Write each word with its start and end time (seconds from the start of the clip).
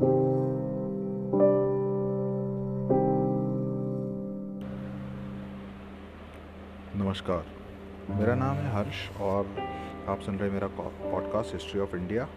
नमस्कार। 0.00 0.24
मेरा 8.10 8.34
नाम 8.34 8.56
है 8.56 8.74
हर्ष 8.74 9.20
और 9.20 9.46
आप 10.08 10.20
सुन 10.20 10.38
रहे 10.38 10.50
मेरा 10.50 10.66
पॉडकास्ट 10.66 11.52
हिस्ट्री 11.52 11.80
ऑफ़ 11.80 11.96
इंडिया 11.96 12.28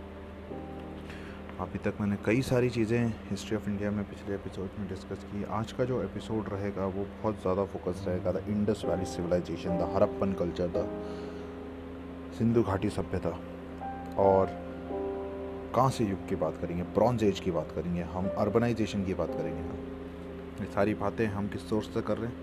अभी 1.59 1.79
तक 1.79 1.94
मैंने 2.01 2.17
कई 2.26 2.42
सारी 2.42 2.69
चीज़ें 2.69 3.13
हिस्ट्री 3.29 3.58
ऑफ़ 3.58 3.69
इंडिया 3.69 3.91
में 3.91 4.05
पिछले 4.05 4.35
एपिसोड 4.35 4.69
में 4.79 4.89
डिस्कस 4.89 5.23
की। 5.23 5.43
आज 5.43 5.71
का 5.71 5.85
जो 5.85 6.03
एपिसोड 6.03 6.49
रहेगा, 6.49 6.85
वो 6.85 7.07
बहुत 7.21 7.41
ज़्यादा 7.41 7.65
फोकस 7.65 8.05
रहेगा। 8.07 8.31
The 8.31 8.43
Indus 8.47 8.81
valley 8.85 9.05
civilization 9.05 9.78
the 9.78 9.81
Harappan 9.96 10.33
culture 10.33 10.67
the 10.67 10.89
Sindhu 12.37 12.63
घाटी 12.63 12.89
सभ्यता 12.89 13.39
और 14.19 14.71
कहाँ 15.76 15.90
से 15.90 16.05
युग 16.05 16.27
की 16.30 16.35
बात 16.35 16.58
करेंगे? 16.58 16.84
ब्रॉन्ज 16.84 17.23
एज 17.23 17.40
की 17.40 17.52
बात 17.52 17.72
करेंगे 17.76 18.02
हम 18.02 18.27
अर्बनाइजेशन 18.27 19.05
की 19.05 19.14
बात 19.14 19.30
करेंगे 19.30 19.62
हम। 19.62 19.78
ये 20.59 20.66
सारी 20.66 20.94
बातें 20.94 21.28
हम 21.28 21.48
किस 21.48 21.70
सोर्स 21.70 21.94
से 21.94 22.02
कर 22.02 22.18
रहे 22.18 22.32
हैं? 22.32 22.38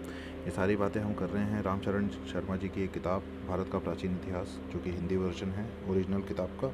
ये 0.45 0.51
सारी 0.51 0.77
बातें 0.77 1.01
हम 1.01 1.15
कर 1.15 1.29
रहे 1.29 1.45
हैं 1.45 1.63
रामचरण 1.63 2.09
शर्मा 2.09 2.57
जी 2.57 2.69
की 2.69 2.85
एक 2.85 2.93
किताब, 2.93 3.23
भारत 3.49 3.69
का 3.73 3.79
प्राचीन 3.79 4.13
इतिहास, 4.13 4.59
जो 4.73 4.79
कि 4.79 4.91
हिंदी 4.91 5.17
वर्जन 5.17 5.47
है 5.47 5.71
ओरिजिनल 5.89 6.21
किताब 6.21 6.49
का। 6.65 6.73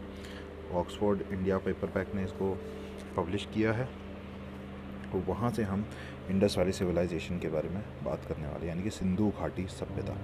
ऑक्सफोर्ड 0.78 1.22
इंडिया 1.32 1.58
पेपर 1.58 1.86
पैक 1.86 2.14
ने 2.14 2.24
इसको 2.24 2.58
पब्लिश 3.16 3.48
किया 3.54 3.72
है। 3.72 3.84
तो 5.12 5.32
वहाँ 5.32 5.50
से 5.50 5.62
हम 5.62 5.86
इंडस 6.30 6.58
वैली 6.58 6.72
सिविलाइजेशन 6.72 7.38
के 7.38 7.48
बारे 7.48 7.68
में 7.68 7.84
बात 8.04 8.24
करने 8.28 8.46
वाले 8.46 8.66
यानी 8.66 8.82
कि 8.82 8.90
सिंधु 8.90 9.32
घाटी 9.40 9.66
सभ्यता। 9.66 10.16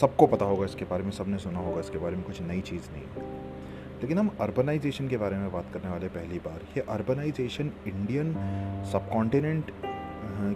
सबको 0.00 0.26
पता 0.26 0.44
होगा 0.44 0.64
इसके 0.64 0.84
बारे 0.84 1.04
में, 1.04 1.10
सबने 1.10 1.38
सुना 1.38 1.58
होगा 1.58 1.80
इसके 1.80 1.98
बारे 1.98 2.16
में, 2.16 2.24
कुछ 2.24 2.42
नई 2.42 2.60
चीज़ 2.60 2.82
नहीं 2.92 3.04
लेकिन 4.00 4.18
हम 4.18 4.30
अर्बनाइजेशन 4.40 5.08
के 5.08 5.16
बारे 5.16 5.36
में 5.36 5.50
बात 5.52 5.72
करने 5.74 5.90
वाले 5.90 6.08
पहली 6.10 6.38
बार। 6.38 6.60
ये 6.76 6.84
अर्बनाइजेशन 6.88 7.72
इंडियन 7.86 8.32
सब 8.92 9.08
कॉन्टिनेंट 9.12 9.70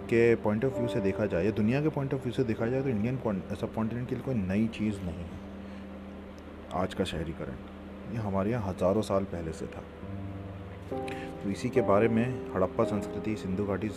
के 0.09 0.23
पॉइंट 0.37 0.65
ऑफ़ 0.65 0.73
व्यू 0.73 0.87
से 0.87 0.99
देखा 1.01 1.25
जाए, 1.25 1.45
या 1.45 1.51
दुनिया 1.51 1.81
के 1.81 1.89
पॉइंट 1.89 2.13
ऑफ़ 2.13 2.21
व्यू 2.23 2.31
से 2.33 2.43
देखा 2.43 2.67
जाए 2.67 2.81
तो 2.81 2.89
इंडियन 2.89 3.17
सब 3.61 3.73
कॉन्टिनेंट 3.75 4.09
के 4.09 4.15
लिए 4.15 4.23
कोई 4.23 4.35
नई 4.35 4.67
चीज़ 4.69 5.01
नहीं 5.01 5.25
है। 5.25 5.39
आज 6.75 6.93
का 6.93 7.03
शहरीकरण। 7.03 8.13
ये 8.13 8.19
हमारे 8.19 8.51
यहाँ 8.51 8.69
हज़ारों 8.69 9.01
साल 9.01 9.23
पहले 9.31 9.51
से 9.53 9.65
था। 9.65 9.83
तो 10.91 11.49
इसी 11.49 11.69
के 11.69 11.81
बारे 11.81 12.07
में 12.07 12.25
हड़प्पा 12.53 12.83
संस्कृति, 12.83 13.35
सिंधु 13.35 13.65
घाटी 13.65 13.89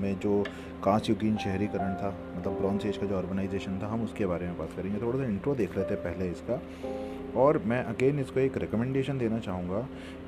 में 0.00 0.18
जो 0.20 0.42
कांच 0.84 1.08
युगीन 1.10 1.36
शहरीकरण 1.38 1.94
था 1.94 2.14
मतलब 2.36 2.58
ब्रॉन्ज 2.58 2.86
एज 2.86 2.96
का 2.96 3.06
जो 3.06 3.16
अर्बनाइजेशन 3.18 3.78
था, 3.82 3.88
हम 3.88 4.04
उसके 4.04 4.26
बारे 4.26 4.46
में 4.46 4.58
बात 4.58 4.72
करेंगे। 4.72 5.00
थोड़ा 5.00 5.18
सा 5.18 5.24
इंट्रो 5.24 5.54
देख 5.54 5.76
लेते 5.76 5.94
पहले 6.04 6.30
इसका। 6.30 6.60
और 7.36 7.58
मैं 7.66 7.82
अगेन 7.84 8.18
इसको 8.18 8.40
एक 8.40 8.56
रिकमेंडेशन 8.58 9.18
देना 9.18 9.38
चाहूँगा 9.38 9.80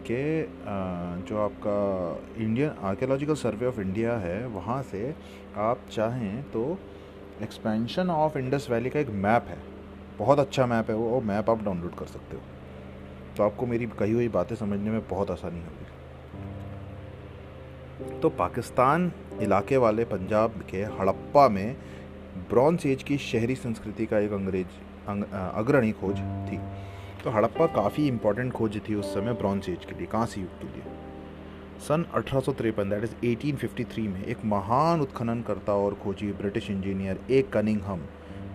कि 0.06 0.18
जो 1.28 1.38
आपका 1.38 2.42
Indian 2.42 2.70
archaeological 2.82 3.34
survey 3.36 3.66
of 3.66 3.80
India 3.80 4.16
है, 4.18 4.46
वहाँ 4.48 4.82
से 4.82 5.14
आप 5.58 5.86
चाहें 5.90 6.42
तो 6.52 6.78
एक्सपेंशन 7.42 8.10
ऑफ़ 8.10 8.38
इंडस 8.38 8.66
वैली 8.70 8.90
का 8.90 9.00
एक 9.00 9.10
मैप 9.24 9.46
है। 9.48 9.58
बहुत 10.18 10.38
अच्छा 10.38 10.66
मैप 10.66 10.90
है 10.90 10.96
वो 10.96 11.20
मैप 11.22 11.50
आप 11.50 11.64
डाउनलोड 11.64 11.94
कर 11.94 12.06
सकते 12.06 12.36
हो। 12.36 12.42
तो 13.36 13.42
आपको 13.42 13.66
मेरी 13.66 13.86
कही 13.98 14.12
हुई 14.12 14.28
बातें 14.30 14.54
समझने 14.56 14.90
में 14.90 15.08
बहुत 15.08 15.30
आसानी 15.30 15.60
होगी। 15.60 15.89
तो 18.22 18.28
पाकिस्तान 18.28 19.12
इलाके 19.42 19.76
वाले 19.76 20.04
पंजाब 20.04 20.50
के 20.70 20.82
हड़प्पा 20.98 21.48
में 21.48 21.76
ब्रॉन्ज 22.50 22.86
एज 22.86 23.02
की 23.02 23.18
शहरी 23.18 23.54
संस्कृति 23.54 24.06
का 24.06 24.18
एक 24.18 24.32
अंग्रेज़ 24.32 24.78
अग्रणी 25.08 25.92
खोज 25.92 26.16
थी। 26.48 26.58
तो 27.24 27.30
हड़प्पा 27.30 27.66
काफ़ी 27.66 28.06
इंपॉर्टेंट 28.08 28.52
खोज 28.52 28.80
थी 28.88 28.94
उस 28.94 29.14
समय 29.14 29.32
ब्रॉन्ज 29.32 29.68
एज 29.70 29.84
के 29.84 29.94
लिए 29.94 30.06
कांस्य 30.06 30.40
युग 30.40 30.58
के 30.60 30.66
लिए। 30.66 30.82
सन 31.78 32.04
अठारह 32.14 32.40
सौ 32.40 32.52
तिरपन 32.52 32.90
दैट 32.90 33.04
इज़ 33.04 33.14
1853 33.24 34.08
में 34.08 34.24
एक 34.24 34.44
महान 34.44 35.00
उत्खननकर्ता 35.00 35.74
और 35.74 35.94
खोजी 35.94 36.32
British 36.32 36.70
engineer 36.70 37.20
A 37.30 37.42
Cunningham 37.52 38.04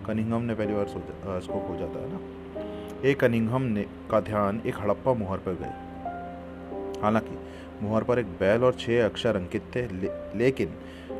Cunningham 0.06 0.42
ने 0.42 0.54
पहली 0.54 0.74
बार 0.74 0.86
सोचा 0.86 1.38
इसको 1.38 1.60
खोजा 1.60 1.86
था 1.86 2.06
ना? 2.08 2.20
ए 3.04 3.14
कनिंगहम 3.14 3.62
ने, 3.62 3.82
का 4.10 4.20
ध्यान 4.20 4.62
एक 4.66 4.78
हड़प्पा 4.80 5.14
मुहर 5.14 5.38
पर 5.38 5.52
गए 5.52 7.00
हालाँकि 7.02 7.36
मुहर 7.82 8.04
पर 8.04 8.18
एक 8.18 8.26
बैल 8.26 8.64
और 8.64 8.74
छह 8.74 9.04
अक्षर 9.04 9.36
अंकित 9.36 9.62
थे 9.76 9.82
ले, 9.82 10.38
लेकिन 10.38 10.74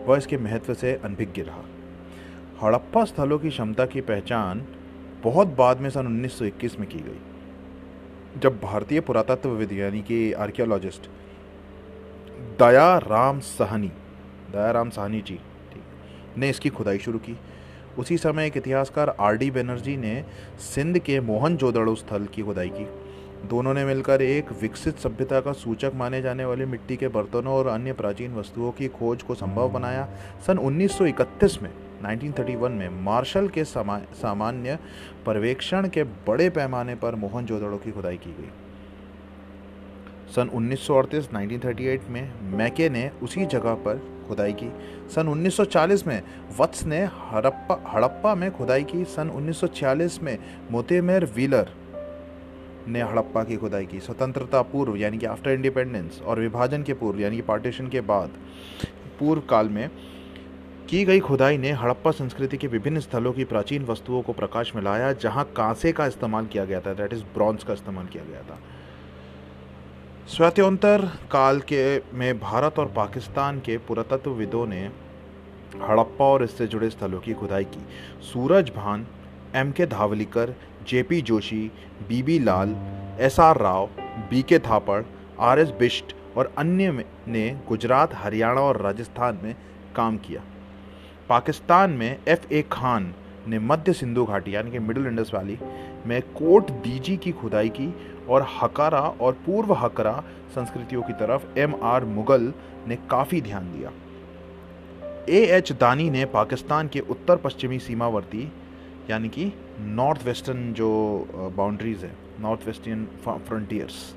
वह 0.07 0.17
इसके 0.17 0.37
महत्व 0.37 0.75
से 0.75 0.95
अनभिज्ञ 0.95 1.43
रहा। 1.43 1.65
हड़प्पा 2.63 3.05
स्थलों 3.05 3.39
की 3.39 3.51
क्षमता 3.51 3.87
की 3.87 4.01
पहचान 4.01 4.65
बहुत 5.25 5.49
बाद 5.49 5.81
में 5.81 5.91
सन 5.91 6.07
1921 6.07 6.79
में 6.81 6.89
की 6.89 6.99
गई 6.99 8.41
जब 8.41 8.61
भारतीय 8.61 9.01
पुरातत्व 9.01 9.63
यानी 9.73 10.03
कि 10.03 10.33
आर्कियोलॉजिस्ट 10.33 11.11
दया 12.59 12.99
राम 12.99 13.41
सहनी 13.41 13.93
दया 14.53 14.71
राम 14.71 14.91
सहनी 14.91 15.21
जी 15.21 15.39
ने 16.39 16.49
इसकी 16.51 16.69
खुदाई 16.69 16.99
शुरू 16.99 17.19
की। 17.19 17.37
उसी 17.99 18.17
समय 18.19 18.47
एक 18.47 18.57
इतिहासकार 18.57 19.17
आर 19.21 19.37
डी 19.37 19.51
बनर्जी 19.51 19.97
ने 19.97 20.25
सिंध 20.59 20.99
के 20.99 21.21
मोहन 21.21 21.57
जोदड़ो 21.57 21.95
स्थल 21.95 22.27
की 22.27 22.43
खुदाई 22.43 22.69
की। 22.69 22.85
दोनों 23.45 23.75
ने 23.75 23.85
मिलकर 23.85 24.23
एक 24.23 24.51
विकसित 24.61 24.99
सभ्यता 24.99 25.41
का 25.41 25.53
सूचक 25.53 25.93
माने 25.95 26.21
जाने 26.23 26.45
वाले 26.45 26.67
मिट्टी 26.67 26.97
के 26.97 27.09
बर्तनों 27.09 27.55
और 27.55 27.67
अन्य 27.67 27.93
प्राचीन 27.93 28.35
वस्तुओं 28.35 28.71
की 28.73 28.89
खोज 28.89 29.23
को 29.23 29.35
संभव 29.35 29.69
बनाया। 29.69 30.09
सन 30.47 30.59
1931 30.59 31.63
में 31.63 31.71
1931 32.03 32.71
में, 32.71 32.89
मार्शल 33.05 33.49
के 33.49 33.65
सामान्य 33.65 34.79
पर्यवेक्षण 35.27 35.89
के 35.89 36.05
बड़े 36.05 36.49
पैमाने 36.51 36.95
पर 36.95 37.15
मोहनजोदड़ो 37.15 37.77
की 37.77 37.91
खुदाई 37.91 38.17
की 38.17 38.33
गई। 38.33 38.51
सन 40.35 40.49
1938 40.49 41.33
1938 41.33 42.09
में 42.11 42.33
मैके 42.57 42.89
ने 42.89 43.11
उसी 43.23 43.47
जगह 43.47 43.75
पर 43.87 44.03
खुदाई 44.29 44.53
की। 44.53 44.73
सन 45.11 45.29
1940 45.29 46.07
में 46.07 46.23
वत्स 46.59 46.85
ने 46.85 47.05
हड़प्पा 47.05 47.83
हड़प्पा 47.89 48.35
में 48.35 48.51
खुदाई 48.51 48.85
की। 48.85 49.05
सन 49.05 49.31
1946 49.31 50.23
में 50.23 50.39
मोतेमेर 50.71 51.25
व्हीलर 51.25 51.71
ने 52.89 53.03
हड़प्पा 53.03 53.45
की 53.45 53.57
खुदाई 53.57 53.87
की। 53.87 54.01
स्वतंत्रता 54.01 54.63
पूर्व, 54.63 54.97
यानी 54.97 55.19
कि 55.19 55.27
आफ्टर 55.27 55.51
इंडिपेंडेंस 55.51 56.21
और 56.23 56.41
विभाजन 56.41 56.83
के 56.83 56.95
पूर्व, 56.95 57.21
यानी 57.21 57.37
कि 57.37 57.43
पार्टीशन 57.43 57.89
के 57.89 58.01
बाद, 58.01 58.31
पूर्व 59.21 59.41
काल 59.41 59.69
में 59.69 59.91
की 60.91 61.05
गई 61.05 61.21
खुदाई 61.21 61.59
ने 61.59 61.71
हड़प्पा 61.73 62.11
संस्कृति 62.11 62.57
के 62.57 62.67
विभिन्न 62.67 63.01
स्थलों 63.01 63.33
की 63.33 63.45
प्राचीन 63.45 63.85
वस्तुओं 63.85 64.23
को 64.23 64.33
प्रकाश 64.33 64.75
में 64.77 64.83
लाया, 64.83 65.13
जहाँ 65.13 65.45
कांसे 65.57 65.93
का 65.93 66.07
इस्तेमाल 66.07 66.47
किया 66.47 66.65
गया 66.65 66.81
था। 66.81 66.93
दैट 66.95 67.13
इज़ 67.13 67.23
ब्रॉन्ज 67.25 67.65
का 67.65 67.73
इस्तेमाल 67.73 68.07
किया 68.07 68.25
गया 68.25 68.43
था। 68.43 68.59
स्वतंत्र 70.29 71.11
काल 71.31 71.61
के 71.61 71.99
में 72.15 72.39
भारत 72.41 72.79
और 72.79 72.87
पाकिस्तान 72.87 73.59
के 73.61 73.79
पुरातत्वविदों 73.79 74.67
ने 74.67 74.81
हड़प्पा 75.83 76.25
और 76.25 76.45
इससे 76.45 76.67
जुड़े 76.67 76.91
स्थलों 76.91 77.21
की 77.21 77.35
खुदाई 77.35 77.65
की। 77.65 77.85
Suraj 78.23 78.73
Bhan 78.77 79.07
M 79.55 79.71
K 79.73 79.87
Dhavalikar 79.87 80.55
J 80.89 81.03
P 81.03 81.21
Joshi 81.23 81.71
B 82.09 82.23
B 82.23 82.39
Lal 82.39 82.77
S 83.21 83.39
R 83.41 83.59
Rao 83.59 83.89
B 84.31 84.43
K 84.43 84.59
Thapar, 84.59 85.03
R 85.41 85.59
S 85.59 85.71
Bisht 85.79 86.15
और 86.37 86.53
अन्य 86.59 87.05
ने 87.29 87.49
गुजरात, 87.69 88.15
हरियाणा 88.15 88.61
और 88.61 88.81
राजस्थान 88.83 89.39
में 89.43 89.55
काम 89.97 90.17
किया। 90.17 90.43
पाकिस्तान 91.29 91.91
में 91.91 92.19
एफ़ 92.29 92.53
ए 92.53 92.63
खान 92.73 93.15
ने 93.49 93.59
मध्य 93.59 93.93
सिंधु 93.93 94.25
घाटी, 94.25 94.55
यानी 94.55 94.71
कि 94.71 94.79
मिडिल 94.79 95.07
इंडस 95.07 95.31
वैली, 95.35 95.59
में 96.07 96.21
कोट 96.33 96.71
दीजी 96.83 97.17
की 97.17 97.33
खुदाई 97.33 97.69
की 97.69 97.95
और 98.29 98.47
हकारा 98.63 99.01
और 99.01 99.33
पूर्व 99.47 99.73
हकरा 99.75 100.23
संस्कृतियों 100.55 101.03
की 101.03 101.13
तरफ़ 101.13 101.59
एम 101.59 101.75
आर 101.83 102.05
मुगल 102.05 102.53
ने 102.89 102.97
काफ़ी 103.11 103.41
ध्यान 103.41 103.73
दिया। 103.73 103.93
ए 105.29 105.41
एच 105.57 105.73
दानी 105.73 106.09
ने 106.11 106.25
पाकिस्तान 106.25 106.89
के 106.89 107.01
उत्तर 107.01 107.37
पश्चिमी 107.37 107.79
सीमावर्ती, 107.79 108.51
यानी 109.11 109.29
कि 109.29 109.53
नॉर्थ 109.81 110.25
वेस्टर्न 110.25 110.73
जो 110.73 110.89
बाउंड्रीज 111.57 112.05
है 112.05 112.13
नॉर्थ 112.41 112.67
वेस्टर्न 112.67 113.05
फ्रंटियर्स 113.25 114.15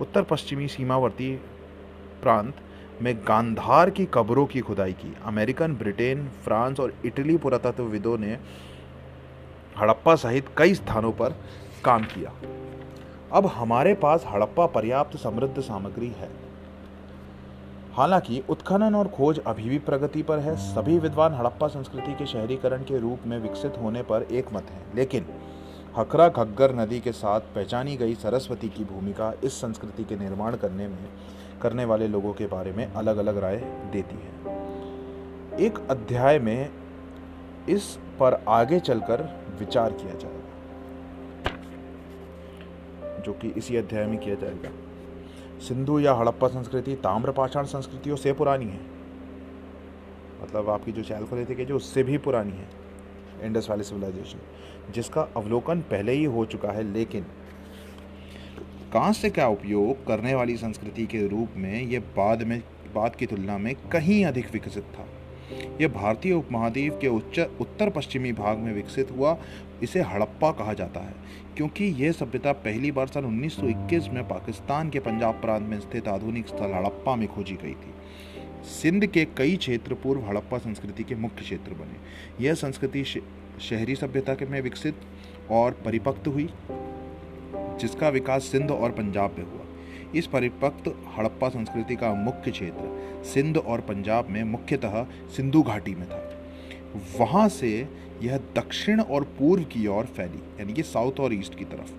उत्तर 0.00 0.22
पश्चिमी 0.22 0.68
सीमावर्ती 0.68 1.34
प्रांत 2.22 2.54
में 3.02 3.14
गांधार 3.18 3.90
की 3.90 4.06
कब्रों 4.14 4.46
की 4.46 4.60
खुदाई 4.60 4.92
की। 4.92 5.14
अमेरिकन, 5.24 5.74
ब्रिटेन, 5.74 6.28
फ्रांस 6.44 6.80
और 6.80 6.94
इटली 7.04 7.36
पुरातत्वविदों 7.36 8.18
ने 8.18 8.38
हड़प्पा 9.78 10.14
सहित 10.14 10.46
कई 10.58 10.74
स्थानों 10.74 11.12
पर 11.12 11.36
काम 11.84 12.04
किया। 12.04 12.32
अब 13.32 13.46
हमारे 13.46 13.94
पास 13.94 14.24
हड़प्पा 14.28 14.66
पर्याप्त 14.66 15.16
समृद्ध 15.16 15.60
सामग्री 15.60 16.08
है। 16.08 16.30
हालाँकि 17.98 18.42
उत्खनन 18.48 18.94
और 18.94 19.08
खोज 19.08 19.38
अभी 19.46 19.68
भी 19.68 19.78
प्रगति 19.78 20.22
पर 20.22 20.38
है। 20.38 20.54
सभी 20.56 20.98
विद्वान 20.98 21.34
हड़प्पा 21.34 21.68
संस्कृति 21.68 22.12
के 22.12 22.26
शहरीकरण 22.26 22.82
के 22.82 22.98
रूप 22.98 23.20
में 23.26 23.38
विकसित 23.38 23.78
होने 23.78 24.02
पर 24.02 24.22
एक 24.22 24.52
मत 24.52 24.66
है। 24.70 24.82
लेकिन 24.96 25.26
हकरा 25.96 26.28
घग्गर 26.28 26.74
नदी 26.74 27.00
के 27.00 27.12
साथ 27.12 27.40
पहचानी 27.54 27.96
गई 27.96 28.14
सरस्वती 28.14 28.68
की 28.68 28.84
भूमिका 28.84 29.32
इस 29.44 29.60
संस्कृति 29.60 30.04
के 30.04 30.16
निर्माण 30.16 30.56
करने 30.56 30.88
में, 30.88 31.08
करने 31.62 31.84
वाले 31.84 32.08
लोगों 32.08 32.32
के 32.32 32.46
बारे 32.46 32.72
में 32.72 32.86
अलग 32.86 33.16
अलग 33.16 33.38
राय 33.38 33.56
देती 33.92 34.16
है। 34.16 34.30
एक 35.60 35.78
अध्याय 35.90 36.38
में 36.38 36.70
इस 37.68 37.98
पर 38.20 38.42
आगे 38.48 38.80
चलकर 38.80 39.28
विचार 39.58 39.92
किया 39.92 40.14
जाएगा, 40.14 40.46
जो 43.18 43.32
कि 43.32 43.48
इसी 43.48 43.76
अध्याय 43.76 44.06
में 44.06 44.18
किया 44.18 44.34
जाएगा। 44.34 44.70
सिंधु 45.60 45.98
या 46.00 46.12
हड़प्पा 46.14 46.48
संस्कृति 46.48 46.94
ताम्रपाषाण 46.94 47.64
संस्कृतियों 47.64 48.16
से 48.16 48.32
पुरानी 48.32 48.64
है। 48.64 48.80
मतलब 50.42 50.68
आपकी 50.70 50.92
जो 50.92 51.02
चैलकोलिथिक 51.02 51.58
है 51.58 51.72
उससे 51.72 52.02
भी 52.02 52.18
पुरानी 52.18 52.52
है, 52.52 52.68
इंडस 53.42 53.70
वैली 53.70 53.84
सिविलाइजेशन, 53.84 54.38
जिसका 54.92 55.28
अवलोकन 55.36 55.80
पहले 55.80 56.12
ही 56.12 56.24
हो 56.24 56.44
चुका 56.44 56.72
है, 56.72 56.82
लेकिन 56.92 57.26
कांस्य 58.92 59.30
का 59.30 59.46
उपयोग 59.48 60.06
करने 60.06 60.34
वाली 60.34 60.56
संस्कृति 60.56 61.06
के 61.06 61.26
रूप 61.28 61.56
में 61.56 61.82
ये 61.82 61.98
बाद 62.16 62.42
में, 62.42 62.62
बाद 62.94 63.16
की 63.16 63.26
तुलना 63.26 63.58
में 63.58 63.74
कहीं 63.92 64.24
अधिक 64.24 64.52
विकसित 64.52 64.84
था? 64.94 65.06
यह 65.80 65.88
भारतीय 65.88 66.32
उपमहाद्वीप 66.32 66.98
के 67.00 67.08
उच्च, 67.08 67.38
उत्तर 67.60 67.90
पश्चिमी 67.90 68.32
भाग 68.32 68.58
में 68.58 68.72
विकसित 68.74 69.10
हुआ 69.10 69.36
इसे 69.82 70.00
हड़प्पा 70.02 70.50
कहा 70.52 70.72
जाता 70.72 71.00
है, 71.00 71.14
क्योंकि 71.56 71.84
यह 71.96 72.12
सभ्यता 72.12 72.52
पहली 72.54 72.90
बार 72.92 73.06
सन 73.06 73.24
1921 73.26 74.08
में 74.08 74.22
पाकिस्तान 74.28 74.90
के 74.90 75.00
पंजाब 75.00 75.34
प्रांत 75.34 75.68
में 75.68 75.78
स्थित 75.80 76.08
आधुनिक 76.08 76.48
स्थल 76.48 76.72
हड़प्पा 76.74 77.16
में 77.16 77.26
खोजी 77.28 77.54
गई 77.54 77.74
थी। 77.74 77.94
सिंध 78.70 79.06
के 79.06 79.24
कई 79.36 79.56
क्षेत्र 79.56 79.94
पूर्व 79.94 80.26
हड़प्पा 80.28 80.58
संस्कृति 80.58 81.04
के 81.04 81.14
मुख्य 81.14 81.42
क्षेत्र 81.42 81.74
बने। 81.74 82.44
यह 82.44 82.54
संस्कृति 82.54 83.04
शहरी 83.04 83.94
सभ्यता 83.94 84.34
के 84.34 84.46
में 84.46 84.60
विकसित 84.60 85.00
और 85.50 85.80
परिपक्व 85.84 86.30
हुई, 86.30 86.48
जिसका 87.80 88.08
विकास 88.08 88.44
सिंध 88.44 88.70
और 88.70 88.90
पंजाब 88.90 89.34
में 89.38 89.44
हुआ। 89.44 89.64
इस 90.14 90.26
परिपक्व 90.26 90.90
हड़प्पा 91.16 91.48
संस्कृति 91.48 91.96
का 91.96 92.12
मुख्य 92.14 92.50
क्षेत्र 92.50 93.22
सिंध 93.24 93.56
और 93.56 93.80
पंजाब 93.80 94.28
में 94.30 94.42
मुख्यतः 94.44 95.04
सिंधु 95.36 95.62
घाटी 95.62 95.94
में 95.94 96.08
था। 96.08 96.18
वहाँ 97.18 97.48
से 97.48 97.88
यह 98.22 98.36
दक्षिण 98.56 99.00
और 99.00 99.24
पूर्व 99.38 99.64
की 99.64 99.86
ओर 99.86 100.04
फैली, 100.06 100.42
यानी 100.60 100.72
कि 100.72 100.82
साउथ 100.82 101.20
और 101.20 101.34
ईस्ट 101.34 101.58
की 101.58 101.64
तरफ़। 101.64 101.92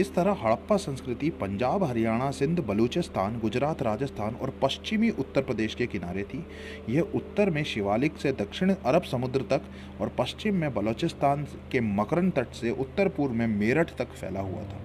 इस 0.00 0.14
तरह 0.14 0.36
हड़प्पा 0.42 0.76
संस्कृति 0.76 1.28
पंजाब, 1.30 1.84
हरियाणा, 1.84 2.30
सिंध, 2.30 2.60
बलूचिस्तान, 2.60 3.38
गुजरात, 3.38 3.82
राजस्थान 3.82 4.34
और 4.34 4.52
पश्चिमी 4.62 5.10
उत्तर 5.10 5.42
प्रदेश 5.42 5.74
के 5.74 5.86
किनारे 5.86 6.22
थी। 6.22 6.44
यह 6.88 7.12
उत्तर 7.14 7.50
में 7.50 7.62
शिवालिक 7.64 8.16
से 8.16 8.32
दक्षिण 8.32 8.74
अरब 8.74 9.02
समुद्र 9.02 9.42
तक 9.50 9.62
और 10.00 10.08
पश्चिम 10.18 10.54
में 10.54 10.74
बलूचिस्तान 10.74 11.46
के 11.72 11.80
मकरन 11.80 12.30
तट 12.30 12.52
से 12.52 12.70
उत्तर 12.70 13.08
पूर्व 13.08 13.34
में 13.34 13.46
मेरठ 13.46 13.96
तक 13.96 14.08
फैला 14.08 14.40
हुआ 14.40 14.62
था। 14.62 14.80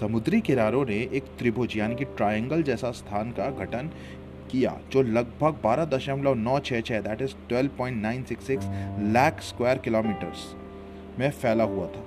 समुद्री 0.00 0.40
किनारों 0.40 0.84
ने 0.86 0.96
एक 1.12 1.24
त्रिभुज, 1.38 1.76
यानी 1.76 1.94
कि 1.94 2.04
ट्रायंगल 2.04 2.62
जैसा 2.62 2.90
स्थान 2.90 3.30
का 3.30 3.50
गठन 3.50 3.90
किया, 4.50 4.76
जो 4.92 5.02
लगभग 5.02 5.60
बारह 5.64 5.84
दशमलव 5.86 6.34
नौ 6.34 6.58
छः 6.60 6.80
छः 6.80 7.00
that 7.00 7.22
is 7.22 7.34
twelve 7.48 7.70
point 7.78 8.02
nine 8.02 8.22
six 8.24 8.46
six 8.46 8.66
lakh 9.14 9.40
square 9.42 9.78
kilometres 9.78 10.46
में 11.18 11.30
फैला 11.30 11.64
हुआ 11.64 11.86
था, 11.86 12.04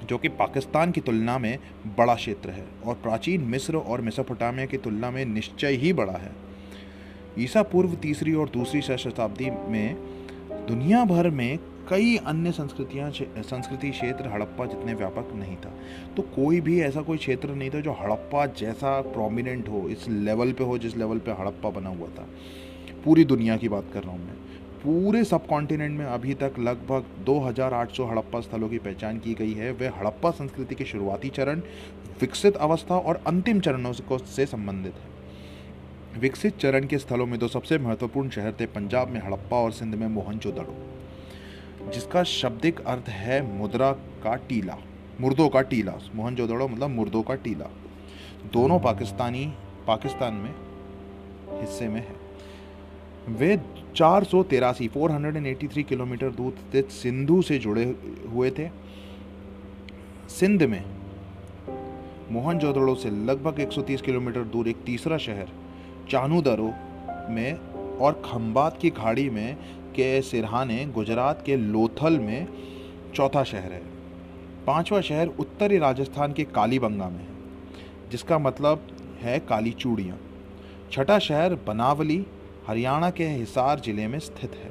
जो 0.00 0.18
कि 0.18 0.28
पाकिस्तान 0.28 0.90
की 0.90 1.00
तुलना 1.00 1.38
में 1.38 1.58
बड़ा 1.98 2.14
क्षेत्र 2.14 2.50
है 2.50 2.66
और 2.86 2.94
प्राचीन 2.94 3.40
मिस्र 3.46 3.76
और 3.76 4.00
मिसोपोटामिया 4.00 4.66
की 4.66 4.76
तुलना 4.78 5.10
में 5.10 5.24
निश्चय 5.24 5.76
ही 5.76 5.92
बड़ा 5.92 6.12
है। 6.12 6.32
ईसा 7.38 7.62
पूर्व 7.62 7.94
तीसरी 7.94 8.32
और 8.34 8.48
दूसरी 8.48 8.80
शताब्दी 8.82 9.50
में 9.50 9.96
दुनिया 10.68 11.04
भर 11.04 11.30
में 11.30 11.58
कई 11.90 12.16
अन्य 12.16 12.52
संस्कृतियाँ 12.52 13.10
संस्कृति 13.38 13.90
क्षेत्र 13.90 14.28
हड़प्पा 14.28 14.66
जितने 14.66 14.94
व्यापक 14.94 15.32
नहीं 15.34 15.56
था। 15.56 15.72
तो 16.16 16.22
कोई 16.22 16.60
भी 16.60 16.80
ऐसा 16.80 17.02
कोई 17.02 17.18
क्षेत्र 17.18 17.48
नहीं 17.48 17.70
था 17.70 17.80
जो 17.80 17.92
हड़प्पा 17.92 18.46
जैसा 18.46 19.00
प्रोमिनेंट 19.00 19.68
हो, 19.68 19.88
इस 19.88 20.08
लेवल 20.08 20.52
पे 20.52 20.64
हो, 20.64 20.78
जिस 20.78 20.96
लेवल 20.96 21.18
पे 21.18 21.30
हड़प्पा 21.30 21.70
बना 21.70 21.88
हुआ 21.88 22.08
था। 22.08 22.28
पूरी 23.04 23.24
दुनिया 23.24 23.56
की 23.56 23.68
बात 23.68 23.86
कर 23.94 24.02
रहा 24.02 24.12
हूँ 24.12 24.20
मैं। 24.20 24.34
पूरे 24.84 25.24
सब 25.24 25.46
कॉन्टिनेंट 25.46 25.98
में 25.98 26.04
अभी 26.06 26.34
तक 26.34 26.52
लगभग 26.58 27.04
2800 27.26 28.06
हड़प्पा 28.06 28.40
स्थलों 28.40 28.68
की 28.68 28.78
पहचान 28.78 29.18
की 29.18 29.34
गई 29.34 29.52
है। 29.52 29.72
वे 29.72 29.86
हड़प्पा 29.88 30.30
संस्कृति 30.30 30.74
के 30.74 30.84
शुरुआती 30.84 31.28
चरण, 31.28 31.60
विकसित 32.20 32.56
अवस्था 32.56 32.98
और 32.98 33.22
अंतिम 33.26 33.60
चरणों 33.60 33.92
को, 33.92 34.18
से 34.18 34.46
संबंधित 34.46 34.94
है। 34.94 36.20
विकसित 36.20 36.56
चरण 36.56 36.86
के 36.86 36.98
स्थलों 36.98 37.26
में 37.26 37.38
दो 37.38 37.48
सबसे 37.48 37.78
महत्वपूर्ण 37.78 38.28
शहर 38.28 38.52
थे 38.60 38.66
पंजाब 38.66 39.08
में 39.08 39.20
हड़प्पा 39.20 39.56
और 39.56 39.72
सिंध 39.72 39.94
में 39.94 40.08
मोहनजोदड़ो। 40.08 40.99
जिसका 41.88 42.22
शब्दिक 42.22 42.80
अर्थ 42.80 43.08
है 43.08 43.40
मुद्रा 43.58 43.92
का 44.24 44.34
टीला, 44.48 44.76
मुर्दों 45.20 45.48
का 45.48 45.60
टीला 45.62 45.92
मोहनजोदड़ो 46.14 46.68
मतलब 46.68 46.90
मुर्दों 46.90 47.22
का 47.22 47.34
टीला। 47.34 47.70
दोनों 48.52 48.78
पाकिस्तानी, 48.80 49.44
पाकिस्तान 49.86 50.34
में 50.34 50.54
हिस्से 51.60 51.88
में 51.88 52.00
है। 52.00 52.14
वे 53.28 53.60
चार 53.96 54.24
सौ 54.24 54.42
तेरासी 54.42 54.88
four 54.88 55.10
hundred 55.10 55.36
and 55.36 55.46
eighty 55.46 55.68
three 55.68 55.82
kilometre 55.82 56.30
दूर 56.30 56.52
स्थित 56.58 56.90
सिंधु 56.90 57.40
से 57.42 57.58
जुड़े 57.58 57.84
हुए 58.26 58.50
थे। 58.50 58.68
सिंध 60.28 60.62
में 60.62 60.84
मोहनजोदड़ो 62.32 62.94
से 62.94 63.10
लगभग 63.10 63.60
130 63.60 64.02
किलोमीटर 64.02 64.44
दूर 64.44 64.68
एक 64.68 64.76
तीसरा 64.86 65.18
शहर, 65.18 65.48
चानूदरो 66.10 66.72
में 67.30 67.58
और 67.98 68.22
खम्बात 68.24 68.78
की 68.80 68.90
खाड़ी 68.90 69.28
में 69.30 69.56
के 69.90 70.20
सिरहाने 70.22 70.84
गुजरात 70.86 71.42
के 71.46 71.56
लोथल 71.56 72.18
में 72.18 72.46
चौथा 73.14 73.42
शहर 73.44 73.72
है। 73.72 73.82
पांचवा 74.66 75.00
शहर 75.00 75.28
उत्तरी 75.38 75.78
राजस्थान 75.78 76.32
के 76.32 76.44
कालीबंगा 76.46 77.08
में 77.08 77.18
है, 77.18 77.28
जिसका 78.10 78.38
मतलब 78.38 78.86
है 79.20 79.38
काली 79.40 79.70
चूड़ियाँ। 79.72 80.18
छठा 80.92 81.18
शहर 81.18 81.54
बनावली, 81.66 82.24
हरियाणा 82.66 83.10
के 83.10 83.26
हिसार 83.26 83.80
ज़िले 83.80 84.06
में 84.06 84.18
स्थित 84.18 84.54
है। 84.54 84.70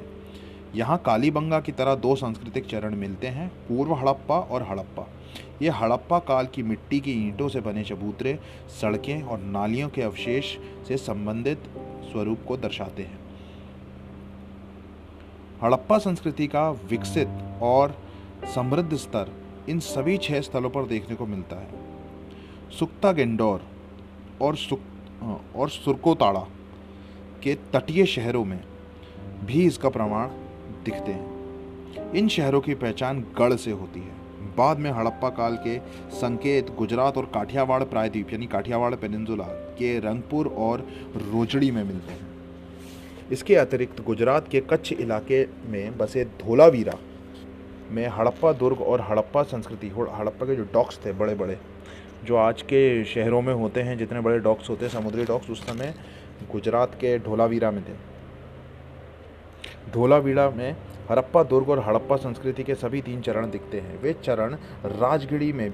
यहाँ 0.74 0.96
कालीबंगा 1.06 1.60
की 1.60 1.72
तरह 1.72 1.94
दो 1.94 2.14
सांस्कृतिक 2.16 2.66
चरण 2.66 2.94
मिलते 2.94 3.26
हैं, 3.26 3.48
पूर्व 3.68 3.94
हड़प्पा 3.94 4.38
और 4.38 4.62
हड़प्पा। 4.62 5.06
ये 5.62 5.70
हड़प्पा 5.70 6.18
काल 6.18 6.46
की 6.46 6.62
मिट्टी 6.62 7.00
की 7.00 7.12
ईंटों 7.18 7.48
से 7.48 7.60
बने 7.60 7.82
चबूतरे, 7.84 8.38
सड़कें 8.80 9.22
और 9.22 9.40
नालियों 9.40 9.88
के 9.88 10.02
अवशेष 10.02 10.56
से 10.88 10.96
संबंधित 10.96 11.70
स्वरूप 12.12 12.44
को 12.48 12.56
दर्शाते 12.56 13.02
हैं। 13.02 13.19
हड़प्पा 15.62 15.98
संस्कृति 15.98 16.46
का 16.46 16.70
विकसित 16.70 17.28
और 17.62 17.96
समृद्ध 18.54 18.96
स्तर 18.96 19.32
इन 19.68 19.80
सभी 19.80 20.16
छह 20.18 20.40
स्थलों 20.40 20.70
पर 20.70 20.86
देखने 20.86 21.16
को 21.16 21.26
मिलता 21.26 21.56
है। 21.56 21.68
सुक्ता 22.70 23.12
गेंडोर 23.12 23.62
और 24.42 24.56
सुक 24.56 24.80
और 25.56 25.70
सुरकोताड़ा 25.70 26.40
के 27.42 27.54
तटीय 27.72 28.06
शहरों 28.06 28.44
में 28.44 28.60
भी 29.44 29.66
इसका 29.66 29.88
प्रमाण 29.88 30.28
दिखते 30.84 31.12
हैं। 31.12 32.12
इन 32.12 32.28
शहरों 32.28 32.60
की 32.60 32.74
पहचान 32.74 33.20
गढ़ 33.38 33.54
से 33.56 33.70
होती 33.70 34.00
है। 34.00 34.54
बाद 34.56 34.78
में 34.78 34.90
हड़प्पा 34.90 35.28
काल 35.28 35.56
के 35.56 35.78
संकेत 36.10 36.70
गुजरात 36.70 37.16
और 37.16 37.30
काठियावाड़ 37.34 37.82
प्रायद्वीप, 37.84 38.32
यानी 38.32 38.46
काठियावाड़ 38.46 38.94
पेनिनजुला 38.94 39.44
के 39.78 39.98
रंगपुर 39.98 40.48
और 40.48 40.86
रोजड़ी 41.16 41.70
में 41.70 41.84
मिलते 41.84 42.12
हैं। 42.12 42.29
इसके 43.32 43.54
अतिरिक्त 43.56 44.00
गुजरात 44.00 44.48
के 44.48 44.60
कच्छ 44.60 44.92
इलाके 44.92 45.44
में 45.68 45.96
बसे 45.98 46.24
धोलावीरा 46.24 46.94
में 47.90 48.06
हड़प्पा 48.08 48.52
दुर्ग 48.52 48.80
और 48.80 49.00
हड़प्पा 49.00 49.42
संस्कृति 49.42 49.88
हड़प्पा 49.88 50.46
के 50.46 50.56
जो 50.56 50.64
डॉक्स 50.64 50.98
थे 51.06 51.12
बड़े 51.12 51.34
बड़े 51.34 51.58
जो 52.24 52.36
आज 52.36 52.62
के 52.62 53.04
शहरों 53.04 53.42
में 53.42 53.52
होते 53.54 53.82
हैं, 53.82 53.96
जितने 53.98 54.20
बड़े 54.20 54.38
डॉक्स 54.38 54.70
होते 54.70 54.84
हैं, 54.84 54.92
समुद्री 54.92 55.24
डॉक्स 55.24 55.50
उस 55.50 55.66
समय 55.66 55.94
गुजरात 56.52 56.94
के 56.94 57.18
ढोलावीरा 57.18 57.70
में 57.70 57.82
थे। 57.84 57.92
धोलावीरा 59.92 60.50
में 60.50 60.76
हड़प्पा 61.10 61.42
दुर्ग 61.42 61.70
और 61.70 61.78
हड़प्पा 61.78 62.16
संस्कृति 62.16 62.62
के 62.62 62.74
सभी 62.74 63.00
तीन 63.00 63.20
चरण 63.20 63.50
दिखते 63.50 63.80
हैं। 63.80 64.00
वे 64.02 64.12
चरण 64.12 64.54
राजगिड़ी 64.84 65.52
में 65.52 65.72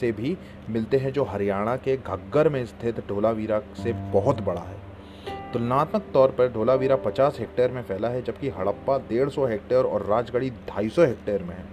से 0.00 0.12
भी 0.12 0.36
मिलते 0.70 0.96
हैं, 0.96 1.12
जो 1.12 1.24
हरियाणा 1.24 1.76
के 1.76 1.96
घग्गर 1.96 2.48
में 2.48 2.64
स्थित 2.66 3.00
ढोलावीरा 3.08 3.58
से 3.82 3.92
बहुत 4.12 4.40
बड़ा 4.40 4.60
है। 4.60 4.85
तुलनात्मक 5.52 6.02
तौर 6.14 6.30
पर 6.30 6.48
धोलावीरा 6.48 6.96
50 6.96 7.40
हेक्टेयर 7.40 7.70
में 7.70 7.82
फैला 7.82 8.08
है, 8.08 8.22
जबकि 8.22 8.48
हड़प्पा 8.48 8.98
150 8.98 9.46
हेक्टेयर 9.46 9.84
और 9.84 10.06
राजगढ़ी 10.06 10.50
250 10.50 11.06
हेक्टेयर 11.06 11.42
में 11.42 11.56
है। 11.56 11.64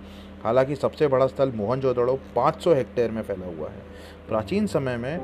हालाँकि 0.43 0.75
सबसे 0.75 1.07
बड़ा 1.07 1.27
स्थल 1.27 1.51
मोहनजोदड़ो 1.51 2.19
500 2.35 2.73
हेक्टेयर 2.73 3.11
में 3.11 3.21
फैला 3.21 3.45
हुआ 3.45 3.69
है। 3.69 3.81
प्राचीन 4.29 4.67
समय 4.67 4.97
में 4.97 5.19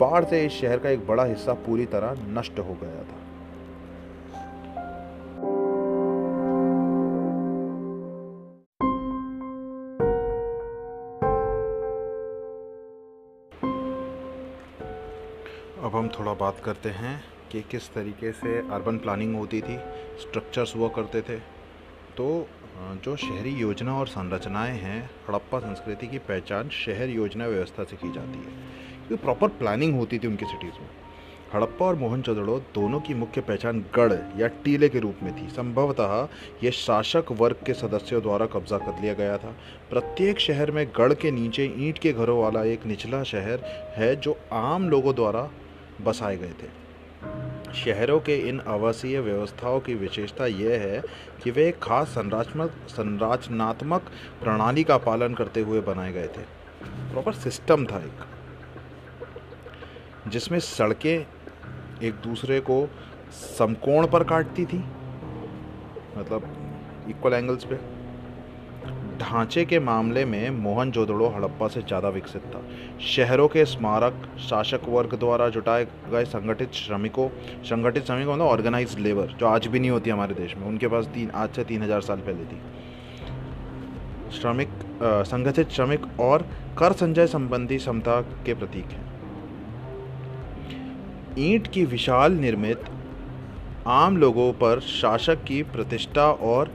बाढ़ 0.00 0.24
से 0.24 0.44
इस 0.46 0.52
शहर 0.52 0.78
का 0.78 0.90
एक 0.90 1.06
बड़ा 1.06 1.24
हिस्सा 1.24 1.52
पूरी 1.52 1.86
तरह 1.86 2.16
नष्ट 2.28 2.58
हो 2.58 2.74
गया 2.82 3.02
था। 3.02 3.18
अब 15.84 15.96
हम 15.96 16.08
थोड़ा 16.08 16.32
बात 16.34 16.60
करते 16.64 16.88
हैं 16.88 17.31
कि 17.52 17.60
किस 17.60 17.92
तरीके 17.94 18.32
से 18.32 18.58
अर्बन 18.58 18.98
प्लानिंग 18.98 19.34
होती 19.36 19.60
थी 19.60 19.76
स्ट्रक्चर्स 20.20 20.76
हुआ 20.76 20.88
करते 20.88 21.20
थे। 21.20 21.36
तो 22.16 22.46
जो 23.04 23.16
शहरी 23.16 23.50
योजना 23.50 23.98
और 23.98 24.06
संरचनाएँ 24.06 24.78
हैं, 24.78 25.10
हड़प्पा 25.28 25.58
संस्कृति 25.58 26.06
की 26.06 26.18
पहचान 26.18 26.68
शहर 26.68 27.08
योजना 27.08 27.46
व्यवस्था 27.46 27.84
से 27.84 27.96
की 27.96 28.12
जाती 28.12 28.38
है। 28.38 28.54
क्योंकि 29.06 29.24
प्रॉपर 29.24 29.48
प्लानिंग 29.48 29.94
होती 29.94 30.18
थी 30.18 30.26
उनकी 30.26 30.44
सिटीज़ 30.44 30.80
में। 30.80 30.88
हड़प्पा 31.54 31.86
और 31.86 31.94
मोहनजोदड़ो 31.94 32.58
दोनों 32.74 33.00
की 33.00 33.14
मुख्य 33.14 33.40
पहचान 33.40 33.84
गढ़ 33.96 34.12
या 34.12 34.46
टीले 34.64 34.88
के 34.88 34.98
रूप 34.98 35.16
में 35.22 35.32
थी। 35.36 35.48
संभवतः 35.50 36.28
ये 36.64 36.70
शासक 36.70 37.32
वर्ग 37.32 37.56
के 37.66 37.74
सदस्यों 37.74 38.22
द्वारा 38.22 38.46
कब्जा 38.46 38.78
कर 38.78 39.00
लिया 39.00 39.14
गया 39.14 39.38
था। 39.38 39.54
प्रत्येक 39.90 40.38
शहर 40.38 40.70
में 40.70 40.86
गढ़ 40.96 41.14
के 41.14 41.30
नीचे 41.30 41.64
ईंट 41.78 41.98
के 41.98 42.12
घरों 42.12 42.42
वाला 42.42 42.64
एक 42.64 42.86
निचला 42.86 43.22
शहर 43.22 43.64
है 43.96 44.14
जो 44.16 44.36
आम 44.52 44.88
लोगों 44.90 45.14
द्वारा 45.14 45.50
बसाए 46.00 46.36
गए 46.36 46.52
थे। 46.52 46.81
शहरों 47.74 48.18
के 48.20 48.36
इन 48.48 48.60
आवासीय 48.68 49.20
व्यवस्थाओं 49.20 49.80
की 49.80 49.94
विशेषता 49.94 50.46
यह 50.46 50.80
है 50.80 51.02
कि 51.42 51.50
वे 51.50 51.68
एक 51.68 51.78
खास 51.78 52.08
संरचनात्मक 52.08 52.88
संरचनात्मक 52.88 54.10
प्रणाली 54.42 54.84
का 54.84 54.96
पालन 54.98 55.34
करते 55.34 55.60
हुए 55.60 55.80
बनाए 55.80 56.12
गए 56.12 56.26
थे। 56.28 56.42
प्रॉपर 57.12 57.32
सिस्टम 57.32 57.84
था 57.86 57.98
एक, 57.98 58.24
जिसमें 60.28 60.58
सड़कें 60.60 61.26
एक 62.02 62.14
दूसरे 62.14 62.60
को 62.60 62.86
समकोण 63.58 64.06
पर 64.06 64.24
काटती 64.24 64.64
थी 64.66 64.78
मतलब 66.16 66.42
इक्वल 67.10 67.32
एंगल्स 67.32 67.64
पे। 67.64 67.76
ढांचे 69.22 69.64
के 69.64 69.78
मामले 69.80 70.24
में 70.24 70.50
मोहनजोदड़ो 70.52 71.28
हड़प्पा 71.30 71.66
से 71.68 71.80
ज़्यादा 71.82 72.08
विकसित 72.10 72.42
था। 72.46 72.62
शहरों 73.06 73.48
के 73.48 73.64
स्मारक, 73.66 74.22
शासक 74.40 74.88
वर्ग 74.88 75.14
द्वारा 75.16 75.48
जुटाए 75.48 75.84
गए 76.10 76.24
संगठित 76.26 76.72
श्रमिकों 76.74 77.28
संगठित 77.64 78.04
श्रमिकों 78.04 78.32
मतलब 78.32 78.46
ऑर्गेनाइज 78.46 78.98
लेबर 78.98 79.36
जो 79.40 79.46
आज 79.48 79.66
भी 79.66 79.78
नहीं 79.78 79.90
होती 79.90 80.10
हमारे 80.10 80.34
देश 80.34 80.56
में, 80.56 80.66
उनके 80.66 80.88
पास 80.88 81.06
तीन, 81.14 81.30
आज 81.32 81.48
से 81.50 81.64
तीन 81.64 81.82
हज़ार 81.82 82.00
साल 82.02 82.18
पहले 82.20 82.44
थी। 82.44 82.60
श्रमिक 84.32 84.68
संगठित 85.26 85.70
श्रमिक 85.70 86.06
और 86.20 86.42
कर 86.78 86.92
संचय 86.94 87.26
संबंधी 87.28 87.76
क्षमता 87.78 88.20
के 88.46 88.54
प्रतीक 88.54 88.84
हैं। 88.86 89.10
ईंट 91.40 91.66
की 91.66 91.84
विशाल 91.86 92.32
निर्मित 92.34 92.84
आम 93.88 94.16
लोगों 94.16 94.52
पर 94.54 94.80
शासक 94.82 95.44
की 95.44 95.62
प्रतिष्ठा 95.68 96.30
और 96.48 96.74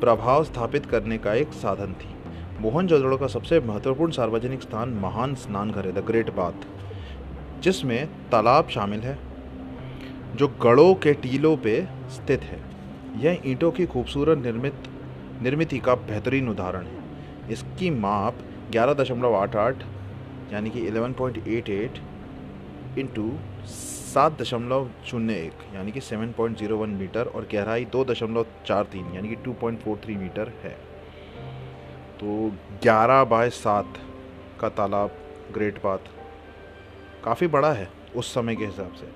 प्रभाव 0.00 0.44
स्थापित 0.44 0.86
करने 0.86 1.18
का 1.18 1.34
एक 1.34 1.52
साधन 1.54 1.92
थी। 1.92 2.14
मोहनजोदड़ो 2.60 3.16
का 3.16 3.26
सबसे 3.26 3.60
महत्वपूर्ण 3.60 4.12
सार्वजनिक 4.12 4.62
स्थान 4.62 4.88
महान 5.02 5.34
स्नान 5.34 5.70
घर 5.70 5.86
है 5.86 5.92
द 5.92 6.04
ग्रेट 6.06 6.30
बाथ 6.34 6.66
जिसमें 7.62 8.06
तालाब 8.30 8.68
शामिल 8.68 9.00
है, 9.00 9.18
जो 10.36 10.48
गढ़ों 10.62 10.94
के 10.94 11.12
टीलों 11.14 11.56
पे 11.56 11.80
स्थित 12.10 12.42
है। 12.42 12.60
यह 13.22 13.42
ईंटों 13.46 13.70
की 13.70 13.86
खूबसूरत 13.86 14.38
निर्मित, 14.38 14.88
निर्मिति 15.42 15.78
का 15.78 15.94
बेहतरीन 15.94 16.48
उदाहरण 16.48 16.86
है। 16.86 17.52
इसकी 17.52 17.90
माप 17.90 18.38
ग्यारह 18.70 18.94
दशमलव 18.94 19.36
आठ 19.36 19.56
आठ, 19.56 19.82
यानी 20.52 20.70
कि 20.70 20.86
eleven 20.86 21.12
point 21.12 21.46
eight 21.48 21.68
eight 21.70 21.98
into 22.98 23.30
सात 24.16 24.36
दशमलव 24.40 24.88
शून्य 25.06 25.34
एक, 25.36 25.62
यानी 25.74 25.92
कि 25.92 26.00
seven 26.00 26.30
point 26.32 26.56
zero 26.58 26.76
one 26.78 26.90
metre 26.90 27.26
और 27.26 27.46
गहराई 27.52 27.84
दो 27.84 28.04
दशमलव 28.04 28.46
चार 28.66 28.84
तीन, 28.84 29.12
यानी 29.14 29.28
कि 29.28 29.34
two 29.36 29.52
point 29.52 29.80
four 29.80 29.96
three 30.04 30.14
metre 30.16 30.52
है। 30.62 30.70
तो 32.20 32.50
ग्यारह 32.82 33.22
बाय 33.24 33.50
सात 33.50 33.98
का 34.60 34.68
तालाब 34.68 35.18
ग्रेट 35.54 35.82
बाथ 35.84 36.08
काफ़ी 37.24 37.46
बड़ा 37.46 37.72
है 37.72 37.88
उस 38.16 38.32
समय 38.34 38.56
के 38.56 38.64
हिसाब 38.64 38.92
से। 38.92 39.06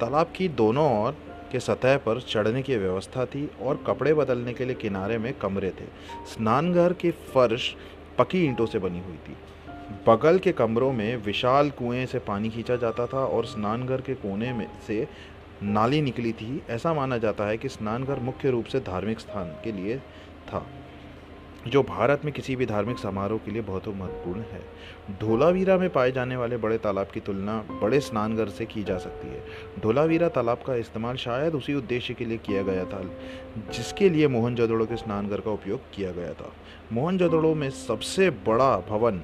तालाब 0.00 0.32
की 0.36 0.48
दोनों 0.56 0.86
ओर 0.96 1.16
के 1.52 1.60
सतह 1.60 1.96
पर 1.98 2.20
चढ़ने 2.20 2.62
की 2.62 2.76
व्यवस्था 2.76 3.26
थी 3.26 3.48
और 3.62 3.84
कपड़े 3.86 4.14
बदलने 4.14 4.54
के 4.54 4.64
लिए 4.64 4.74
किनारे 4.76 5.18
में 5.18 5.32
कमरे 5.34 5.70
थे। 5.70 5.86
स्नानघर 6.26 6.92
की 6.92 7.10
फर्श 7.34 7.74
पकी 8.18 8.44
ईंटों 8.44 8.66
से 8.66 8.78
बनी 8.78 9.00
हुई 9.00 9.16
थी। 9.28 9.36
बगल 10.06 10.38
के 10.38 10.52
कमरों 10.52 10.92
में 10.92 11.16
विशाल 11.16 11.70
कुएँ 11.70 12.06
से 12.06 12.18
पानी 12.18 12.50
खींचा 12.50 12.76
जाता 12.76 13.06
था 13.06 13.24
और 13.26 13.46
स्नानघर 13.46 14.00
के 14.00 14.14
कोने 14.14 14.52
में 14.52 14.66
से 14.86 15.06
नाली 15.62 16.00
निकली 16.02 16.32
थी। 16.32 16.62
ऐसा 16.70 16.92
माना 16.94 17.18
जाता 17.18 17.46
है 17.46 17.56
कि 17.58 17.68
स्नानघर 17.68 18.18
मुख्य 18.20 18.50
रूप 18.50 18.64
से 18.64 18.80
धार्मिक 18.80 19.20
स्थान 19.20 19.54
के 19.64 19.72
लिए 19.72 19.98
था, 20.48 20.66
जो 21.66 21.82
भारत 21.82 22.24
में 22.24 22.32
किसी 22.34 22.56
भी 22.56 22.66
धार्मिक 22.66 22.98
समारोह 22.98 23.38
के 23.38 23.50
लिए 23.50 23.62
बहुत 23.62 23.88
महत्वपूर्ण 23.88 24.40
है। 24.40 24.60
ढोलावीरा 25.20 25.76
में 25.78 25.88
पाए 25.90 26.12
जाने 26.12 26.36
वाले 26.36 26.56
बड़े 26.56 26.78
तालाब 26.78 27.06
की 27.06 27.20
तुलना 27.20 27.56
बड़े 27.82 28.00
स्नानघर 28.00 28.48
से 28.48 28.66
की 28.66 28.84
जा 28.84 28.98
सकती 28.98 29.28
है। 29.28 29.42
ढोलावीरा 29.80 30.28
तालाब 30.28 30.62
का 30.66 30.74
इस्तेमाल 30.74 31.16
शायद 31.16 31.54
उसी 31.54 31.74
उद्देश्य 31.74 32.14
के 32.14 32.24
लिए 32.24 32.38
किया 32.38 32.62
गया 32.62 32.84
था, 32.84 33.02
जिसके 33.72 34.08
लिए 34.08 34.28
मोहनजोदड़ो 34.28 34.86
के 34.86 34.96
स्नानघर 34.96 35.40
का 35.40 35.50
उपयोग 35.50 35.80
किया 35.94 36.12
गया 36.12 36.32
था। 36.32 36.52
मोहनजोदड़ो 36.92 37.54
में 37.54 37.70
सबसे 37.70 38.30
बड़ा 38.30 38.76
भवन 38.88 39.20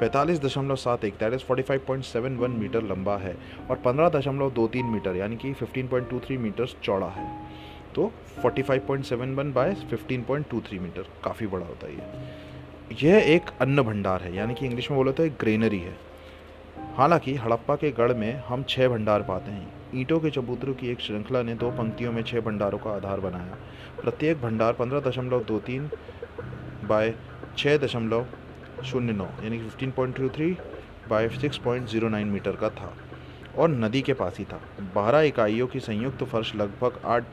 पैंतालीस 0.00 0.40
दशमलव 0.40 0.76
सात 0.76 1.04
एक 1.04 1.14
that 1.14 1.32
is 1.34 1.44
forty 1.44 1.62
five 1.62 1.80
point 1.86 2.04
seven 2.04 2.36
one 2.36 2.50
metre 2.50 2.82
लंबा 2.82 3.16
है 3.16 3.34
और 3.70 3.76
पंद्रह 3.76 4.08
दशमलव 4.08 4.50
दो 4.50 4.66
तीन 4.68 4.86
मीटर 4.86 5.16
यानी 5.16 5.36
कि 5.36 5.52
fifteen 5.52 5.88
point 5.88 6.08
two 6.10 6.18
three 6.18 6.36
metres 6.38 6.74
चौड़ा 6.84 7.06
है। 7.06 7.26
तो 7.94 8.06
forty 8.42 8.62
five 8.62 8.84
point 8.88 9.04
seven 9.04 9.34
one 9.34 9.52
by 9.52 9.74
fifteen 9.90 10.22
point 10.22 10.48
two 10.50 10.60
three 10.60 10.78
metre 10.78 11.08
काफ़ी 11.24 11.46
बड़ा 11.46 11.66
होता 11.66 11.86
है 11.86 12.36
यह 13.02 13.34
एक 13.34 13.50
अन्न 13.60 13.82
भंडार 13.82 14.22
है, 14.22 14.34
यानी 14.36 14.54
कि 14.54 14.66
इंग्लिश 14.66 14.90
में 14.90 14.96
बोले 14.98 15.12
तो 15.12 15.24
एक 15.24 15.32
ग्रेनरी 15.40 15.78
है। 15.78 15.96
हालाँकि 16.96 17.34
हड़प्पा 17.34 17.74
के 17.76 17.90
गढ़ 17.90 18.12
में 18.12 18.32
हम 18.38 18.62
छः 18.68 18.88
भंडार 18.88 19.22
पाते 19.22 19.50
हैं। 19.50 19.72
ईंटों 19.94 20.18
के 20.20 20.30
चबूतरों 20.30 20.74
की 20.74 20.90
एक 20.90 21.00
श्रृंखला 21.00 21.42
ने 21.42 21.54
दो 21.54 21.70
पंक्तियों 21.70 22.12
में 22.12 22.22
छः 22.22 22.40
भंडारों 22.40 22.78
का 22.78 22.90
आधार 22.90 23.20
बनाया। 23.20 23.58
प्रत्येक 24.02 24.40
भंडार 24.42 24.72
पंद्रह 24.72 25.00
दशमलव 25.00 25.44
दो 25.44 25.58
तीन 25.58 25.90
बाय 26.84 27.14
छः 27.58 27.76
दशमलव 27.76 28.26
शून्य 28.82 29.12
नौ, 29.12 29.26
यानी 29.44 29.58
कि 29.58 29.64
fifteen 29.64 29.90
point 29.90 30.16
two 30.16 30.28
three 30.30 30.50
by 31.10 31.28
six 31.30 31.58
point 31.58 31.86
zero 31.88 32.08
nine 32.08 32.28
metre 32.28 32.56
का 32.56 32.68
था 32.70 32.92
और 33.56 33.68
नदी 33.68 34.00
के 34.02 34.12
पास 34.14 34.38
ही 34.38 34.44
था। 34.44 34.60
बारह 34.94 35.20
इकाइयों 35.22 35.66
की 35.66 35.80
संयुक्त 35.80 36.24
फर्श 36.24 36.54
लगभग 36.56 37.00
आठ 37.06 37.24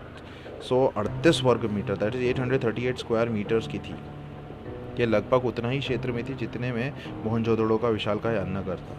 सौ 0.64 0.86
अड़तीस 0.98 1.42
वर्ग 1.44 1.66
metre 1.72 1.98
that 1.98 2.16
is 2.16 2.24
eight 2.24 2.40
hundred 2.40 2.64
thirty 2.64 2.86
eight 2.88 2.98
square 2.98 3.30
metres 3.30 3.68
की 3.68 3.80
थी। 3.80 3.96
ये 5.00 5.06
लगभग 5.06 5.46
उतना 5.46 5.70
ही 5.70 5.80
क्षेत्र 5.80 6.12
में 6.12 6.24
थी 6.26 6.34
जितने 6.36 6.72
में 6.72 6.94
मोहनजोदड़ो 7.24 7.78
का 7.78 7.90
विशाल 7.90 8.20
का 8.20 8.30
अन्नगर 8.42 8.76
था, 8.80 8.98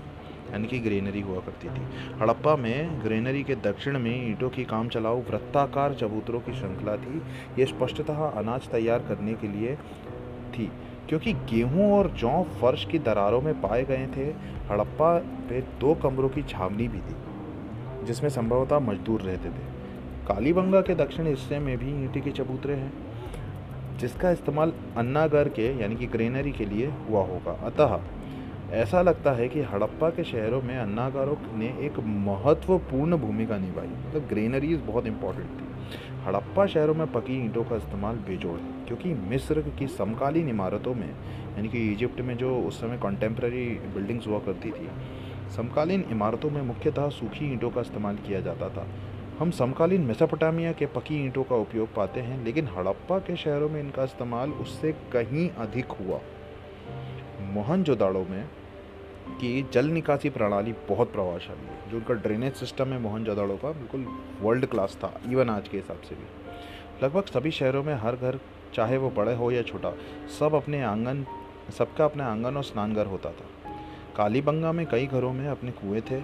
यानी 0.52 0.68
कि 0.68 0.78
ग्रेनरी 0.78 1.20
हुआ 1.20 1.40
करती 1.40 1.68
थी। 1.68 1.82
हड़प्पा 2.20 2.56
में 2.56 3.00
ग्रेनरी 3.04 3.42
के 3.44 3.54
दक्षिण 3.62 3.98
में 3.98 4.14
ईंटों 4.16 4.50
की 4.50 4.64
काम 4.64 4.88
चलाऊ 4.88 5.22
वृत्ताकार 5.22 5.94
चबूतरों 5.94 6.40
की 6.40 6.52
श्रृंखला 6.52 6.96
थी। 6.96 7.22
ये 7.58 7.66
स्पष्टतः 7.66 8.24
अनाज 8.24 8.68
तैयार 8.68 9.06
करने 9.08 9.34
के 9.34 9.48
लिए 9.48 9.76
थी। 10.52 10.70
क्योंकि 11.08 11.32
गेहूँ 11.32 11.92
और 11.92 12.10
जौ 12.10 12.46
फर्श 12.60 12.84
की 12.84 12.98
दरारों 12.98 13.40
में 13.40 13.60
पाए 13.60 13.84
गए 13.84 14.06
थे, 14.16 14.24
हड़प्पा 14.70 15.18
पे 15.18 15.60
दो 15.60 15.94
कमरों 15.94 16.28
की 16.28 16.42
छावनी 16.42 16.88
भी 16.88 16.98
थी, 16.98 17.16
जिसमें 18.06 18.30
संभवतः 18.30 18.78
मजदूर 18.78 19.20
रहते 19.20 19.48
थे। 19.48 19.76
कालीबंगा 20.28 20.80
के 20.80 20.94
दक्षिण 20.94 21.26
हिस्से 21.26 21.58
में 21.58 21.78
भी 21.78 22.04
ईंटे 22.04 22.20
के 22.20 22.30
चबूतरे 22.30 22.74
हैं, 22.74 22.92
जिसका 23.98 24.30
इस्तेमाल 24.30 24.72
अन्नागर 24.96 25.48
के, 25.48 25.82
यानी 25.82 25.96
कि 25.96 26.06
ग्रेनरी 26.06 26.52
के 26.52 26.64
लिए 26.64 26.86
हुआ 26.86 27.20
होगा। 27.20 27.52
अतः, 27.52 28.00
ऐसा 28.72 29.02
लगता 29.02 29.32
है 29.32 29.48
कि 29.48 29.60
हड़प्पा 29.62 30.10
के 30.10 30.24
शहरों 30.24 30.62
में 30.62 30.78
अन्नागारों 30.78 31.58
ने 31.58 31.66
एक 31.66 32.00
महत्वपूर्ण 32.00 33.16
भूमिका 33.16 33.58
निभाई। 33.58 33.86
मतलब 33.86 34.28
ग्रेनरीज 34.28 34.80
बहुत 34.80 35.06
इंपॉर्टेंट 35.06 35.46
थी। 35.46 35.75
हड़प्पा 36.26 36.66
शहरों 36.66 36.94
में 36.94 37.12
पकी 37.12 37.44
ईंटों 37.44 37.64
का 37.64 37.76
इस्तेमाल 37.76 38.16
बेजोड़ 38.16 38.58
है 38.60 38.84
क्योंकि 38.84 39.14
मिस्र 39.14 39.60
की 39.78 39.86
समकालीन 39.86 40.48
इमारतों 40.48 40.94
में, 40.94 41.08
यानी 41.56 41.68
कि 41.68 41.92
इजिप्ट 41.92 42.20
में 42.20 42.36
जो 42.36 42.58
उस 42.58 42.80
समय 42.80 42.98
कॉन्टेम्प्रेरी 42.98 43.66
बिल्डिंग्स 43.94 44.26
हुआ 44.26 44.38
करती 44.38 44.70
थी, 44.70 44.88
समकालीन 45.56 46.04
इमारतों 46.10 46.50
में 46.50 46.62
मुख्यतः 46.62 47.08
सूखी 47.08 47.52
ईंटों 47.52 47.70
का 47.70 47.80
इस्तेमाल 47.80 48.16
किया 48.16 48.40
जाता 48.40 48.68
था। 48.68 48.86
हम 49.38 49.50
समकालीन 49.50 50.00
मेसापोटामिया 50.00 50.72
के 50.72 50.86
पकी 50.86 51.24
ईंटों 51.24 51.44
का 51.44 51.56
उपयोग 51.56 51.94
पाते 51.94 52.20
हैं, 52.20 52.44
लेकिन 52.44 52.66
हड़प्पा 52.66 53.18
के 53.18 53.36
शहरों 53.36 53.68
में 53.68 53.80
इनका 53.80 54.04
इस्तेमाल 54.04 54.50
उससे 54.50 54.92
कहीं 54.92 55.50
अधिक 55.50 55.92
हुआ। 55.92 56.20
मोहनजोदाड़ो 57.40 58.26
में 58.30 58.44
कि 59.40 59.66
जल 59.72 59.86
निकासी 59.86 60.30
प्रणाली 60.30 60.72
बहुत 60.72 61.12
प्रभावशाली 61.12 61.66
है। 61.66 61.90
जो 61.90 61.96
उनका 61.96 62.14
ड्रेनेज 62.14 62.54
सिस्टम 62.54 62.88
है 62.88 62.98
मोहनजोदड़ो 62.98 63.56
का, 63.56 63.70
बिल्कुल 63.70 64.06
वर्ल्ड 64.40 64.66
क्लास 64.66 64.98
था 65.04 65.20
इवन 65.30 65.50
आज 65.50 65.68
के 65.68 65.76
हिसाब 65.76 66.00
से 66.00 66.14
भी। 66.14 66.26
लगभग 67.04 67.24
सभी 67.24 67.50
शहरों 67.50 67.84
में 67.84 67.94
हर 67.94 68.16
घर, 68.16 68.40
चाहे 68.74 68.96
वो 68.96 69.10
बड़े 69.10 69.34
हो 69.34 69.50
या 69.50 69.62
छोटा, 69.62 69.92
सब 70.38 70.54
अपने 70.54 70.82
आँगन, 70.82 71.26
सबका 71.78 72.04
अपने 72.04 72.22
आँगन 72.22 72.56
और 72.56 72.64
स्नानघर 72.64 73.06
होता 73.06 73.30
था। 73.30 73.72
कालीबंगा 74.16 74.72
में 74.72 74.86
कई 74.86 75.06
घरों 75.06 75.32
में 75.32 75.48
अपने 75.48 75.70
कुएँ 75.70 76.00
थे। 76.00 76.20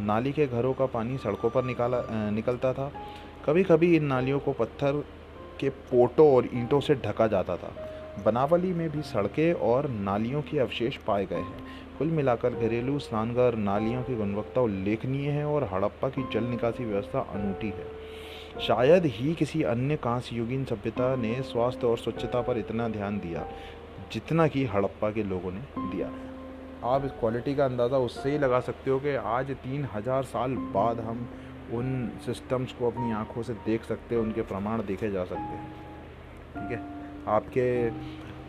नाली 0.00 0.32
के 0.32 0.46
घरों 0.46 0.74
का 0.74 0.86
पानी 0.86 1.18
सड़कों 1.18 1.50
पर 1.50 1.64
निकाला 1.64 2.30
निकलता 2.30 2.72
था। 2.72 2.92
कभी 3.46 3.64
कभी 3.64 3.96
इन 3.96 4.04
नालियों 4.04 4.38
को 4.38 4.52
पत्थर 4.52 5.04
के 5.60 5.68
पोटों 5.68 6.36
और 6.36 6.48
ईंटों 6.54 6.80
से 6.80 6.94
ढका 6.94 7.26
जाता 7.26 7.56
था। 7.56 7.74
बनावली 8.24 8.72
में 8.72 8.90
भी 8.90 9.02
सड़कें 9.02 9.52
और 9.52 9.88
नालियों 9.88 10.42
के 10.42 10.58
अवशेष 10.58 10.96
पाए 10.96 11.26
गए 11.26 11.36
हैं। 11.36 11.65
कुल 11.98 12.08
मिलाकर 12.10 12.54
घरेलू 12.56 12.98
स्नानघर 12.98 13.54
नालियों 13.56 14.02
की 14.02 14.16
गुणवत्ता 14.16 14.60
उल्लेखनीय 14.60 15.30
है 15.30 15.44
और 15.46 15.64
हड़प्पा 15.72 16.08
की 16.08 16.22
जल 16.32 16.44
निकासी 16.44 16.84
व्यवस्था 16.84 17.20
अनूठी 17.34 17.68
है। 17.68 17.86
शायद 18.60 19.06
ही 19.06 19.34
किसी 19.34 19.62
अन्य 19.64 19.96
कांस्युगीन 19.96 20.64
सभ्यता 20.64 21.14
ने 21.16 21.34
स्वास्थ्य 21.44 21.86
और 21.86 21.98
स्वच्छता 21.98 22.40
पर 22.42 22.58
इतना 22.58 22.88
ध्यान 22.88 23.18
दिया, 23.18 23.46
जितना 24.12 24.46
कि 24.48 24.64
हड़प्पा 24.66 25.10
के 25.10 25.22
लोगों 25.22 25.52
ने 25.52 25.60
दिया 25.78 26.10
आप 26.84 27.04
इस 27.04 27.10
क्वालिटी 27.10 27.54
का 27.54 27.64
अंदाज़ा 27.64 27.98
उससे 27.98 28.30
ही 28.30 28.38
लगा 28.38 28.60
सकते 28.60 28.90
हो 28.90 28.98
कि 28.98 29.14
आज 29.28 29.50
तीन 29.62 29.86
हज़ार 29.94 30.22
साल 30.24 30.54
बाद 30.74 31.00
हम 31.00 31.28
उन 31.72 32.10
सिस्टम्स 32.26 32.72
को 32.72 32.90
अपनी 32.90 33.12
आँखों 33.12 33.42
से 33.42 33.52
देख 33.66 33.84
सकते 33.84 34.14
हैं, 34.14 34.22
उनके 34.22 34.42
प्रमाण 34.42 34.82
देखे 34.86 35.10
जा 35.10 35.24
सकते 35.24 35.36
हैं। 35.36 35.72
ठीक 36.54 36.70
है? 36.70 36.80
आपके 37.28 37.66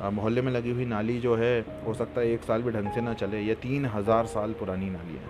मोहल्ले 0.03 0.41
में 0.41 0.51
लगी 0.51 0.71
हुई 0.71 0.85
नाली 0.85 1.19
जो 1.19 1.35
है, 1.35 1.83
हो 1.85 1.93
सकता 1.93 2.21
है 2.21 2.31
एक 2.31 2.43
साल 2.43 2.61
भी 2.61 2.71
ढंग 2.71 2.91
से 2.91 3.01
ना 3.01 3.13
चले। 3.13 3.41
ये 3.41 3.55
तीन 3.55 3.85
हज़ार 3.85 4.25
साल 4.25 4.53
पुरानी 4.53 4.89
नाली 4.89 5.13
है। 5.13 5.29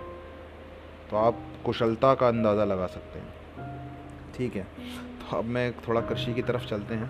तो 1.11 1.17
आप 1.17 1.37
कुशलता 1.65 2.13
का 2.15 2.27
अंदाज़ा 2.27 2.65
लगा 2.65 2.87
सकते 2.87 3.19
हैं। 3.19 4.33
ठीक 4.37 4.55
है। 4.55 4.63
तो 5.21 5.37
अब 5.37 5.45
मैं 5.45 5.71
थोड़ा 5.87 6.01
कृषि 6.01 6.33
की 6.33 6.41
तरफ़ 6.41 6.65
चलते 6.65 6.95
हैं 6.95 7.09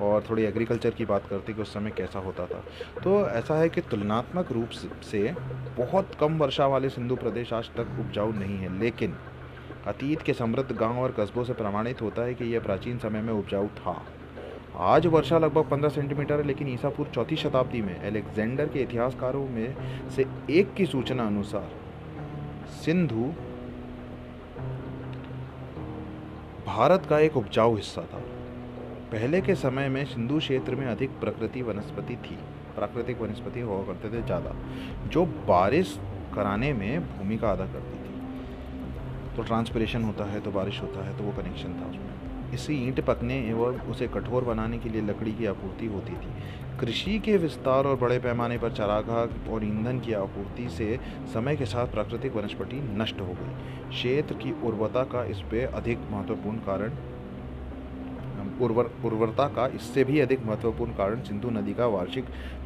और 0.00 0.24
थोड़ी 0.30 0.44
एग्रीकल्चर 0.44 0.90
की 0.90 1.04
बात 1.04 1.26
करते 1.26 1.52
कि 1.52 1.62
उस 1.62 1.74
समय 1.74 1.90
कैसा 1.90 2.18
होता 2.18 2.46
था। 2.46 2.62
तो 3.04 3.28
ऐसा 3.28 3.54
है 3.54 3.68
कि 3.68 3.80
तुलनात्मक 3.80 4.52
रूप 4.52 4.68
से 5.02 5.34
बहुत 5.76 6.14
कम 6.20 6.38
वर्षा 6.38 6.66
वाले 6.66 6.88
सिंधु 6.88 7.16
प्रदेश 7.16 7.52
आज 7.52 7.70
तक 7.70 7.96
उपजाऊ 8.00 8.32
नहीं 8.32 8.58
है। 8.58 8.78
लेकिन 8.78 9.16
अतीत 9.86 10.22
के 10.22 10.32
समृद्ध 10.32 10.72
गाँव 10.72 10.98
और 10.98 11.12
कस्बों 11.12 11.44
से 11.44 11.52
प्रमाणित 11.52 12.02
होता 12.02 12.22
है 12.22 12.34
कि 12.34 12.44
यह 12.44 12.60
प्राचीन 12.60 12.98
समय 12.98 13.22
में 13.22 13.32
उपजाऊ 13.32 13.68
था। 13.68 14.02
आज 14.76 15.06
वर्षा 15.06 15.38
लगभग 15.38 15.68
15 15.68 15.88
सेंटीमीटर 15.88 16.40
है, 16.40 16.46
लेकिन 16.46 16.68
ईसापुर 16.68 17.06
चौथी 17.14 17.36
शताब्दी 17.36 17.80
में 17.82 18.02
एलेक्जेंडर 18.04 18.68
के 18.68 18.80
इतिहासकारों 18.80 19.46
में 19.48 19.76
से 20.10 20.26
एक 20.50 20.74
की 20.74 20.86
सूचना 20.86 21.26
अनुसार 21.26 21.70
सिंधु 22.74 23.24
भारत 26.66 27.06
का 27.06 27.18
एक 27.18 27.36
उपजाऊ 27.36 27.76
हिस्सा 27.76 28.02
था। 28.02 28.18
पहले 29.12 29.40
के 29.40 29.54
समय 29.54 29.88
में 29.88 30.04
सिंधु 30.04 30.38
क्षेत्र 30.38 30.74
में 30.74 30.86
अधिक 30.86 31.10
प्रकृति 31.20 31.62
वनस्पति 31.62 32.16
थी। 32.18 32.36
प्राकृतिक 32.76 33.20
वनस्पति 33.20 33.60
हुआ 33.60 33.82
करते 33.84 34.08
थे 34.08 34.22
ज़्यादा, 34.22 34.54
जो 35.06 35.24
बारिश 35.48 35.98
कराने 36.34 36.72
में 36.72 37.00
भूमिका 37.08 37.52
अदा 37.52 37.66
करती 37.66 37.98
थी। 37.98 39.36
तो 39.36 39.42
ट्रांसपिरेशन 39.42 40.04
होता 40.04 40.24
है 40.24 40.40
तो 40.40 40.50
बारिश 40.52 40.82
होता 40.82 41.06
है 41.06 41.16
तो 41.18 41.24
वो 41.24 41.32
कनेक्शन 41.32 41.80
था 41.80 41.90
उसमें। 41.90 42.35
इसी 42.56 42.74
ईंट 42.86 43.00
पकने 43.00 43.38
एवं 43.48 43.80
उसे 43.90 44.06
कठोर 44.08 44.44
बनाने 44.44 44.78
के 44.78 44.88
लिए 44.88 45.02
लकड़ी 45.02 45.32
की 45.32 45.46
आपूर्ति 45.46 45.86
होती 45.86 46.12
थी। 46.12 46.78
कृषि 46.80 47.18
के 47.18 47.36
विस्तार 47.36 47.86
और 47.86 47.96
बड़े 47.96 48.18
पैमाने 48.18 48.58
पर 48.58 48.72
चरागाह 48.72 49.52
और 49.52 49.64
ईंधन 49.64 50.00
की 50.00 50.12
आपूर्ति 50.12 50.68
से 50.68 50.98
समय 51.34 51.56
के 51.56 51.66
साथ 51.66 51.86
प्राकृतिक 51.86 52.36
वनस्पति 52.36 52.80
नष्ट 52.98 53.20
हो 53.20 53.36
गई। 53.40 53.90
क्षेत्र 53.90 54.34
की 54.34 54.52
उर्वरता 54.62 55.04
का 55.04 55.24
इस 55.24 55.40
पर 55.40 55.74
अधिक 55.74 55.98
महत्वपूर्ण 56.10 56.58
कारण, 56.66 56.92
उर्वर, 58.60 58.90
उर्वरता 59.04 59.46
का 59.48 59.66
इससे 59.66 60.04
भी 60.04 60.20
अधिक 60.20 60.44
महत्वपूर्ण 60.46 60.92
कारण 60.92 61.22
सिंधु 61.22 61.50
नदी 61.50 61.74
का 61.74 61.86
वार्षिक 61.86 62.24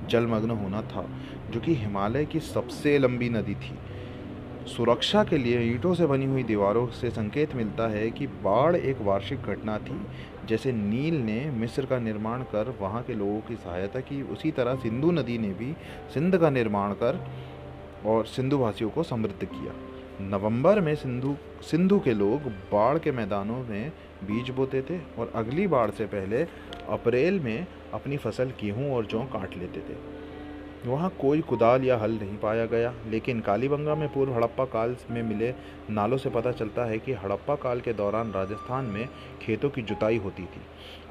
जलमग्न 0.09 0.50
होना 0.50 0.82
था, 0.82 1.04
जो 1.50 1.61
कि 1.61 1.75
हिमालय 1.75 2.25
की 2.25 2.40
सबसे 2.40 2.99
लंबी 2.99 3.28
नदी 3.28 3.54
थी। 3.54 3.78
सुरक्षा 4.71 5.23
के 5.25 5.39
लिए 5.39 5.61
ईंटों 5.62 5.93
से 5.95 6.07
बनी 6.07 6.27
हुई 6.27 6.43
दीवारों 6.43 6.87
से 6.91 7.09
संकेत 7.11 7.55
मिलता 7.55 7.87
है 7.89 8.11
कि 8.11 8.27
बाढ़ 8.43 8.77
एक 8.77 9.00
वार्षिक 9.03 9.43
घटना 9.43 9.79
थी, 9.79 9.97
जैसे 10.49 10.73
नील 10.73 11.15
ने 11.21 11.39
मिस्र 11.50 11.87
का 11.87 11.99
निर्माण 11.99 12.43
कर 12.53 12.75
वहाँ 12.81 13.03
के 13.03 13.15
लोगों 13.15 13.41
की 13.41 13.57
सहायता 13.57 14.00
की। 14.00 14.21
उसी 14.25 14.50
तरह 14.50 14.77
सिंधु 14.77 15.11
नदी 15.11 15.39
ने 15.39 15.49
भी 15.55 15.73
सिंध 16.15 16.37
का 16.37 16.50
निर्माण 16.50 16.93
कर 17.03 17.21
और 18.07 18.27
सिंधु 18.27 18.59
भाषियों 18.59 18.91
को 18.91 19.03
समृद्ध 19.03 19.45
किया। 19.45 19.73
नवंबर 20.29 20.81
में 20.81 20.95
सिंधु 20.95 21.35
सिंधु 21.62 21.99
के 21.99 22.15
लोग 22.15 22.49
बाढ़ 22.73 22.99
के 22.99 23.12
मैदानों 23.12 23.59
में 23.65 23.93
बीज 24.25 24.50
बोते 24.50 24.83
थे 24.83 24.99
और 25.19 25.33
अगली 25.35 25.67
बाढ़ 25.67 25.91
से 25.91 26.07
पहले 26.07 26.43
अप्रैल 26.91 27.41
में 27.41 27.67
अपनी 27.95 28.17
फ़सल 28.19 28.53
गेहूँ 28.61 28.95
और 28.95 29.07
जौ 29.07 29.23
काट 29.33 29.57
लेते 29.59 29.81
थे। 29.81 29.99
वहाँ 30.87 31.08
कोई 31.20 31.40
कुदाल 31.40 31.84
या 31.84 31.96
हल 31.99 32.12
नहीं 32.12 32.37
पाया 32.38 32.64
गया, 32.66 32.92
लेकिन 33.06 33.40
कालीबंगा 33.40 33.94
में 33.94 34.08
पूर्व 34.12 34.34
हड़प्पा 34.34 34.64
काल 34.64 34.96
में 35.10 35.22
मिले 35.22 35.52
नालों 35.90 36.16
से 36.16 36.30
पता 36.30 36.52
चलता 36.52 36.84
है 36.84 36.99
कि 36.99 37.12
हड़प्पा 37.12 37.54
काल 37.54 37.80
के 37.80 37.92
दौरान 37.92 38.32
राजस्थान 38.32 38.84
में 38.84 39.08
खेतों 39.42 39.70
की 39.70 39.82
जुताई 39.82 40.16
होती 40.16 40.42
थी। 40.42 40.60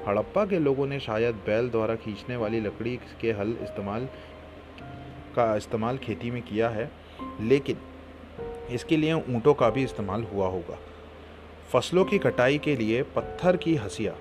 हड़प्पा 0.08 0.44
के 0.46 0.58
लोगों 0.58 0.86
ने 0.86 0.98
शायद 1.00 1.34
बैल 1.46 1.68
द्वारा 1.68 1.94
खींचने 1.94 2.36
वाली 2.36 2.60
लकड़ी 2.60 2.98
के 3.20 3.32
हल 3.32 3.56
इस्तेमाल 3.62 4.08
का 5.36 5.54
इस्तेमाल 5.56 5.98
खेती 5.98 6.30
में 6.30 6.42
किया 6.42 6.68
है, 6.68 6.90
लेकिन 7.40 7.76
इसके 8.70 8.96
लिए 8.96 9.12
ऊँटों 9.12 9.54
का 9.54 9.70
भी 9.70 9.84
इस्तेमाल 9.84 10.24
हुआ 10.24 10.46
होगा। 10.46 10.78
फ़सलों 11.72 12.04
की 12.04 12.18
कटाई 12.18 12.58
के 12.58 12.76
लिए 12.76 13.02
पत्थर 13.16 13.56
की 13.56 13.74
हसिया 13.76 14.14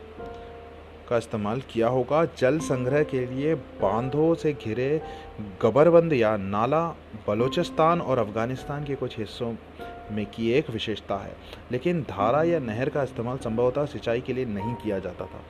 का 1.09 1.17
इस्तेमाल 1.17 1.61
किया 1.61 1.87
होगा। 1.87 2.25
जल 2.37 2.59
संग्रह 2.59 3.03
के 3.03 3.25
लिए 3.25 3.55
बांधों 3.55 4.33
से 4.35 4.53
घिरे 4.53 5.01
गबरबंद 5.61 6.13
या 6.13 6.37
नाला 6.37 6.85
बलूचिस्तान 7.27 8.01
और 8.01 8.19
अफ़गानिस्तान 8.19 8.83
के 8.83 8.95
कुछ 8.95 9.17
हिस्सों 9.19 9.53
में 10.11 10.25
की 10.25 10.51
एक 10.51 10.69
विशेषता 10.69 11.15
है। 11.15 11.33
लेकिन 11.71 12.01
धारा 12.01 12.43
या 12.43 12.59
नहर 12.59 12.89
का 12.89 13.03
इस्तेमाल 13.03 13.37
संभवतः 13.37 13.85
सिंचाई 13.85 14.21
के 14.21 14.33
लिए 14.33 14.45
नहीं 14.45 14.73
किया 14.73 14.99
जाता 14.99 15.25
था। 15.25 15.41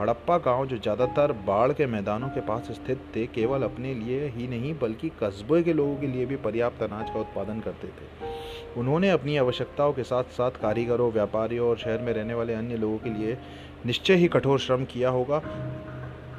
हड़प्पा 0.00 0.36
गाँव, 0.38 0.66
जो 0.66 0.78
ज़्यादातर 0.78 1.32
बाढ़ 1.46 1.72
के 1.72 1.86
मैदानों 1.86 2.28
के 2.28 2.40
पास 2.40 2.70
स्थित 2.70 3.00
थे, 3.16 3.26
केवल 3.26 3.62
अपने 3.62 3.94
लिए 3.94 4.26
ही 4.26 4.48
नहीं, 4.48 4.74
बल्कि 4.78 5.08
कस्बे 5.22 5.62
के 5.62 5.72
लोगों 5.72 5.96
के 5.96 6.06
लिए 6.06 6.26
भी 6.26 6.36
पर्याप्त 6.36 6.82
अनाज 6.82 7.10
का 7.10 7.20
उत्पादन 7.20 7.60
करते 7.60 7.88
थे। 7.88 8.30
उन्होंने 8.76 9.10
अपनी 9.10 9.36
आवश्यकताओं 9.36 9.92
के 9.92 10.02
साथ 10.02 10.24
साथ 10.24 10.50
कारीगरों, 10.50 11.10
व्यापारियों 11.12 11.68
और 11.68 11.78
शहर 11.78 11.98
में 11.98 12.12
रहने 12.12 12.34
वाले 12.34 12.54
अन्य 12.54 12.76
लोगों 12.76 12.98
के 12.98 13.10
लिए 13.10 13.36
निश्चय 13.86 14.14
ही 14.14 14.28
कठोर 14.28 14.58
श्रम 14.58 14.84
किया 14.84 15.10
होगा। 15.10 15.38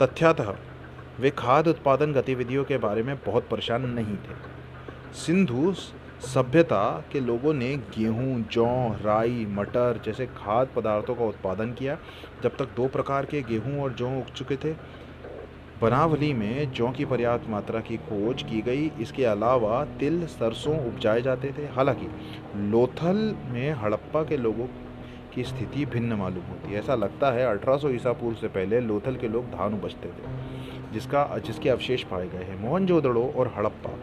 तथ्यतः 0.01 0.53
वे 1.19 1.29
खाद्य 1.29 1.69
उत्पादन 1.69 2.13
गतिविधियों 2.13 2.63
के 2.63 2.77
बारे 2.77 3.03
में 3.03 3.15
बहुत 3.15 3.47
परेशान 3.49 3.89
नहीं 3.89 4.15
थे। 4.15 4.35
सिंधु 5.13 5.73
सभ्यता 6.23 7.03
के 7.11 7.19
लोगों 7.19 7.53
ने 7.53 7.75
गेहूँ, 7.97 8.47
जौ 8.51 8.95
राई 9.01 9.45
मटर 9.49 10.01
जैसे 10.05 10.25
खाद्य 10.25 10.71
पदार्थों 10.75 11.15
का 11.15 11.25
उत्पादन 11.25 11.73
किया 11.73 11.97
जब 12.43 12.55
तक 12.57 12.75
दो 12.75 12.87
प्रकार 12.87 13.25
के 13.25 13.41
गेहूँ 13.41 13.81
और 13.81 13.93
जौ 13.93 14.09
उग 14.09 14.33
चुके 14.33 14.55
थे। 14.55 14.73
बनावली 15.81 16.33
में 16.33 16.71
जौ 16.71 16.89
की 16.89 17.05
पर्याप्त 17.05 17.49
मात्रा 17.49 17.79
की 17.79 17.97
खोज 17.97 18.43
की 18.43 18.61
गई 18.61 18.91
इसके 18.99 19.25
अलावा 19.25 19.83
तिल 19.99 20.25
सरसों 20.27 20.77
उपजाए 20.87 21.21
जाते 21.21 21.53
थे। 21.57 21.65
हालाँकि 21.67 22.07
लोथल 22.69 23.35
में 23.47 23.71
हड़प्पा 23.73 24.23
के 24.23 24.37
लोगों 24.37 24.67
की 25.35 25.43
स्थिति 25.43 25.85
भिन्न 25.85 26.13
मालूम 26.13 26.43
होती 26.43 26.71
है। 26.71 26.79
ऐसा 26.79 26.95
लगता 26.95 27.31
है 27.31 27.45
1800 27.47 27.89
ईसा 27.89 28.13
पूर्व 28.13 28.35
से 28.35 28.47
पहले 28.47 28.79
लोथल 28.79 29.15
के 29.15 29.27
लोग 29.27 29.45
धान 29.45 29.73
उपजते 29.73 30.09
थे, 30.09 30.93
जिसका, 30.93 31.37
जिसके 31.45 31.69
अवशेष 31.69 32.03
पाए 32.03 32.27
गए 32.29 32.43
हैं, 32.43 32.61
मोहनजोदड़ो 32.61 33.33
और 33.37 33.53
हड़प्पा, 33.57 33.93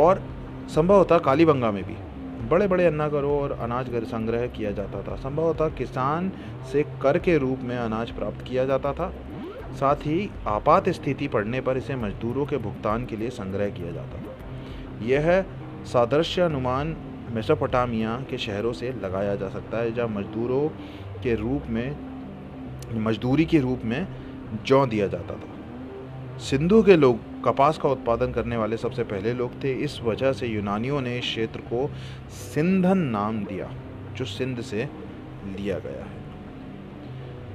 और 0.00 0.22
संभवतः 0.68 1.18
कालीबंगा 1.18 1.70
में 1.70 1.82
भी। 1.84 1.96
बड़े 2.48 2.66
बड़े 2.66 2.86
अन्नागरों 2.86 3.40
और 3.40 3.52
अनाज 3.52 4.04
संग्रह 4.04 4.46
किया 4.46 4.70
जाता 4.70 5.02
था। 5.02 5.16
संभवतः 5.16 5.68
किसान 5.68 6.30
से 6.72 6.82
कर 7.02 7.18
के 7.18 7.38
रूप 7.38 7.58
में 7.60 7.76
अनाज 7.76 8.10
प्राप्त 8.10 8.42
किया 8.42 8.64
जाता 8.64 8.92
था। 8.92 9.12
साथ 9.72 9.96
ही 9.96 10.30
आपात 10.46 10.88
स्थिति 10.88 11.28
पड़ने 11.28 11.60
पर 11.60 11.76
इसे 11.76 11.96
मजदूरों 11.96 12.46
के 12.46 12.56
भुगतान 12.56 13.06
के 13.06 13.16
लिए 13.16 13.30
संग्रह 13.30 13.70
किया 13.70 13.90
जाता 13.92 14.18
था। 14.18 15.06
यह 15.06 15.44
सादृश्य 15.84 16.42
अनुमान 16.42 16.96
मेसोपोटामिया 17.30 18.24
के 18.30 18.38
शहरों 18.38 18.72
से 18.72 18.92
लगाया 18.92 19.34
जा 19.36 19.48
सकता 19.48 19.78
है, 19.78 19.92
जहाँ 19.92 20.08
मजदूरों 20.08 20.68
के 21.22 21.34
रूप 21.34 21.62
में, 21.66 21.96
मजदूरी 22.94 23.44
के 23.44 23.58
रूप 23.58 23.80
में 23.84 24.06
जौ 24.64 24.86
दिया 24.86 25.06
जाता 25.06 25.34
था। 25.34 26.38
सिंधु 26.38 26.82
के 26.82 26.96
लोग 26.96 27.42
कपास 27.44 27.78
का 27.78 27.88
उत्पादन 27.88 28.32
करने 28.32 28.56
वाले 28.56 28.76
सबसे 28.76 29.04
पहले 29.04 29.32
लोग 29.32 29.64
थे। 29.64 29.72
इस 29.72 30.00
वजह 30.00 30.32
से 30.32 30.46
यूनानियों 30.46 31.00
ने 31.00 31.18
इस 31.18 31.24
क्षेत्र 31.24 31.60
को 31.60 31.90
सिंधन 32.30 32.98
नाम 32.98 33.44
दिया, 33.44 33.70
जो 34.16 34.24
सिंध 34.24 34.60
से 34.60 34.88
लिया 35.46 35.78
गया 35.78 36.04
है। 36.04 36.18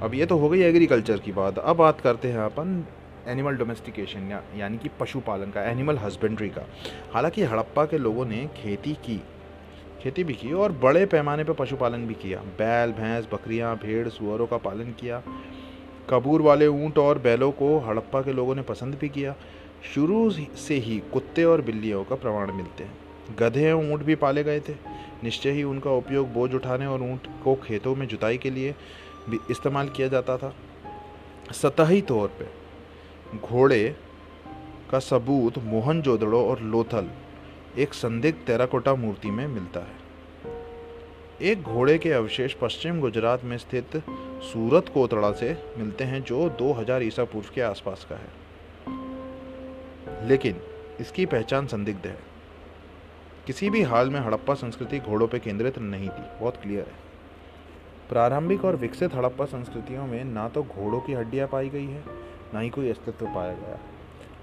अब 0.02 0.14
ये 0.14 0.26
तो 0.26 0.38
हो 0.38 0.48
गई 0.48 0.60
एग्रीकल्चर 0.60 1.18
की 1.18 1.32
बात। 1.32 1.58
अब 1.58 1.76
बात 1.76 2.00
करते 2.00 2.28
हैं 2.28 2.38
अपन 2.38 2.84
एनिमल 3.26 3.56
डोमेस्टिकेशन 3.56 4.28
या 4.30 4.42
यानी 4.56 4.78
कि 4.78 4.90
पशुपालन 5.00 5.50
का 5.50 5.62
एनिमल 5.62 5.96
हस्बेंड्री 5.96 6.48
का। 6.48 6.66
हालाँकि 7.14 7.42
हड़प्पा 7.42 7.84
के 7.84 7.98
लोगों 7.98 8.26
ने 8.26 8.46
खेती 8.56 8.94
की 8.94 9.22
खेती 10.06 10.24
भी 10.24 10.34
की 10.34 10.52
और 10.52 10.72
बड़े 10.72 11.06
पैमाने 11.06 11.44
पर 11.44 11.52
पशुपालन 11.52 12.06
भी 12.06 12.14
किया। 12.14 12.38
बैल, 12.38 12.92
भैंस, 12.92 13.28
बकरियाँ, 13.32 13.76
भेड़, 13.76 14.08
सुअरों 14.08 14.46
का 14.46 14.56
पालन 14.56 14.84
किया। 14.84 15.22
कबूर 16.10 16.42
वाले 16.42 16.66
ऊँट 16.66 16.98
और 16.98 17.18
बैलों 17.18 17.52
को 17.52 17.78
हड़प्पा 17.78 18.22
के 18.22 18.32
लोगों 18.32 18.54
ने 18.54 18.62
पसंद 18.62 18.94
भी 18.94 19.08
किया। 19.08 19.34
शुरू 19.94 20.30
से 20.30 20.74
ही 20.74 21.02
कुत्ते 21.12 21.44
और 21.44 21.60
बिल्लियों 21.60 22.04
का 22.04 22.14
प्रमाण 22.14 22.52
मिलते 22.52 22.84
हैं। 22.84 22.98
गधे 23.38 23.72
और 23.72 23.84
ऊँट 23.84 24.02
भी 24.02 24.14
पाले 24.14 24.44
गए 24.44 24.60
थे। 24.60 24.72
निश्चय 25.24 25.50
ही 25.50 25.62
उनका 25.62 25.90
उपयोग 25.90 26.32
बोझ 26.32 26.54
उठाने 26.54 26.86
और 26.86 27.02
ऊँट 27.02 27.26
को 27.44 27.54
खेतों 27.54 27.96
में 27.96 28.08
जुताई 28.08 28.38
के 28.38 28.50
लिए 28.50 28.74
भी 29.30 29.38
इस्तेमाल 29.50 29.88
किया 29.88 30.08
जाता 30.08 30.36
था। 30.36 30.56
सतही 31.52 32.02
तौर 32.02 32.28
पे 32.28 32.46
घोड़े 33.38 33.96
का 34.90 34.98
सबूत 34.98 35.58
मोहनजोदड़ो 35.58 36.44
और 36.44 36.60
लोथल 36.60 37.10
एक 37.78 37.94
संदिग्ध 37.94 38.46
टेराकोटा 38.46 38.94
मूर्ति 38.94 39.30
में 39.30 39.46
मिलता 39.46 39.80
है। 39.80 39.96
एक 41.42 41.62
घोड़े 41.62 41.98
के 41.98 42.12
अवशेष 42.12 42.54
पश्चिम 42.54 43.00
गुजरात 43.00 43.44
में 43.44 43.58
स्थित 43.58 44.02
सूरत 44.42 44.88
कोतड़ा 44.94 45.32
से 45.32 45.74
मिलते 45.78 46.04
हैं, 46.04 46.22
जो 46.22 46.48
2000 46.48 47.02
ईसा 47.02 47.24
पूर्व 47.24 47.46
के 47.54 47.60
आसपास 47.60 48.06
का 48.12 48.16
है। 48.16 48.46
लेकिन 50.28 50.60
इसकी 51.00 51.26
पहचान 51.26 51.66
संदिग्ध 51.66 52.06
है। 52.06 52.18
किसी 53.46 53.70
भी 53.70 53.82
हाल 53.82 54.10
में 54.10 54.20
हड़प्पा 54.20 54.54
संस्कृति 54.54 54.98
घोड़ों 54.98 55.28
पर 55.28 55.38
केंद्रित 55.38 55.78
नहीं 55.78 56.08
थी। 56.08 56.40
बहुत 56.40 56.56
क्लियर 56.56 56.86
है। 56.86 56.94
प्रारंभिक 58.08 58.64
और 58.64 58.76
विकसित 58.76 59.14
हड़प्पा 59.14 59.44
संस्कृतियों 59.44 60.06
में 60.06 60.24
ना 60.24 60.48
तो 60.48 60.62
घोड़ों 60.62 61.00
की 61.00 61.12
हड्डियाँ 61.12 61.48
पाई 61.48 61.68
गई 61.68 61.86
है, 61.86 62.04
ना 62.54 62.60
ही 62.60 62.70
कोई 62.70 62.90
अस्तित्व 62.90 63.26
पाया 63.26 63.52
गया। 63.52 63.78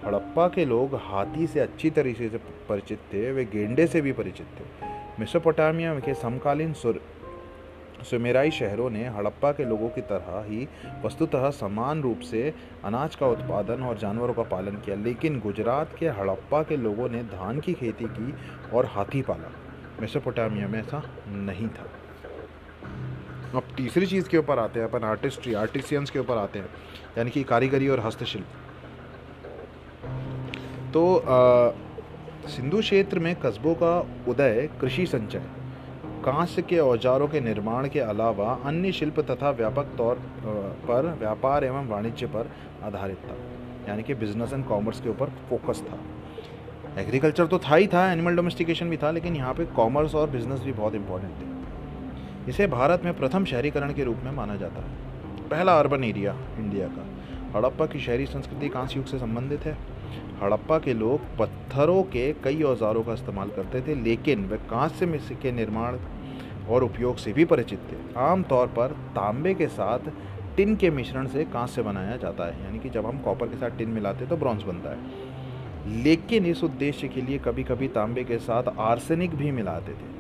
हड़प्पा 0.06 0.48
के 0.48 0.66
लोग 0.66 0.96
हाथी 0.96 1.48
से 1.48 1.60
अच्छी 1.60 1.90
तरीके 1.90 2.30
से 2.30 2.38
परिचित 2.70 3.00
थे, 3.14 3.32
वे 3.32 3.46
गेंडे 3.46 3.88
से 3.88 4.02
भी 4.02 4.12
परिचित 4.12 4.46
थे। 4.46 4.88
मेसोपोटामिया 5.20 6.00
के 6.00 6.14
समकालीन 6.14 6.74
सुर, 6.74 7.02
सुमेराई 8.04 8.52
शहरों 8.52 8.90
ने 8.90 9.08
हड़प्पा 9.08 9.52
के 9.52 9.66
लोगों 9.66 9.90
की 9.90 10.02
तरह 10.02 10.44
ही 10.44 10.68
वस्तुतः 11.04 11.50
समान 11.50 12.02
रूप 12.02 12.20
से 12.20 12.54
अनाज 12.84 13.16
का 13.16 13.28
उत्पादन 13.28 13.84
और 13.84 13.98
जानवरों 13.98 14.34
का 14.34 14.44
पालन 14.44 14.72
किया, 14.72 14.96
लेकिन 14.96 15.40
गुजरात 15.40 15.96
के 16.00 16.08
हड़प्पा 16.08 16.64
के 16.64 16.78
लोगों 16.78 17.10
ने 17.10 17.24
धान 17.24 17.60
की 17.60 17.74
खेती 17.74 18.06
की 18.06 18.34
और 18.74 18.86
हाथी 18.86 19.22
पाला। 19.22 19.52
मेसोपोटामिया 20.02 20.68
में 20.68 20.80
ऐसा 20.80 21.04
नहीं 21.28 21.68
था। 21.68 21.90
अब 23.56 23.64
तीसरी 23.78 24.06
चीज़ 24.06 24.30
के 24.30 24.38
ऊपर 24.38 24.60
आते 24.60 24.80
हैं, 24.80 24.88
अपन 24.88 25.04
आर्टिस्ट्री, 25.04 25.54
आर्टिसियंस 25.54 26.10
के 26.10 26.20
ऊपर 26.20 26.38
आते 26.38 26.60
हैं, 26.60 26.70
यानी 27.18 27.32
कि 27.32 27.44
कारीगरी 27.44 27.88
और 27.88 28.00
हस्तशिल्प। 28.00 28.46
तो 30.94 31.04
सिंधु 32.48 32.80
क्षेत्र 32.80 33.20
में 33.20 33.36
कस्बों 33.36 33.74
का 33.76 33.98
उदय 34.28 34.70
कृषि 34.82 35.06
संचय 35.06 35.42
कांस्य 36.26 36.62
के 36.62 36.78
औजारों 36.80 37.28
के 37.28 37.40
निर्माण 37.42 37.88
के 37.90 38.00
अलावा 38.00 38.52
अन्य 38.66 38.92
शिल्प 38.92 39.20
तथा 39.30 39.50
व्यापक 39.52 39.96
तौर 39.98 40.20
पर 40.86 41.08
व्यापार 41.20 41.64
एवं 41.64 41.88
वाणिज्य 41.88 42.28
पर 42.28 42.50
आधारित 42.84 43.18
था, 43.20 43.36
यानी 43.88 44.04
कि 44.04 44.14
बिज़नेस 44.16 44.54
एंड 44.54 44.66
कॉमर्स 44.66 45.02
के 45.02 45.10
ऊपर 45.10 45.30
फोकस 45.50 45.82
था। 45.82 45.98
एग्रीकल्चर 47.02 47.48
तो 47.48 47.60
था 47.60 47.76
ही 47.76 47.88
था 47.88 48.12
एनिमल 48.12 48.36
डोमेस्टिकेशन 48.36 48.90
भी 48.90 48.98
था, 48.98 49.12
लेकिन 49.12 49.36
यहाँ 49.36 49.54
पे 49.54 49.66
कॉमर्स 49.76 50.16
और 50.16 50.30
बिज़नेस 50.30 50.60
भी 50.60 50.72
बहुत 50.74 50.96
इंपॉर्टेंट 50.96 51.32
थे। 51.32 52.50
इसे 52.50 52.68
भारत 52.68 53.02
में 53.06 53.14
प्रथम 53.18 53.46
शहरीकरण 53.46 53.94
के 53.94 54.04
रूप 54.04 54.18
में 54.24 54.32
माना 54.32 54.56
जाता 54.56 54.82
है। 54.82 55.50
पहला 55.50 55.78
अर्बन 55.80 56.04
एरिया 56.04 56.36
इंडिया 56.60 56.88
का, 56.88 57.06
हड़प्पा 57.56 57.86
की 57.86 58.00
शहरी 58.00 58.26
संस्कृति 58.26 58.70
कांस्य 58.70 59.00
युग 59.00 59.08
से 59.08 59.20
संबंधित 59.20 59.66
है। 59.66 59.78
हड़प्पा 60.42 60.78
के 60.80 60.94
लोग 60.94 61.22
पत्थरों 61.40 62.02
के 62.06 62.32
कई 62.44 62.62
औजारों 62.64 63.04
का 63.04 63.14
इस्तेमाल 63.14 63.50
करते 63.50 63.82
थे, 63.82 63.96
लेकिन 63.96 64.46
वे 64.46 64.58
कांस्य 64.70 65.06
में 65.06 65.20
के 65.42 65.52
निर्माण 65.52 65.98
और 66.66 66.84
उपयोग 66.84 67.18
से 67.18 67.34
भी 67.34 67.46
परिचित 67.46 67.80
थे। 67.92 67.98
आमतौर 68.22 68.68
पर 68.70 68.92
तांबे 69.16 69.54
के 69.54 69.68
साथ 69.70 70.10
टिन 70.58 70.76
के 70.76 70.90
मिश्रण 70.92 71.28
से 71.28 71.44
कांस्य 71.44 71.82
बनाया 71.82 72.16
जाता 72.18 72.46
है, 72.46 72.64
यानी 72.64 72.80
कि 72.80 72.90
जब 72.90 73.06
हम 73.06 73.20
कॉपर 73.20 73.48
के 73.48 73.58
साथ 73.58 73.78
टिन 73.78 73.90
मिलाते 73.90 74.20
हैं 74.20 74.30
तो 74.30 74.38
ब्रॉन्ज 74.38 74.64
बनता 74.64 74.90
है। 74.90 76.02
लेकिन 76.04 76.46
इस 76.46 76.64
उद्देश्य 76.64 77.08
के 77.08 77.22
लिए 77.22 77.38
कभी 77.40 77.64
कभी 77.64 77.88
तांबे 77.90 78.24
के 78.24 78.38
साथ 78.40 78.64
आर्सेनिक 78.80 79.36
भी 79.36 79.52
मिलाते 79.52 79.92
थे, 79.92 80.12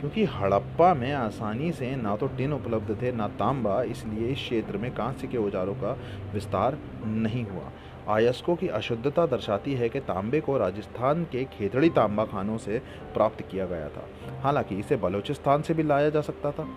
क्योंकि 0.00 0.24
हड़प्पा 0.30 0.92
में 0.94 1.12
आसानी 1.12 1.70
से 1.72 1.94
ना 1.96 2.16
तो 2.16 2.26
टिन 2.28 2.52
उपलब्ध 2.52 2.96
थे, 3.02 3.12
ना 3.12 3.28
तांबा, 3.30 3.82
इसलिए 3.82 4.28
इस 4.28 4.38
क्षेत्र 4.38 4.78
में 4.78 4.90
कांस्य 4.94 5.26
के 5.26 5.38
औजारों 5.38 5.74
का 5.74 5.96
विस्तार 6.34 6.78
नहीं 7.06 7.44
हुआ। 7.44 7.70
आयस्को 8.08 8.54
की 8.54 8.68
अशुद्धता 8.68 9.26
दर्शाती 9.26 9.74
है 9.74 9.88
कि 9.88 10.00
तांबे 10.00 10.40
को 10.40 10.58
राजस्थान 10.58 11.24
के 11.24 11.44
खेतड़ी 11.44 11.90
तांबा 11.90 12.24
खानों 12.24 12.58
से 12.58 12.78
प्राप्त 13.14 13.42
किया 13.50 13.66
गया 13.66 13.88
था। 13.88 14.08
हालाँकि 14.40 14.76
इसे 14.76 14.96
बलूचिस्तान 14.96 15.62
से 15.62 15.74
भी 15.74 15.82
लाया 15.82 16.10
जा 16.10 16.20
सकता 16.20 16.50
था। 16.50 16.68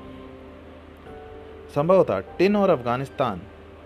संभवतः 1.75 2.19
टिन 2.19 2.55
और 2.55 2.69
अफ़गानिस्तान, 2.69 3.41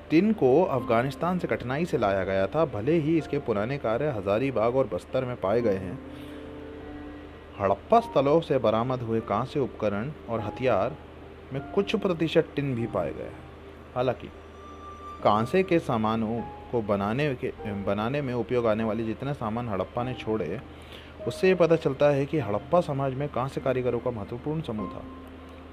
टिन 0.10 0.34
को 0.34 0.64
अफ़गानिस्तान 0.64 1.40
से 1.40 1.48
कठिनाई 1.48 1.86
से 1.86 1.98
लाया 1.98 2.24
गया 2.24 2.48
था, 2.48 2.66
भले 2.66 2.94
ही 2.94 3.18
इसके 3.18 3.40
पुराने 3.40 3.78
कार्य 3.78 4.08
हजारीबाग 4.08 4.76
और 4.76 4.88
बस्तर 4.88 5.26
में 5.26 5.36
पाए 5.36 5.62
गए 5.62 5.78
हैं। 5.78 6.00
हड़प्पा 7.60 8.00
स्थलों 8.00 8.42
से 8.42 8.58
बरामद 8.58 9.00
हुए 9.00 9.20
कांस्य 9.20 9.60
उपकरण 9.60 10.12
और 10.30 10.40
हथियार 10.40 10.96
में 11.54 11.72
कुछ 11.72 11.96
प्रतिशत 11.96 12.48
टिन 12.56 12.76
भी 12.76 12.88
पाए 12.88 13.14
गए 13.14 13.24
हैं। 13.24 13.50
हालाँकि 13.96 14.28
कांसे 15.24 15.64
के 15.64 15.80
सामानों 15.80 16.59
को 16.72 16.82
बनाने 16.82 17.36
के, 17.36 17.52
बनाने 17.84 18.22
में 18.22 18.34
उपयोग 18.34 18.68
आने 18.68 18.84
वाले 18.84 19.04
जितने 19.04 19.34
सामान 19.34 19.70
हड़प्पा 19.70 20.04
ने 20.04 20.14
छोड़े, 20.14 20.60
उससे 21.28 21.48
ये 21.48 21.56
पता 21.56 21.76
चलता 21.76 22.10
है 22.10 22.26
कि 22.26 22.40
हड़प्पा 22.40 22.82
समाज 22.82 23.14
में 23.14 23.30
कहाँ 23.30 23.48
से 23.48 23.62
कारीगरों 23.62 24.00
का 24.00 24.12
महत्वपूर्ण 24.12 24.62
समूह 24.62 24.88
था। 24.88 25.04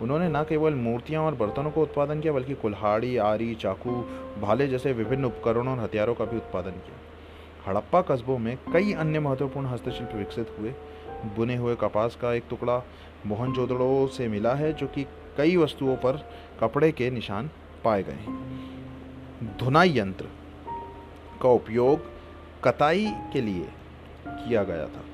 उन्होंने 0.02 0.28
न 0.28 0.42
केवल 0.42 0.74
मूर्तियाँ 0.74 1.22
और 1.22 1.34
बर्तनों 1.34 1.70
का 1.70 1.80
उत्पादन 1.80 2.20
किया, 2.20 2.32
बल्कि 2.32 2.54
कुल्हाड़ी, 2.54 3.16
आरी, 3.16 3.54
चाकू, 3.54 3.90
भाले 4.40 4.66
जैसे 4.68 4.92
विभिन्न 4.92 5.24
उपकरणों 5.24 5.78
और 5.78 5.84
हथियारों 5.84 6.14
का 6.14 6.24
भी 6.24 6.36
उत्पादन 6.36 6.70
किया। 6.70 6.98
हड़प्पा 7.66 8.00
कस्बों 8.00 8.38
में 8.38 8.56
कई 8.72 8.92
अन्य 8.92 9.20
महत्वपूर्ण 9.20 9.66
हस्तशिल्प 9.66 10.14
विकसित 10.14 10.56
हुए। 10.58 10.74
बुने 11.36 11.56
हुए 11.56 11.74
कपास 11.74 12.16
का 12.16 12.32
एक 12.34 12.44
टुकड़ा 12.50 12.82
मोहनजोदड़ो 13.26 14.06
से 14.06 14.28
मिला 14.28 14.54
है, 14.54 14.72
जो 14.72 14.86
कि 14.86 15.06
कई 15.36 15.56
वस्तुओं 15.56 15.96
पर 15.96 16.28
कपड़े 16.60 16.92
के 16.92 17.10
निशान 17.10 17.50
पाए 17.84 18.02
गए 18.02 18.12
हैं। 18.12 19.56
धुनाई 19.58 19.98
यंत्र 19.98 20.26
का 21.42 21.48
उपयोग 21.48 22.00
कताई 22.64 23.12
के 23.32 23.40
लिए 23.40 23.68
किया 24.28 24.64
गया 24.64 24.86
था। 24.86 25.04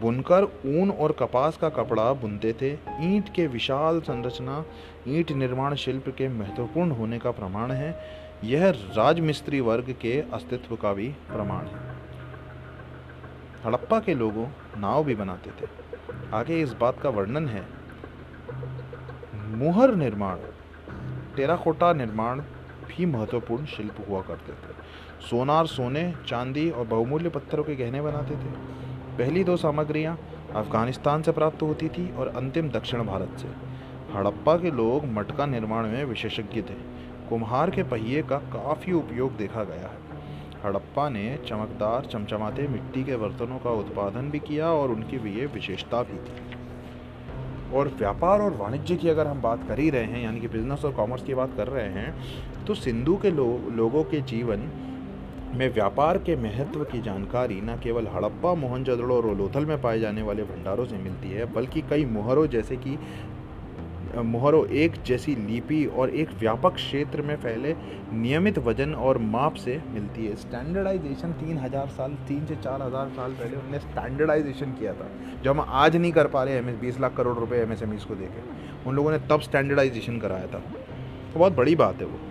बुनकर 0.00 0.44
ऊन 0.44 0.90
और 0.90 1.12
कपास 1.12 1.56
का 1.56 1.68
कपड़ा 1.68 2.12
बुनते 2.12 2.52
थे। 2.52 2.72
ईंट 3.00 3.34
के 3.34 3.46
विशाल 3.46 4.00
संरचना, 4.00 4.64
ईंट 5.08 5.32
निर्माण 5.32 5.74
शिल्प 5.74 6.08
के 6.08 6.28
महत्वपूर्ण 6.28 6.90
होने 6.90 7.18
का 7.18 7.30
प्रमाण 7.30 7.70
है। 7.70 8.00
यह 8.44 8.70
राजमिस्त्री 8.70 9.60
वर्ग 9.60 9.96
के 10.00 10.24
अस्तित्व 10.32 10.76
का 10.76 10.92
भी 10.92 11.08
प्रमाण 11.08 11.66
है। 11.66 11.98
हड़प्पा 13.64 14.00
के 14.00 14.14
लोगों 14.14 14.46
नाव 14.80 15.04
भी 15.04 15.14
बनाते 15.14 15.50
थे। 15.50 15.66
आगे 16.34 16.62
इस 16.62 16.72
बात 16.72 17.00
का 17.00 17.08
वर्णन 17.08 17.48
है। 17.48 17.66
मुहर 19.34 19.94
निर्माण, 19.94 20.36
टेराकोटा 21.36 21.92
निर्माण 21.92 22.40
भी 22.88 23.06
महत्वपूर्ण 23.06 23.64
शिल्प 23.64 24.06
हुआ 24.08 24.22
करते 24.22 24.52
थे। 24.52 24.74
सोनार 25.20 25.66
सोने 25.66 26.12
चांदी 26.28 26.70
और 26.70 26.86
बहुमूल्य 26.86 27.28
पत्थरों 27.28 27.64
के 27.64 27.74
गहने 27.76 28.00
बनाते 28.00 28.34
थे। 28.34 28.50
पहली 29.18 29.44
दो 29.44 29.56
सामग्रियाँ 29.56 30.18
अफ़गानिस्तान 30.54 31.22
से 31.22 31.32
प्राप्त 31.32 31.62
होती 31.62 31.88
थी 31.88 32.10
और 32.12 32.28
अंतिम 32.28 32.68
दक्षिण 32.70 33.04
भारत 33.04 33.38
से। 33.38 33.48
हड़प्पा 34.14 34.56
के 34.56 34.70
लोग 34.70 35.04
मटका 35.06 35.46
निर्माण 35.46 35.86
में 35.86 36.04
विशेषज्ञ 36.04 36.62
थे। 36.62 36.74
कुम्हार 37.28 37.70
के 37.70 37.82
पहिए 37.82 38.22
का 38.22 38.38
काफ़ी 38.52 38.92
उपयोग 38.92 39.36
देखा 39.36 39.64
गया 39.64 39.88
है। 39.88 40.06
हड़प्पा 40.64 41.08
ने 41.08 41.38
चमकदार 41.48 42.06
चमचमाते 42.06 42.68
मिट्टी 42.68 43.04
के 43.04 43.16
बर्तनों 43.16 43.58
का 43.58 43.70
उत्पादन 43.70 44.30
भी 44.30 44.38
किया 44.38 44.68
और 44.68 44.90
उनकी 44.90 45.18
भी 45.18 45.34
ये 45.34 45.46
विशेषता 45.46 46.02
भी 46.02 46.18
थी। 46.18 47.76
और 47.76 47.88
व्यापार 47.88 48.40
और 48.40 48.56
वाणिज्य 48.56 48.96
की 48.96 49.08
अगर 49.08 49.26
हम 49.26 49.40
बात 49.42 49.66
कर 49.68 49.78
ही 49.78 49.90
रहे 49.90 50.04
हैं 50.04 50.22
यानी 50.24 50.40
कि 50.40 50.48
बिज़नेस 50.48 50.84
और 50.84 50.92
कॉमर्स 50.92 51.22
की 51.22 51.34
बात 51.34 51.54
कर 51.56 51.68
रहे 51.68 51.88
हैं 51.90 52.64
तो 52.64 52.74
सिंधु 52.74 53.16
के 53.16 53.30
लो, 53.30 53.46
लोगों 53.72 54.04
के 54.04 54.20
जीवन 54.20 54.70
में 55.54 55.68
व्यापार 55.74 56.18
के 56.18 56.36
महत्व 56.36 56.84
की 56.84 57.00
जानकारी 57.02 57.60
न 57.60 57.78
केवल 57.82 58.06
हड़प्पा, 58.06 58.54
मोहनजोदड़ो 58.56 59.14
और 59.16 59.34
लोथल 59.36 59.66
में 59.66 59.80
पाए 59.82 59.98
जाने 60.00 60.22
वाले 60.22 60.42
भंडारों 60.44 60.84
से 60.84 60.96
मिलती 60.98 61.30
है, 61.30 61.52
बल्कि 61.54 61.82
कई 61.90 62.04
मोहरों 62.06 62.46
जैसे 62.48 62.76
कि 62.76 62.98
मोहरों 64.16 64.64
एक 64.74 64.92
जैसी 65.06 65.34
लिपि 65.36 65.84
और 65.86 66.10
एक 66.12 66.28
व्यापक 66.40 66.74
क्षेत्र 66.74 67.22
में 67.22 67.34
फैले 67.36 67.74
नियमित 68.12 68.58
वज़न 68.58 68.94
और 68.96 69.18
माप 69.18 69.54
से 69.54 69.80
मिलती 69.88 70.26
है। 70.26 70.36
स्टैंडर्डाइजेशन 70.36 71.32
तीन 71.34 71.58
हज़ार 71.58 71.88
साल, 71.88 72.14
तीन 72.28 72.46
से 72.46 72.56
चार 72.56 72.82
हज़ार 72.82 73.08
साल 73.08 73.32
पहले 73.32 73.56
उन्होंने 73.56 73.78
स्टैंडर्डाइजेशन 73.80 74.72
किया 74.72 74.92
था, 74.92 75.10
जो 75.42 75.52
हम 75.52 75.60
आज 75.60 75.96
नहीं 75.96 76.12
कर 76.12 76.26
पा 76.26 76.42
रहे 76.44 76.58
एम 76.58 76.70
बीस 76.80 77.00
लाख 77.00 77.16
करोड़ 77.16 77.36
रुपए 77.38 77.56
एम 77.56 77.72
एस 77.72 78.04
को 78.04 78.14
देके। 78.14 78.88
उन 78.88 78.96
लोगों 78.96 79.10
ने 79.10 79.18
तब 79.30 79.40
स्टैंडर्डाइजेशन 79.40 80.18
कराया 80.18 80.46
था। 80.46 80.58
तो 80.58 81.38
बहुत 81.38 81.52
बड़ी 81.52 81.74
बात 81.76 82.00
है 82.00 82.06
वो। 82.06 82.27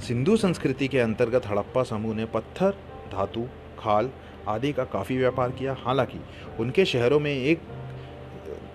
सिंधु 0.00 0.36
संस्कृति 0.36 0.88
के 0.88 0.98
अंतर्गत 0.98 1.46
हड़प्पा 1.46 1.82
समूह 1.82 2.14
ने 2.14 2.24
पत्थर, 2.24 2.70
धातु, 3.12 3.46
खाल 3.78 4.10
आदि 4.48 4.72
का 4.72 4.84
काफ़ी 4.84 5.18
व्यापार 5.18 5.50
किया। 5.50 5.76
हालाँकि, 5.80 6.18
उनके 6.60 6.84
शहरों 6.84 7.20
में 7.20 7.30
एक, 7.30 7.60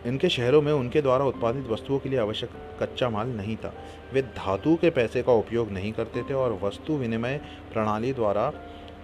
इनके 0.05 0.29
शहरों 0.29 0.61
में 0.61 0.73
उनके 0.73 1.01
द्वारा 1.01 1.25
उत्पादित 1.25 1.67
वस्तुओं 1.67 1.99
के 1.99 2.09
लिए 2.09 2.19
आवश्यक 2.19 2.49
कच्चा 2.81 3.09
माल 3.09 3.27
नहीं 3.27 3.55
था। 3.55 3.73
वे 4.13 4.21
धातु 4.21 4.75
के 4.75 4.89
पैसे 4.89 5.23
का 5.23 5.31
उपयोग 5.31 5.71
नहीं 5.71 5.93
करते 5.93 6.23
थे 6.23 6.33
और 6.33 6.59
वस्तु 6.63 6.93
विनिमय 6.93 7.41
प्रणाली 7.73 8.13
द्वारा 8.13 8.53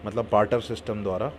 मतलब 0.05 0.29
बार्टर 0.31 0.61
सिस्टम 0.61 1.03
द्वारा 1.03 1.31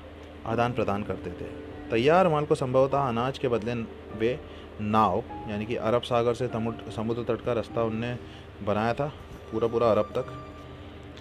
आदान 0.46 0.72
प्रदान 0.72 1.02
करते 1.02 1.30
थे। 1.30 1.48
तैयार 1.90 2.28
माल 2.28 2.44
को 2.44 2.54
संभवतः 2.54 2.98
अनाज 2.98 3.38
के 3.38 3.48
बदले 3.48 3.74
वे 4.18 4.40
नाव, 4.80 5.22
यानी 5.48 5.66
कि 5.66 5.76
अरब 5.76 6.02
सागर 6.02 6.34
से 6.34 6.48
समुद्र 6.96 7.22
तट 7.22 7.44
का 7.44 7.52
रास्ता 7.52 7.82
उनने 7.82 8.18
बनाया 8.64 8.94
था 8.94 9.12
पूरा 9.52 9.68
पूरा 9.68 9.90
अरब 9.90 10.04
तक। 10.04 10.46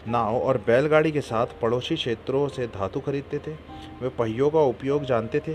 नाव 0.10 0.38
और 0.38 0.58
बैलगाड़ी 0.58 1.12
के 1.12 1.22
साथ 1.22 1.48
पड़ोसी 1.62 1.95
क्षेत्रों 1.95 2.48
से 2.48 2.67
धातु 2.67 3.00
खरीदते 3.00 3.39
थे। 3.39 3.52
वे 4.02 4.10
पहियों 4.10 4.50
का 4.50 4.60
उपयोग 4.60 5.04
जानते 5.04 5.39
थे। 5.39 5.52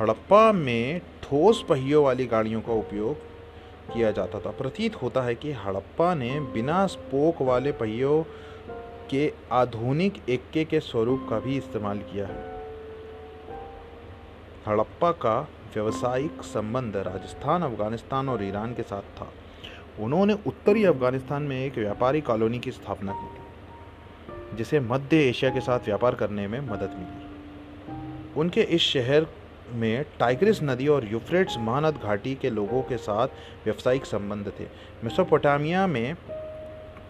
हड़प्पा 0.00 0.52
में 0.52 1.00
ठोस 1.22 1.64
पहियों 1.68 2.04
वाली 2.04 2.26
गाड़ियों 2.26 2.60
का 2.60 2.72
उपयोग 2.72 3.16
किया 3.94 4.10
जाता 4.10 4.40
था। 4.40 4.50
प्रतीत 4.50 4.94
होता 4.94 5.22
है 5.22 5.34
कि 5.34 5.52
हड़प्पा 5.52 6.14
ने 6.14 6.40
बिना 6.40 6.86
स्पोक 6.86 7.42
वाले 7.42 7.72
पहियों 7.72 8.24
के 9.10 9.32
आधुनिक 9.52 10.28
एक्के 10.28 10.64
के 10.64 10.80
स्वरूप 10.80 11.26
का 11.30 11.40
भी 11.40 11.56
इस्तेमाल 11.56 11.98
किया 11.98 12.26
है। 12.26 12.58
हड़प्पा 14.68 15.10
का 15.10 15.48
व्यवसायिक 15.74 16.42
संबंध 16.42 16.96
राजस्थान, 16.96 17.62
अफ़गानिस्तान 17.62 18.28
और 18.28 18.44
ईरान 18.44 18.74
के 18.74 18.82
साथ 18.82 19.02
था। 19.02 19.32
उन्होंने 20.00 20.34
उत्तरी 20.46 20.84
अफ़गानिस्तान 20.84 21.42
में 21.42 21.56
एक 21.66 21.78
व्यापारी 21.78 22.20
कॉलोनी 22.20 22.58
की 22.58 22.70
स्थापना 22.70 23.12
की, 23.12 24.56
जिसे 24.56 24.80
मध्य 24.80 25.16
एशिया 25.20 25.50
के 25.50 25.60
साथ 25.60 25.78
व्यापार 25.78 26.14
करने 26.14 26.46
में 26.48 26.60
मदद 26.60 26.94
मिली। 26.94 28.40
उनके 28.40 28.60
इस 28.60 28.82
शहर 28.82 29.26
में 29.72 30.04
टाइग्रिस 30.20 30.62
नदी 30.62 30.86
और 30.88 31.06
यूफ्रेट्स 31.12 31.56
महानद 31.58 31.98
घाटी 32.04 32.34
के 32.34 32.50
लोगों 32.50 32.82
के 32.82 32.96
साथ 32.96 33.28
व्यावसायिक 33.64 34.04
संबंध 34.04 34.52
थे। 34.60 34.64
मेसोपोटामिया 35.04 35.86
में 35.86 36.16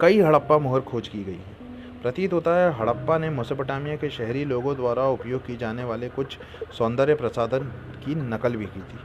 कई 0.01 0.19
हड़प्पा 0.19 0.57
मोहर 0.57 0.81
खोज 0.81 1.07
की 1.07 1.23
गई 1.23 1.31
हैं। 1.31 2.01
प्रतीत 2.01 2.33
होता 2.33 2.55
है, 2.55 2.71
हड़प्पा 2.71 3.17
ने 3.17 3.29
मेसोपोटामिया 3.29 3.95
के 3.95 4.09
शहरी 4.09 4.43
लोगों 4.45 4.75
द्वारा 4.75 5.07
उपयोग 5.07 5.45
की 5.45 5.55
जाने 5.57 5.83
वाले 5.83 6.09
कुछ 6.09 6.37
सौंदर्य 6.77 7.15
प्रसाधन 7.15 7.59
की 8.05 8.15
नकल 8.15 8.55
भी 8.55 8.65
की 8.65 8.79
थी। 8.81 8.99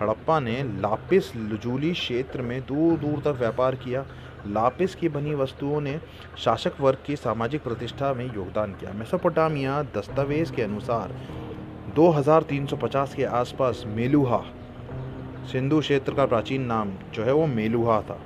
हड़प्पा 0.00 0.38
ने 0.40 0.62
लापिस 0.80 1.34
लजूली 1.36 1.92
क्षेत्र 1.92 2.42
में 2.42 2.60
दूर 2.60 2.98
दूर 2.98 3.20
तक 3.20 3.38
व्यापार 3.38 3.74
किया। 3.74 4.04
लापिस 4.46 4.94
की 4.94 5.08
बनी 5.08 5.34
वस्तुओं 5.34 5.80
ने 5.80 5.98
शासक 6.38 6.80
वर्ग 6.80 6.98
की 7.06 7.16
सामाजिक 7.16 7.62
प्रतिष्ठा 7.62 8.12
में 8.14 8.24
योगदान 8.34 8.72
किया। 8.72 8.92
मेसोपोटामिया 8.92 9.82
दस्तावेज़ 9.96 10.52
के 10.52 10.62
अनुसार 10.62 11.14
2350 11.94 13.14
के 13.14 13.24
आसपास 13.24 13.82
मेलुहा, 13.86 14.42
सिंधु 15.52 15.80
क्षेत्र 15.80 16.14
का 16.14 16.26
प्राचीन 16.26 16.62
नाम 16.62 16.92
जो 17.14 17.24
है 17.24 17.32
वो 17.32 17.46
मेलुहा 17.46 18.00
था। 18.00 18.20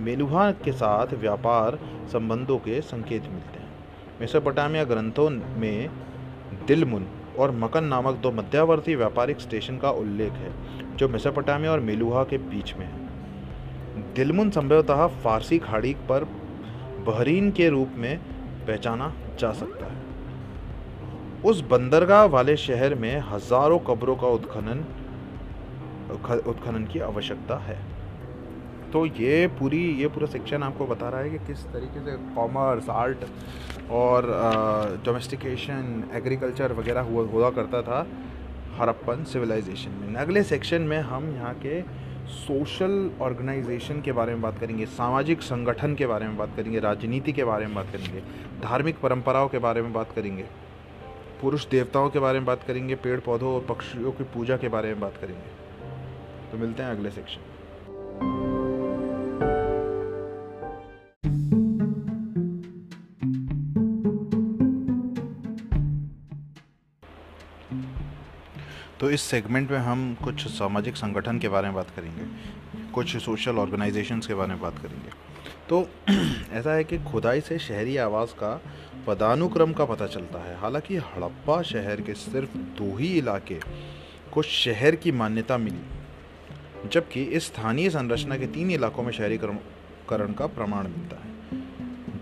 मेलुहा 0.00 0.50
के 0.52 0.72
साथ 0.72 1.14
व्यापार 1.14 1.78
संबंधों 2.12 2.58
के 2.58 2.80
संकेत 2.80 3.22
मिलते 3.22 3.58
हैं। 3.58 3.68
मेसोपोटामिया 4.20 4.84
ग्रंथों 4.84 5.30
में 5.30 5.90
दिलमुन 6.66 7.06
और 7.40 7.50
मकन 7.50 7.84
नामक 7.84 8.14
दो 8.14 8.30
मध्यवर्ती 8.30 8.94
व्यापारिक 8.94 9.40
स्टेशन 9.40 9.78
का 9.78 9.90
उल्लेख 9.90 10.32
है, 10.32 10.52
जो 10.96 11.08
मेसोपोटामिया 11.08 11.72
और 11.72 11.80
मेलुहा 11.80 12.24
के 12.24 12.38
बीच 12.38 12.74
में 12.76 12.86
है। 12.86 14.12
दिलमुन 14.14 14.50
संभवतः 14.50 15.06
फारसी 15.22 15.58
खाड़ी 15.58 15.94
पर 16.08 16.24
बहरीन 17.06 17.50
के 17.50 17.68
रूप 17.68 17.94
में 17.96 18.18
पहचाना 18.66 19.12
जा 19.38 19.52
सकता 19.52 19.86
है। 19.86 20.08
उस 21.42 21.60
बंदरगाह 21.60 22.24
वाले 22.24 22.56
शहर 22.56 22.94
में 22.94 23.16
हज़ारों 23.20 23.78
कब्रों 23.78 24.16
का 24.16 24.28
उत्खनन 24.28 24.84
उत्खनन 26.46 26.84
की 26.84 26.98
आवश्यकता 26.98 27.56
है। 27.58 27.78
तो 28.92 29.04
ये 29.06 29.46
पूरी, 29.58 29.82
ये 29.94 30.08
पूरा 30.08 30.26
सेक्शन 30.26 30.62
आपको 30.62 30.86
बता 30.86 31.08
रहा 31.08 31.20
है 31.20 31.30
कि 31.30 31.38
किस 31.46 31.64
तरीके 31.72 32.00
से 32.00 32.16
कॉमर्स 32.34 32.88
आर्ट 32.90 33.24
और 33.92 34.26
डोमेस्टिकेशन 35.04 36.04
एग्रीकल्चर 36.14 36.72
वगैरह 36.72 37.00
हुआ 37.02 37.26
हुआ 37.26 37.50
करता 37.50 37.82
था 37.82 38.06
हरप्पन 38.78 39.24
सिविलाइजेशन 39.24 39.90
में। 40.00 40.14
अगले 40.16 40.42
सेक्शन 40.42 40.82
में 40.82 40.98
हम 41.00 41.34
यहाँ 41.34 41.54
के 41.56 41.80
सोशल 42.30 43.10
ऑर्गेनाइजेशन 43.22 44.00
के 44.00 44.12
बारे 44.12 44.32
में 44.32 44.42
बात 44.42 44.58
करेंगे, 44.58 44.86
सामाजिक 44.88 45.42
संगठन 45.42 45.94
के 45.94 46.06
बारे 46.06 46.26
में 46.26 46.36
बात 46.36 46.56
करेंगे, 46.56 46.80
राजनीति 46.80 47.32
के 47.32 47.44
बारे 47.44 47.66
में 47.66 47.74
बात 47.74 47.86
करेंगे, 47.92 48.20
धार्मिक 48.62 49.00
परंपराओं 49.00 49.48
के 49.48 49.58
बारे 49.58 49.82
में 49.82 49.92
बात 49.92 50.12
करेंगे, 50.16 50.44
पुरुष 51.40 51.66
देवताओं 51.68 52.10
के 52.10 52.18
बारे 52.18 52.38
में 52.38 52.46
बात 52.46 52.62
करेंगे, 52.62 52.94
पेड़ 52.96 53.18
पौधों 53.20 53.54
और 53.54 53.64
पक्षियों 53.68 54.12
की 54.12 54.24
पूजा 54.34 54.56
के 54.56 54.68
बारे 54.68 54.88
में 54.88 55.00
बात 55.00 55.16
करेंगे। 55.20 56.50
तो 56.52 56.58
मिलते 56.58 56.82
हैं 56.82 56.90
अगले 56.90 57.10
सेक्शन 57.10 58.58
तो 69.00 69.10
इस 69.10 69.20
सेगमेंट 69.20 69.70
में 69.70 69.78
हम 69.78 70.16
कुछ 70.24 70.46
सामाजिक 70.46 70.96
संगठन 70.96 71.38
के 71.38 71.48
बारे 71.48 71.66
में 71.66 71.74
बात 71.74 71.90
करेंगे। 71.96 72.24
कुछ 72.92 73.16
सोशल 73.16 73.56
ऑर्गेनाइजेशंस 73.56 74.26
के 74.26 74.34
बारे 74.34 74.48
में 74.48 74.60
बात 74.60 74.78
करेंगे। 74.78 75.10
तो 75.68 75.88
ऐसा 76.52 76.72
है 76.72 76.84
कि 76.84 76.98
खुदाई 76.98 77.40
से 77.40 77.58
शहरी 77.58 77.96
आवाज़ 77.96 78.30
का 78.30 78.60
पदानुक्रम 79.06 79.72
का 79.72 79.84
पता 79.84 80.06
चलता 80.06 80.38
है। 80.38 80.58
हालाँकि 80.58 80.96
हड़प्पा 80.96 81.62
शहर 81.62 82.00
के 82.00 82.14
सिर्फ़ 82.14 82.56
दो 82.56 82.96
ही 82.96 83.18
इलाके 83.18 83.60
को 84.32 84.42
शहर 84.42 84.96
की 84.96 85.12
मान्यता 85.12 85.58
मिली, 85.58 85.82
जबकि 86.88 87.22
इस 87.22 87.46
स्थानीय 87.46 87.90
संरचना 87.90 88.36
के 88.36 88.46
तीन 88.46 88.70
इलाकों 88.70 89.02
में 89.02 89.12
शहरीकरण 89.12 90.32
का 90.32 90.46
प्रमाण 90.46 90.88
मिलता 90.88 91.16
है, 91.16 91.32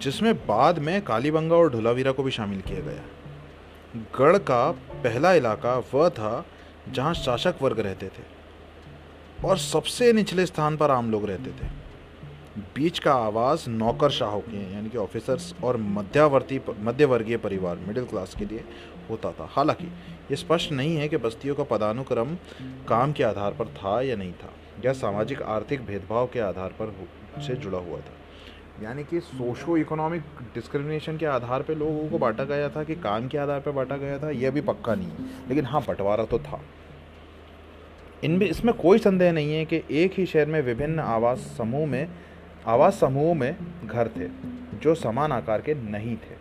जिसमें 0.00 0.46
बाद 0.46 0.78
में 0.78 1.02
कालीबंगा 1.02 1.54
और 1.54 1.72
ढुलावीरा 1.72 2.12
को 2.12 2.22
भी 2.22 2.30
शामिल 2.30 2.60
किया 2.60 2.80
गया। 2.80 3.02
गढ़ 4.18 4.38
का 4.38 4.72
पहला 4.72 5.32
इलाका 5.32 5.82
वह 5.94 6.08
था 6.08 6.46
जहाँ 6.92 7.14
शासक 7.14 7.55
वर्ग 7.62 7.81
रहते 7.81 8.07
थे। 8.07 8.38
और 9.44 9.59
सबसे 9.59 10.12
निचले 10.12 10.46
स्थान 10.46 10.77
पर 10.77 10.90
आम 10.90 11.11
लोग 11.11 11.27
रहते 11.27 11.51
थे। 11.51 11.88
बीच 12.74 12.98
का 12.98 13.14
आवास 13.14 13.68
नौकरशाहों 13.68 14.40
के 14.40 14.74
यानी 14.74 14.88
कि 14.90 14.98
ऑफिसर्स 14.98 15.55
और 15.64 15.77
मध्यावर्ती 15.77 16.61
मध्यवर्गीय 16.79 17.37
परिवार 17.37 17.77
मिडिल 17.77 18.05
क्लास 18.05 18.35
के 18.35 18.44
लिए 18.44 18.64
होता 19.11 19.33
था। 19.33 19.48
हालाँकि, 19.51 19.87
ये 20.31 20.37
स्पष्ट 20.37 20.72
नहीं 20.72 20.96
है 20.96 21.09
कि 21.09 21.16
बस्तियों 21.16 21.55
का 21.55 21.62
पदानुक्रम 21.62 22.35
काम 22.88 23.12
के 23.12 23.24
आधार 23.24 23.53
पर 23.53 23.68
था 23.68 24.01
या 24.03 24.16
नहीं 24.16 24.33
था, 24.33 24.53
या 24.85 24.92
सामाजिक 24.92 25.42
आर्थिक 25.42 25.87
भेदभाव 25.87 26.27
के 26.27 26.40
आधार 26.40 26.68
पर 26.68 27.09
से 27.42 27.55
जुड़ा 27.55 27.79
हुआ 27.79 27.98
था। 27.98 28.14
यानी 28.83 29.05
कि 29.05 29.20
सोशो 29.20 29.77
इकोनॉमिक 29.77 30.22
डिस्क्रिमिनेशन 30.55 31.16
के 31.16 31.27
आधार 31.27 31.62
पर 31.62 31.74
लोगों 31.74 32.09
को 32.09 32.18
बांटा 32.18 32.44
गया 32.44 32.68
था 32.68 32.85
कि 32.85 32.94
काम 32.94 33.29
के 33.29 33.38
आधार 33.38 33.61
पर 33.61 33.70
बांटा 33.70 33.96
गया 33.96 34.18
था 34.18 34.31
यह 34.31 34.51
भी 34.51 34.61
पक्का 34.61 34.94
नहीं 34.94 35.11
लेकिन 35.48 35.66
हाँ 35.66 35.81
बंटवारा 35.83 36.24
तो 36.24 36.38
था। 36.38 36.61
इनमें, 38.24 38.46
इसमें 38.46 38.74
कोई 38.74 38.98
संदेह 38.98 39.33
नहीं 39.33 39.54
है 39.54 39.64
कि 39.64 39.83
एक 39.90 40.12
ही 40.12 40.26
शहर 40.26 40.46
में 40.46 40.62
विभिन्न 40.62 41.00
आवास 41.00 41.38
समूह 41.59 41.87
में, 41.87 42.09
आवास 42.66 43.00
समूहों 43.00 43.35
में 43.35 43.57
घर 43.85 44.09
थे, 44.09 44.28
जो 44.78 44.94
समान 44.94 45.33
आकार 45.33 45.61
के 45.61 45.74
नहीं 45.74 46.16
थे। 46.16 46.37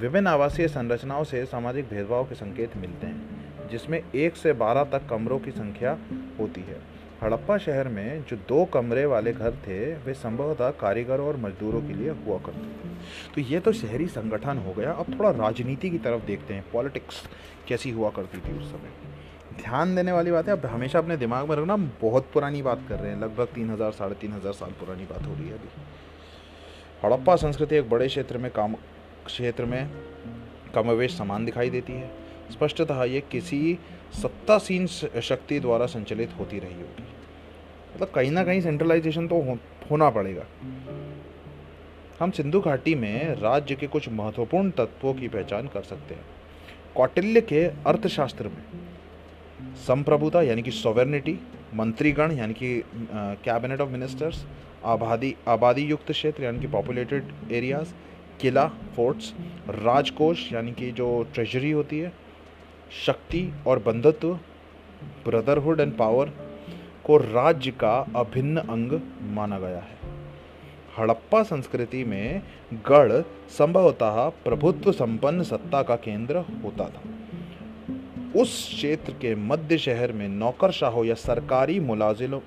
विभिन्न 0.00 0.26
आवासीय 0.26 0.68
संरचनाओं 0.68 1.24
से 1.24 1.44
सामाजिक 1.44 1.88
भेदभाव 1.88 2.24
के 2.24 2.34
संकेत 2.34 2.76
मिलते 2.76 3.06
हैं, 3.06 3.68
जिसमें 3.68 4.02
एक 4.14 4.36
से 4.36 4.52
बारह 4.52 4.84
तक 4.84 5.08
कमरों 5.10 5.38
की 5.38 5.50
संख्या 5.50 5.98
होती 6.40 6.60
है। 6.60 6.96
हड़प्पा 7.22 7.58
शहर 7.58 7.88
में 7.88 8.24
जो 8.24 8.36
दो 8.36 8.64
कमरे 8.64 9.06
वाले 9.06 9.32
घर 9.32 9.50
थे, 9.50 9.94
वे 9.94 10.14
संभवतः 10.14 10.70
कारीगरों 10.70 11.26
और 11.26 11.36
मजदूरों 11.36 11.80
के 11.80 11.94
लिए 11.94 12.10
हुआ 12.10 12.38
करते 12.38 12.60
थे। 12.60 12.94
तो 13.34 13.40
ये 13.40 13.60
तो 13.60 13.72
शहरी 13.72 14.06
संगठन 14.06 14.58
हो 14.58 14.72
गया। 14.72 14.92
अब 14.92 15.18
थोड़ा 15.18 15.30
राजनीति 15.30 15.90
की 15.90 15.98
तरफ़ 15.98 16.26
देखते 16.26 16.54
हैं। 16.54 16.64
पॉलिटिक्स 16.72 17.22
कैसी 17.68 17.90
हुआ 17.90 18.10
करती 18.10 18.38
थी 18.38 18.58
उस 18.58 18.70
समय? 18.70 19.05
ध्यान 19.58 19.94
देने 19.96 20.12
वाली 20.12 20.30
बात 20.30 20.48
है, 20.48 20.52
अब 20.52 20.66
हमेशा 20.66 20.98
अपने 20.98 21.16
दिमाग 21.16 21.48
में 21.48 21.56
रखना 21.56 21.76
बहुत 22.00 22.30
पुरानी 22.32 22.62
बात 22.62 22.84
कर 22.88 22.98
रहे 22.98 23.10
हैं, 23.12 23.20
लगभग 23.20 23.48
तीन 23.54 23.70
हज़ार, 23.70 23.92
साढ़े 23.92 24.14
तीन 24.14 24.32
हज़ार 24.32 24.52
साल 24.54 24.70
पुरानी 24.80 25.04
बात 25.04 25.26
हो 25.26 25.34
रही 25.34 25.48
है 25.48 25.54
अभी। 25.54 25.68
हड़प्पा 27.04 27.36
संस्कृति 27.36 27.76
एक 27.76 27.88
बड़े 27.90 28.06
क्षेत्र 28.08 28.38
में 28.38 28.50
काम, 28.50 28.74
क्षेत्र 29.26 29.64
में 29.64 29.90
कमवेश 30.74 31.16
समान 31.16 31.44
दिखाई 31.44 31.70
देती 31.70 31.92
है। 31.92 32.10
स्पष्टतः 32.52 33.02
ये 33.04 33.20
किसी 33.30 33.78
सत्तासीन 34.14 34.86
शक्ति 34.86 35.60
द्वारा 35.60 35.86
संचालित 35.86 36.30
होती 36.38 36.58
रही 36.58 36.74
होगी। 36.74 37.04
मतलब 37.94 38.10
कहीं 38.10 38.30
ना 38.30 38.44
कहीं 38.44 38.60
सेंट्रलाइजेशन 38.60 39.26
तो 39.28 39.40
होना 39.90 40.10
पड़ेगा। 40.10 40.44
हम 42.20 42.30
सिंधु 42.30 42.60
घाटी 42.60 42.94
में 42.94 43.34
राज्य 43.34 43.74
के 43.74 43.86
कुछ 43.86 44.08
महत्वपूर्ण 44.08 44.70
तत्वों 44.70 45.14
की 45.14 45.28
पहचान 45.28 45.66
कर 45.66 45.82
सकते 45.82 46.14
हैं। 46.14 46.24
कौटिल्य 46.94 47.40
के 47.42 47.64
अर्थशास्त्र 47.86 48.48
में 48.48 48.62
संप्रभुता, 49.76 50.42
यानी 50.42 50.62
कि 50.62 50.70
सॉवेर्निटी 50.70 51.38
मंत्रीगण, 51.74 52.32
यानी 52.32 52.54
कि 52.54 52.82
कैबिनेट 53.44 53.80
ऑफ़ 53.80 53.90
मिनिस्टर्स 53.90 54.44
आबादी 54.84 55.34
आबादी 55.48 55.82
युक्त 55.82 56.10
क्षेत्र, 56.12 56.44
यानी 56.44 56.60
कि 56.60 56.66
पॉपुलेटेड 56.66 57.32
एरियाज़ 57.52 57.92
किला 58.40 58.66
फोर्ट्स 58.96 59.32
राजकोष, 59.68 60.52
यानी 60.52 60.72
कि 60.72 60.90
जो 60.92 61.22
ट्रेजरी 61.34 61.70
होती 61.70 61.98
है, 61.98 62.12
शक्ति 63.06 63.52
और 63.66 63.78
बंधुत्व 63.78 64.32
ब्रदरहुड 65.24 65.80
एंड 65.80 65.96
पावर 65.96 66.32
को 67.04 67.16
राज्य 67.16 67.70
का 67.70 67.96
अभिन्न 68.16 68.60
अंग 68.60 69.00
माना 69.34 69.58
गया 69.58 69.78
है। 69.78 69.94
हड़प्पा 70.98 71.42
संस्कृति 71.42 72.04
में 72.04 72.42
गढ़ 72.88 73.12
संभवतः 73.48 74.28
प्रभुत्व 74.44 74.92
संपन्न 74.92 75.42
सत्ता 75.42 75.82
का 75.82 75.96
केंद्र 75.96 76.44
होता 76.64 76.88
था। 76.88 77.02
उस 78.36 78.68
क्षेत्र 78.68 79.12
के 79.12 79.34
मध्य 79.34 79.78
शहर 79.78 80.12
में 80.12 80.28
नौकरशाहों 80.28 81.04
या 81.04 81.14
सरकारी 81.14 81.80
मुलाजिमों 81.80 82.40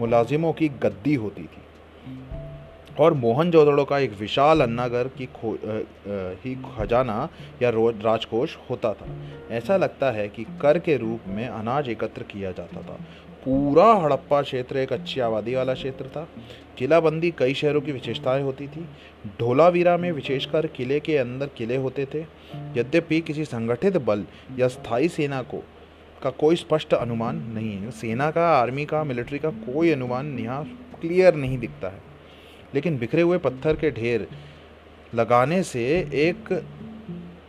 मुलाजिमों 0.00 0.52
की 0.52 0.68
गद्दी 0.68 1.14
होती 1.14 1.42
थी। 1.42 1.62
और 3.00 3.14
मोहनजोदड़ो 3.14 3.84
का 3.84 3.98
एक 3.98 4.12
विशाल 4.12 4.60
अन्नागर 4.60 5.08
की 5.08 5.26
खो 5.26 5.58
ही 6.44 6.54
खजाना 6.76 7.28
या 7.62 7.70
राजकोष 7.76 8.56
होता 8.70 8.92
था। 8.92 9.06
ऐसा 9.50 9.76
लगता 9.76 10.10
है 10.10 10.28
कि 10.28 10.44
कर 10.62 10.78
के 10.78 10.96
रूप 10.96 11.20
में 11.28 11.46
अनाज 11.48 11.88
एकत्र 11.88 12.22
किया 12.22 12.52
जाता 12.52 12.82
था। 12.82 12.98
पूरा 13.44 13.92
हड़प्पा 13.92 14.42
क्षेत्र 14.42 14.76
एक 14.76 14.92
अच्छी 14.92 15.20
आबादी 15.20 15.54
वाला 15.54 15.74
क्षेत्र 15.74 16.04
था। 16.04 16.28
किलाबंदी 16.78 17.30
कई 17.30 17.54
शहरों 17.54 17.80
की 17.80 17.92
विशेषताएँ 17.92 18.42
होती 18.42 18.68
थी। 18.68 18.84
ढोलावीरा 19.40 19.96
में 19.96 20.12
विशेषकर 20.12 20.66
किले 20.66 21.00
के 21.00 21.16
अंदर 21.16 21.46
किले 21.46 21.76
होते 21.76 22.06
थे। 22.14 22.20
यद्यपि 22.80 23.20
किसी 23.20 23.44
संगठित 23.44 23.96
बल 23.96 24.24
या 24.58 24.68
स्थायी 24.68 25.08
सेना 25.08 25.42
को, 25.42 25.62
का 26.22 26.30
कोई 26.30 26.56
स्पष्ट 26.56 26.94
अनुमान 26.94 27.36
नहीं 27.36 27.78
है। 27.78 27.90
सेना 27.90 28.30
का, 28.30 28.48
आर्मी 28.48 28.84
का, 28.84 29.04
मिलिट्री 29.04 29.38
का 29.38 29.50
कोई 29.50 29.90
अनुमान 29.90 30.38
यहाँ 30.38 30.64
क्लियर 31.00 31.34
नहीं 31.34 31.58
दिखता 31.58 31.88
है। 31.88 32.00
लेकिन 32.74 32.98
बिखरे 32.98 33.22
हुए 33.22 33.38
पत्थर 33.38 33.76
के 33.76 33.90
ढेर 33.90 34.28
लगाने 35.14 35.62
से 35.62 35.84
एक 36.14 36.66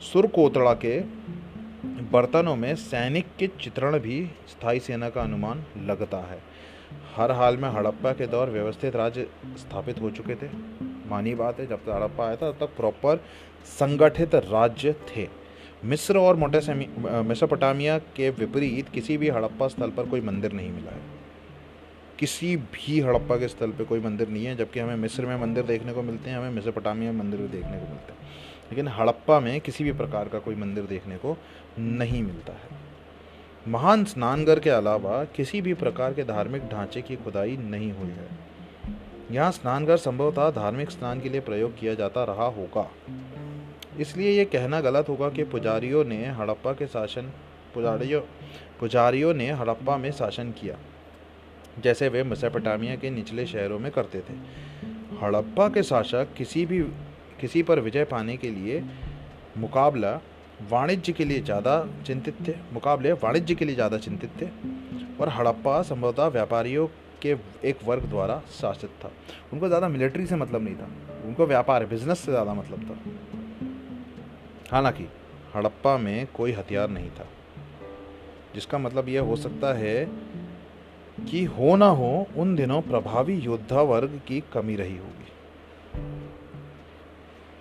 सुर 0.02 0.28
कोतड़ा 0.28 0.74
के 0.74 1.00
बर्तनों 1.86 2.56
में 2.56 2.76
सैनिक 2.76 3.26
के 3.40 3.48
चित्रण 3.48 4.00
भी 4.00 4.32
स्थायी 4.48 4.80
सेना 4.80 5.10
का 5.10 5.22
अनुमान 5.22 5.66
लगता 5.78 6.18
है। 6.18 6.40
हर 7.16 7.32
हाल 7.32 7.58
में 7.58 7.70
हड़प्पा 7.70 8.12
के 8.12 8.28
दौर 8.28 8.50
व्यवस्थित 8.50 8.96
राज्य 8.96 9.28
स्थापित 9.46 10.02
हो 10.02 10.12
चुके 10.12 10.36
थे। 10.36 10.50
मानी 11.08 11.36
बात 11.36 11.60
है, 11.60 11.68
जब 11.68 11.78
तक 11.78 11.90
हड़प्पा 11.90 12.26
आया 12.26 12.36
था, 12.36 12.52
तब 12.52 12.58
तक 12.60 12.66
प्रॉपर 12.66 13.24
संगठित 13.66 14.36
राज्य 14.36 14.94
थे। 14.94 15.28
मिस्र 15.86 16.18
और 16.18 16.36
मोटेसमी 16.36 16.90
मेसोपोटामिया 17.00 17.98
के 17.98 18.30
विपरीत 18.30 18.90
किसी 18.90 19.18
भी 19.18 19.30
हड़प्पा 19.30 19.68
स्थल 19.68 19.90
पर 19.90 20.06
कोई 20.06 20.22
मंदिर 20.22 20.52
नहीं 20.52 20.70
मिला 20.70 20.92
है। 20.92 21.02
किसी 22.20 22.58
भी 22.58 23.00
हड़प्पा 23.00 23.36
के 23.36 23.48
स्थल 23.48 23.72
पे 23.72 23.84
कोई 23.84 24.00
मंदिर 24.00 24.30
नहीं 24.30 24.46
है, 24.46 24.56
जबकि 24.56 24.80
हमें 24.80 24.96
मिस्र 24.96 25.26
में 25.26 25.42
मंदिर 25.42 25.64
देखने 25.64 25.94
को 25.94 26.02
मिलते 26.02 26.30
हैं, 26.30 26.38
हमें 26.38 26.50
मेसोपोटामिया 26.50 27.12
में 27.12 27.20
मंदिर 27.20 27.40
देखने 27.40 27.70
को 27.70 27.88
मिलते 27.88 28.12
हैं। 28.14 28.20
लेकिन 28.66 28.88
हड़प्पा 28.88 29.40
में 29.40 29.62
किसी 29.62 29.84
भी 29.84 29.92
प्रकार 29.92 30.28
का 30.28 30.40
कोई 30.40 30.56
मंदिर 30.56 30.84
देखने 30.84 31.18
को 31.18 31.38
नहीं 31.80 32.22
मिलता 32.24 32.54
है। 32.54 32.84
महान 33.68 34.04
स्नानगर 34.06 34.60
के 34.60 34.70
अलावा 34.70 35.24
किसी 35.26 35.62
भी 35.62 35.74
प्रकार 35.74 36.14
के 36.14 36.24
धार्मिक 36.24 36.68
ढांचे 36.68 37.02
की 37.02 37.16
खुदाई 37.16 37.58
नहीं 37.58 37.92
हुई 37.92 38.10
है। 38.10 38.28
यहाँ 39.32 39.52
स्नानगर 39.52 39.98
संभवतः 39.98 40.50
धार्मिक 40.52 40.92
स्नान 40.92 41.22
के 41.22 41.30
लिए 41.30 41.42
प्रयोग 41.42 41.78
किया 41.80 41.94
जाता 41.94 42.24
रहा 42.24 42.46
होगा। 42.48 42.90
इसलिए 44.00 44.32
ये 44.32 44.46
कहना 44.46 44.82
गलत 44.82 45.10
होगा 45.10 45.30
कि 45.30 45.44
पुजारियों 45.44 46.04
ने 46.06 46.26
हड़प्पा 46.32 46.74
के 46.74 46.88
शासन 46.88 47.32
पुजारियों 47.74 48.22
पुजारियों 48.80 49.34
ने 49.34 49.50
हड़प्पा 49.52 49.98
में 49.98 50.12
शासन 50.12 50.52
किया, 50.52 50.78
जैसे 51.80 52.10
वे 52.10 52.24
मेसोपोटामिया 52.24 52.96
के 52.96 53.10
निचले 53.10 53.46
शहरों 53.46 53.80
में 53.80 53.92
करते 53.92 54.20
थे। 54.20 54.34
हड़प्पा 55.22 55.68
के 55.68 55.84
शासक 55.84 56.34
किसी 56.38 56.66
भी, 56.66 56.82
किसी 57.42 57.64
पर 57.64 57.80
विजय 57.80 58.04
पाने 58.06 58.38
के 58.38 58.50
लिए 58.50 58.84
मुकाबला 59.58 60.12
वाणिज्य 60.62 61.14
के 61.14 61.26
लिए 61.26 61.42
ज़्यादा 61.42 61.88
चिंतित 62.06 62.36
थे, 62.48 62.54
मुकाबले 62.74 63.12
वाणिज्य 63.14 63.56
के 63.56 63.66
लिए 63.66 63.76
ज़्यादा 63.76 63.98
चिंतित 63.98 64.30
थे 64.42 64.46
और 65.20 65.30
हड़प्पा 65.30 65.82
संभवतः 65.82 66.28
व्यापारियों 66.28 66.88
के 67.22 67.36
एक 67.64 67.80
वर्ग 67.86 68.04
द्वारा 68.04 68.42
शासित 68.52 68.90
था। 69.04 69.12
उनको 69.54 69.68
ज़्यादा 69.68 69.88
मिलिट्री 69.90 70.26
से 70.26 70.36
मतलब 70.36 70.64
नहीं 70.64 70.76
था, 70.76 70.90
उनको 71.26 71.46
व्यापार 71.46 71.86
बिज़नेस 71.86 72.20
से 72.20 72.32
ज़्यादा 72.32 72.54
मतलब 72.54 72.90
था। 72.90 72.96
हालाँकि 74.72 75.08
हड़प्पा 75.56 75.98
में 75.98 76.28
कोई 76.28 76.52
हथियार 76.52 76.90
नहीं 76.90 77.10
था, 77.10 77.26
जिसका 78.56 78.78
मतलब 78.78 79.10
यह 79.10 79.22
हो 79.22 79.36
सकता 79.36 79.74
है 79.74 80.06
कि 81.22 81.44
हो 81.46 81.76
ना 81.76 81.88
हो 81.90 82.28
उन 82.38 82.56
दिनों 82.56 82.82
प्रभावी 82.82 83.36
योद्धा 83.36 83.82
वर्ग 83.84 84.20
की 84.28 84.44
कमी 84.54 84.76
रही 84.76 84.98
होगी। 84.98 86.25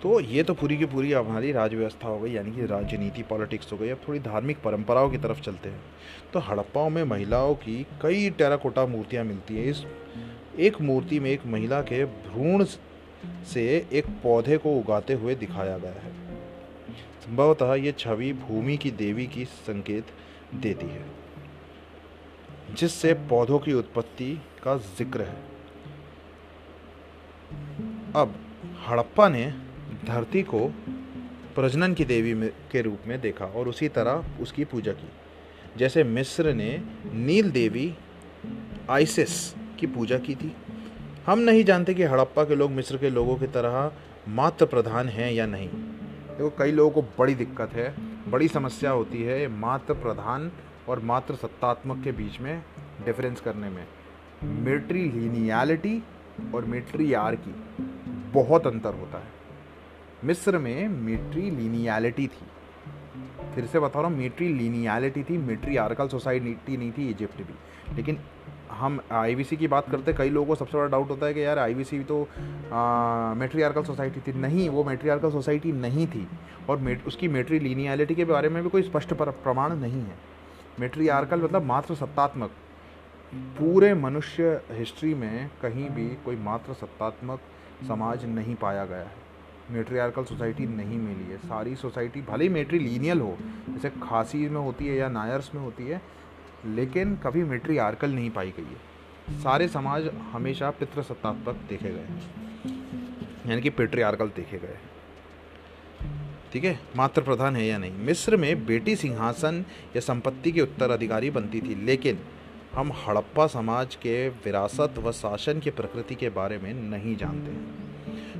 तो 0.05 0.19
ये 0.19 0.41
तो 0.43 0.53
पूरी 0.53 0.75
की 0.77 0.85
पूरी 0.85 1.11
हमारी 1.11 1.51
राजव्यवस्था 1.51 2.07
हो 2.07 2.19
गई, 2.19 2.31
यानी 2.31 2.51
कि 2.51 2.65
राजनीति 2.65 3.21
पॉलिटिक्स 3.23 3.71
हो 3.71 3.77
गई। 3.77 3.89
अब 3.89 3.99
थोड़ी 4.07 4.19
धार्मिक 4.19 4.57
परंपराओं 4.63 5.09
की 5.09 5.17
तरफ़ 5.17 5.39
चलते 5.41 5.69
हैं। 5.69 5.79
तो 6.33 6.39
हड़प्पाओं 6.39 6.89
में 6.89 7.03
महिलाओं 7.03 7.53
की 7.55 7.75
कई 8.01 8.29
टेराकोटा 8.29 8.85
मूर्तियाँ 8.85 9.23
मिलती 9.25 9.57
हैं। 9.57 9.65
इस 9.65 9.83
एक 10.59 10.79
मूर्ति 10.81 11.19
में 11.19 11.29
एक 11.31 11.45
महिला 11.45 11.81
के 11.81 12.03
भ्रूण 12.05 12.63
से 13.45 13.65
एक 13.93 14.09
पौधे 14.23 14.57
को 14.57 14.75
उगाते 14.79 15.13
हुए 15.13 15.35
दिखाया 15.35 15.77
गया 15.77 16.01
है। 16.03 16.13
संभवतः 17.25 17.73
ये 17.75 17.91
छवि 17.99 18.31
भूमि 18.45 18.77
की 18.77 18.91
देवी 18.93 19.27
की 19.27 19.45
संकेत 19.45 20.13
देती 20.55 20.87
है, 20.87 21.05
जिससे 22.75 23.13
पौधों 23.29 23.59
की 23.59 23.73
उत्पत्ति 23.73 24.33
का 24.63 24.77
ज़िक्र 24.77 25.21
है। 25.23 25.37
अब 28.15 28.39
हड़प्पा 28.87 29.29
ने 29.29 29.53
धरती 30.07 30.43
को 30.43 30.67
प्रजनन 31.55 31.93
की 31.93 32.05
देवी 32.05 32.47
के 32.47 32.81
रूप 32.81 32.99
में 33.07 33.21
देखा 33.21 33.45
और 33.45 33.67
उसी 33.67 33.87
तरह 33.87 34.25
उसकी 34.41 34.65
पूजा 34.65 34.91
की। 34.91 35.09
जैसे 35.77 36.03
मिस्र 36.03 36.53
ने 36.53 36.81
नील 37.13 37.51
देवी, 37.51 37.95
आइसिस, 38.89 39.55
की 39.79 39.87
पूजा 39.87 40.17
की 40.17 40.35
थी। 40.35 40.55
हम 41.25 41.39
नहीं 41.39 41.63
जानते 41.63 41.93
कि 41.93 42.03
हड़प्पा 42.03 42.43
के 42.43 42.55
लोग 42.55 42.71
मिस्र 42.71 42.97
के 42.97 43.09
लोगों 43.09 43.35
की 43.35 43.47
तरह 43.47 43.91
मात्र 44.27 44.65
प्रधान 44.65 45.09
हैं 45.09 45.31
या 45.31 45.45
नहीं। 45.45 45.69
देखो, 45.69 46.49
कई 46.49 46.71
लोगों 46.71 47.01
को 47.01 47.09
बड़ी 47.19 47.35
दिक्कत 47.35 47.73
है, 47.73 47.95
बड़ी 48.31 48.47
समस्या 48.47 48.91
होती 48.91 49.23
है 49.23 49.47
मात्र 49.47 49.93
प्रधान 49.93 50.51
और 50.89 50.99
मात्र 50.99 51.35
सत्तात्मक 51.35 52.03
के 52.03 52.11
बीच 52.11 52.39
में 52.39 52.63
डिफरेंस 53.05 53.41
करने 53.41 53.69
में। 53.69 53.87
मिलिट्री 54.43 55.03
लीनियलिटी 55.03 56.03
और 56.55 56.65
मिलिट्री 56.65 57.13
आर 57.13 57.35
की 57.35 57.55
बहुत 58.33 58.67
अंतर 58.67 58.93
होता 58.93 59.17
है। 59.17 59.34
मिस्र 60.25 60.57
में 60.57 60.87
मिट्री 60.87 61.49
लीनियलिटी 61.51 62.27
थी। 62.27 62.45
फिर 63.55 63.65
से 63.65 63.79
बता 63.79 63.99
रहा 63.99 64.09
हूँ 64.09 64.17
मिट्री 64.17 64.47
लीनियलिटी 64.53 65.23
थी 65.23 65.37
मिट्री 65.39 65.77
आर्कल 65.77 66.07
सोसाइटी 66.07 66.77
नहीं 66.77 66.91
थी 66.91 67.09
इजिप्ट 67.09 67.37
भी। 67.37 67.95
लेकिन 67.95 68.17
हम 68.71 68.99
आईवीसी 69.13 69.57
की 69.57 69.67
बात 69.67 69.89
करते 69.89 70.13
कई 70.13 70.29
लोगों 70.29 70.47
को 70.47 70.55
सबसे 70.55 70.77
बड़ा 70.77 70.87
डाउट 70.91 71.09
होता 71.09 71.25
है 71.25 71.33
कि 71.33 71.43
यार 71.43 71.59
आईवीसी 71.59 71.99
तो 72.03 72.19
मेट्रियार्कल 73.39 73.83
सोसाइटी 73.83 74.21
थी। 74.21 74.33
नहीं 74.39 74.67
वो 74.69 74.83
मेट्रियार्कल 74.83 75.31
सोसाइटी 75.31 75.71
नहीं 75.71 76.07
थी। 76.07 76.27
और 76.69 76.77
मेट, 76.77 77.05
उसकी 77.07 77.27
मेट्री 77.27 77.59
लीनियलिटी 77.59 78.15
के 78.15 78.25
बारे 78.25 78.49
में 78.49 78.61
भी 78.63 78.69
कोई 78.69 78.81
स्पष्ट 78.83 79.13
प्रमाण 79.13 79.75
नहीं 79.75 80.01
है। 80.01 80.15
मेट्रियार्कल 80.79 81.41
मतलब 81.41 81.63
मात्र 81.63 81.95
सत्तात्मक। 81.95 82.51
पूरे 83.57 83.93
मनुष्य 83.95 84.61
हिस्ट्री 84.71 85.13
में 85.13 85.49
कहीं 85.61 85.89
भी 85.89 86.07
कोई 86.25 86.35
मात्र 86.43 86.73
सत्तात्मक 86.73 87.39
समाज 87.87 88.25
नहीं 88.25 88.55
पाया 88.55 88.85
गया 88.85 88.97
है। 88.97 89.23
मेट्रियार्कल 89.71 90.23
सोसाइटी 90.23 90.65
नहीं 90.65 90.97
मिली 90.99 91.31
है। 91.31 91.37
सारी 91.37 91.75
सोसाइटी 91.75 92.21
भले 92.21 92.43
ही 92.43 92.49
मेट्री 92.49 92.79
लीनियल 92.79 93.21
हो, 93.21 93.37
जैसे 93.69 93.89
खासी 93.89 94.37
में 94.37 94.59
होती 94.61 94.87
है 94.87 94.95
या 94.95 95.09
नायर्स 95.09 95.53
में 95.55 95.61
होती 95.61 95.83
है, 95.83 96.01
लेकिन 96.65 97.15
कभी 97.15 97.43
मेट्रियार्कल 97.43 98.11
नहीं 98.11 98.29
पाई 98.29 98.53
गई 98.59 98.63
है। 98.63 99.41
सारे 99.41 99.67
समाज 99.67 100.09
हमेशा 100.31 100.69
पितृसत्तात्मक 100.69 101.55
देखे 101.69 101.89
गए 101.89 102.07
यानी 103.49 103.61
कि 103.61 103.69
पेट्रियार्कल 103.69 104.27
देखे 104.27 104.57
गए 104.57 104.77
ठीक 106.53 106.63
है? 106.63 106.79
मात्र 106.97 107.21
प्रधान 107.21 107.55
है 107.55 107.65
या 107.65 107.77
नहीं? 107.77 107.91
मिस्र 107.91 108.37
में 108.37 108.65
बेटी 108.65 108.95
सिंहासन 108.95 109.65
या 109.95 109.99
संपत्ति 109.99 110.51
के 110.51 110.61
उत्तराधिकारी 110.61 111.29
बनती 111.29 111.61
थी, 111.61 111.75
लेकिन 111.85 112.19
हम 112.73 112.91
हड़प्पा 112.91 113.47
समाज 113.47 113.95
के 113.95 114.27
विरासत 114.29 114.93
व 114.97 115.11
शासन 115.11 115.59
की 115.59 115.69
प्रकृति 115.69 116.15
के 116.15 116.29
बारे 116.29 116.57
में 116.57 116.73
नहीं 116.73 117.15
जानते 117.17 117.51
हैं। 117.51 117.85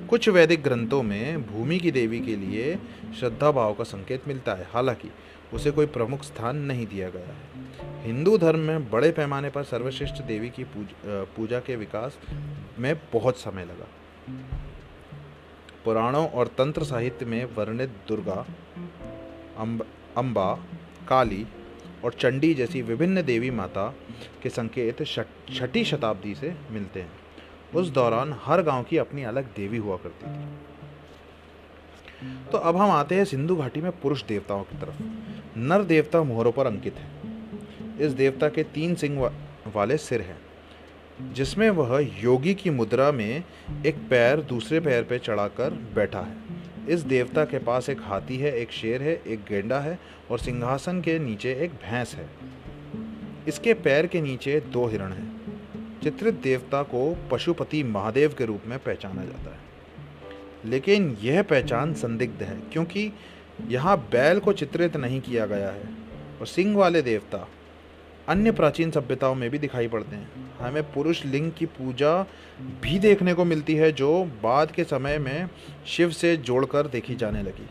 कुछ 0.10 0.30
वैदिक 0.30 0.64
ग्रंथों 0.64 1.04
में 1.04 1.46
भूमि 1.48 1.80
की 1.80 1.92
देवी 1.92 2.20
के 2.20 2.36
लिए 2.36 2.76
श्रद्धा 3.20 3.52
भाव 3.52 3.74
का 3.74 3.84
संकेत 3.84 4.28
मिलता 4.28 4.54
है। 4.54 4.68
हालाँकि 4.72 5.10
उसे 5.54 5.72
कोई 5.72 5.86
प्रमुख 5.86 6.24
स्थान 6.24 6.58
नहीं 6.58 6.86
दिया 6.88 7.10
गया 7.10 7.34
है। 7.34 8.04
हिंदू 8.06 8.38
धर्म 8.38 8.60
में 8.60 8.90
बड़े 8.92 9.12
पैमाने 9.12 9.50
पर 9.50 9.64
सर्वश्रेष्ठ 9.64 10.22
देवी 10.24 10.50
की 10.50 10.64
पूज, 10.64 10.88
पूजा 11.36 11.60
के 11.60 11.76
विकास 11.76 12.18
में 12.80 12.96
बहुत 13.14 13.38
समय 13.38 13.66
लगा। 13.66 13.88
पुराणों 15.86 16.28
और 16.30 16.48
तंत्र 16.48 16.84
साहित्य 16.84 17.26
में 17.26 17.44
वर्णित 17.46 17.90
दुर्गा 18.08 18.46
अम्ब 19.58 19.86
अम्बा 20.18 20.54
काली 21.08 21.46
और 22.06 22.14
चंडी 22.14 22.54
जैसी 22.54 22.82
विभिन्न 22.82 23.22
देवी 23.22 23.52
माता 23.52 23.94
के 24.44 24.50
संकेत 24.50 25.04
छठी 25.54 25.84
शताब्दी 25.84 26.36
से 26.36 26.56
मिलते 26.72 27.02
हैं। 27.02 27.25
उस 27.76 27.90
दौरान 27.90 28.36
हर 28.44 28.62
गाँव 28.62 28.84
की 28.84 28.98
अपनी 28.98 29.24
अलग 29.24 29.46
देवी 29.56 29.78
हुआ 29.78 29.98
करती 29.98 30.26
थी। 30.28 30.44
तो 32.52 32.58
अब 32.58 32.78
हम 32.78 32.92
आते 32.92 33.16
हैं 33.16 33.26
सिंधु 33.26 33.56
घाटी 33.56 33.82
में 33.82 33.92
पुरुष 33.92 34.24
देवताओं 34.24 34.64
की 34.64 34.78
तरफ़। 34.78 35.02
नर 35.60 35.84
देवता 35.84 36.24
मोहरों 36.24 36.52
पर 36.52 36.68
अंकित 36.68 36.96
है। 36.96 37.10
इस 38.00 38.12
देवता 38.12 38.50
के 38.50 38.64
तीन 38.64 38.96
सिंह 38.96 39.32
वाले 39.76 39.98
सिर 39.98 40.22
हैं, 40.22 40.38
जिसमें 41.34 41.70
वह 41.70 42.00
योगी 42.24 42.54
की 42.54 42.70
मुद्रा 42.70 43.12
में 43.12 43.44
एक 43.86 43.96
पैर 44.10 44.42
दूसरे 44.42 44.80
पैर 44.80 45.04
पर 45.04 45.18
चढ़ाकर 45.18 45.70
बैठा 45.96 46.20
है। 46.20 46.36
इस 46.90 47.00
देवता 47.02 47.46
के 47.46 47.60
पास 47.60 47.90
एक 47.90 48.02
हाथी 48.02 48.38
है, 48.38 48.52
एक 48.54 48.72
शेर 48.72 49.02
है, 49.02 49.22
एक 49.28 49.40
गेंडा 49.50 49.80
है 49.80 50.00
और 50.32 50.40
सिंहासन 50.40 51.02
के 51.02 51.20
नीचे 51.20 51.54
एक 51.56 51.72
भैंस 51.84 52.16
है। 52.16 52.30
इसके 53.48 53.74
पैर 53.74 54.08
के 54.08 54.22
नीचे 54.22 54.60
दो 54.60 54.88
हिरण 54.88 55.12
हैं। 55.12 55.35
चित्रित 56.04 56.34
देवता 56.34 56.84
को 56.84 57.18
पशुपति 57.32 57.84
महादेव 57.84 58.34
के 58.38 58.46
रूप 58.46 58.62
में 58.66 58.80
पहचाना 58.80 59.26
जाता 59.26 59.52
है। 59.52 59.60
लेकिन 60.66 61.18
यह 61.22 61.44
पहचान 61.44 61.94
संदिग्ध 61.94 62.44
है, 62.44 62.60
क्योंकि 62.74 63.12
यहाँ 63.68 63.98
बैल 64.12 64.40
को 64.40 64.54
चित्रित 64.54 64.98
नहीं 64.98 65.22
किया 65.22 65.46
गया 65.46 65.70
है 65.70 65.90
और 66.40 66.48
सिंह 66.48 66.78
वाले 66.78 67.02
देवता 67.02 67.48
अन्य 68.28 68.52
प्राचीन 68.52 68.92
सभ्यताओं 68.92 69.36
में 69.36 69.50
भी 69.50 69.60
दिखाई 69.60 69.88
पड़ते 69.88 70.16
हैं। 70.16 70.58
हमें 70.60 70.94
पुरुष 70.94 71.26
लिंग 71.26 71.52
की 71.52 71.66
पूजा 71.66 72.24
भी 72.82 73.00
देखने 73.00 73.34
को 73.34 73.46
मिलती 73.46 73.76
है, 73.76 73.92
जो 73.92 74.24
बाद 74.44 74.72
के 74.72 74.84
समय 74.84 75.18
में 75.18 75.50
शिव 75.86 76.12
से 76.12 76.38
जोड़कर 76.38 76.88
देखी 76.88 77.16
जाने 77.16 77.44
लगी। 77.44 77.70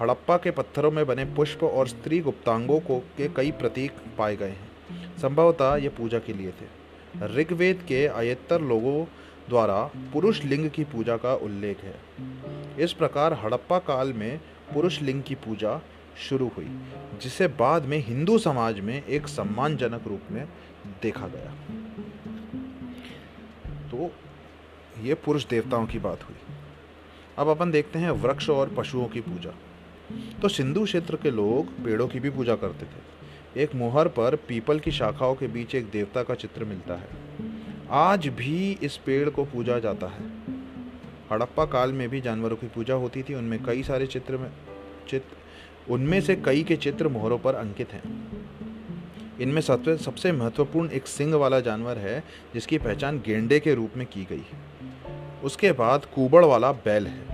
हड़प्पा 0.00 0.36
के 0.36 0.50
पत्थरों 0.50 0.90
में 0.90 1.06
बने 1.06 1.24
पुष्प 1.24 1.64
और 1.64 1.88
स्त्री 1.88 2.20
गुप्तांगों 2.20 2.80
को 2.80 2.98
के 2.98 3.28
कई 3.28 3.50
प्रतीक 3.50 3.92
पाए 4.18 4.36
गए 4.36 4.48
हैं। 4.48 5.18
संभवतः 5.18 5.76
ये 5.76 5.88
पूजा 5.88 6.18
के 6.18 6.32
लिए 6.32 6.50
थे। 6.50 6.79
ऋग्वेद 7.16 7.84
के 7.88 8.06
अयत्तर 8.06 8.60
लोगों 8.60 9.04
द्वारा 9.48 9.90
पुरुष 10.12 10.44
लिंग 10.44 10.70
की 10.70 10.84
पूजा 10.84 11.16
का 11.16 11.34
उल्लेख 11.34 11.78
है। 11.80 12.00
इस 12.78 12.92
प्रकार 12.92 13.32
हड़प्पा 13.32 13.78
काल 13.78 14.12
में 14.12 14.40
पुरुष 14.74 15.02
लिंग 15.02 15.22
की 15.22 15.34
पूजा 15.34 15.80
शुरू 16.18 16.48
हुई, 16.48 16.80
जिसे 17.22 17.48
बाद 17.48 17.84
में 17.84 17.98
हिंदू 17.98 18.38
समाज 18.38 18.80
में 18.80 19.04
एक 19.04 19.28
सम्मानजनक 19.28 20.06
रूप 20.06 20.20
में 20.30 20.48
देखा 21.02 21.28
गया। 21.28 21.54
तो 23.88 24.12
ये 25.02 25.14
पुरुष 25.14 25.46
देवताओं 25.46 25.86
की 25.86 25.98
बात 25.98 26.22
हुई। 26.22 26.36
अब 27.38 27.48
अपन 27.48 27.70
देखते 27.70 27.98
हैं 27.98 28.10
वृक्ष 28.10 28.50
और 28.50 28.74
पशुओं 28.74 29.08
की 29.08 29.20
पूजा। 29.20 29.54
तो 30.42 30.48
सिंधु 30.48 30.84
क्षेत्र 30.84 31.16
के 31.16 31.30
लोग 31.30 31.84
पेड़ों 31.84 32.08
की 32.08 32.20
भी 32.20 32.30
पूजा 32.30 32.56
करते 32.56 32.86
थे। 32.86 33.19
एक 33.56 33.74
मोहर 33.74 34.08
पर 34.08 34.34
पीपल 34.36 34.78
की 34.78 34.90
शाखाओं 34.90 35.34
के 35.34 35.46
बीच 35.46 35.74
एक 35.74 35.90
देवता 35.90 36.22
का 36.22 36.34
चित्र 36.34 36.64
मिलता 36.64 36.94
है। 36.94 37.08
आज 37.90 38.26
भी 38.28 38.78
इस 38.82 38.96
पेड़ 38.96 39.30
को 39.30 39.44
पूजा 39.44 39.78
जाता 39.78 40.06
है। 40.06 40.26
हड़प्पा 41.32 41.64
काल 41.64 41.92
में 41.92 42.08
भी 42.08 42.20
जानवरों 42.20 42.56
की 42.56 42.66
पूजा 42.66 42.94
होती 42.94 43.22
थी। 43.22 43.34
उनमें 43.34 43.62
कई 43.64 43.82
सारे 43.82 44.06
चित्र 44.06 44.36
में 44.36 44.50
चित्र 45.08 45.92
उनमें 45.92 46.20
से 46.20 46.36
कई 46.36 46.62
के 46.62 46.76
चित्र 46.76 47.08
मोहरों 47.08 47.38
पर 47.38 47.54
अंकित 47.54 47.92
हैं। 47.92 48.02
इनमें 49.40 49.60
सबसे 49.62 49.96
सबसे 49.96 50.32
महत्वपूर्ण 50.32 50.90
एक 50.90 51.06
सिंग 51.06 51.34
वाला 51.34 51.60
जानवर 51.60 51.98
है, 51.98 52.24
जिसकी 52.54 52.78
पहचान 52.78 53.18
गेंडे 53.18 53.60
के 53.60 53.74
रूप 53.74 53.96
में 53.96 54.06
की 54.06 54.24
गई 54.24 54.44
है। 54.52 55.40
उसके 55.42 55.72
बाद 55.72 56.04
कुबड़ 56.04 56.44
वाला 56.44 56.72
बैल 56.72 57.06
है। 57.06 57.26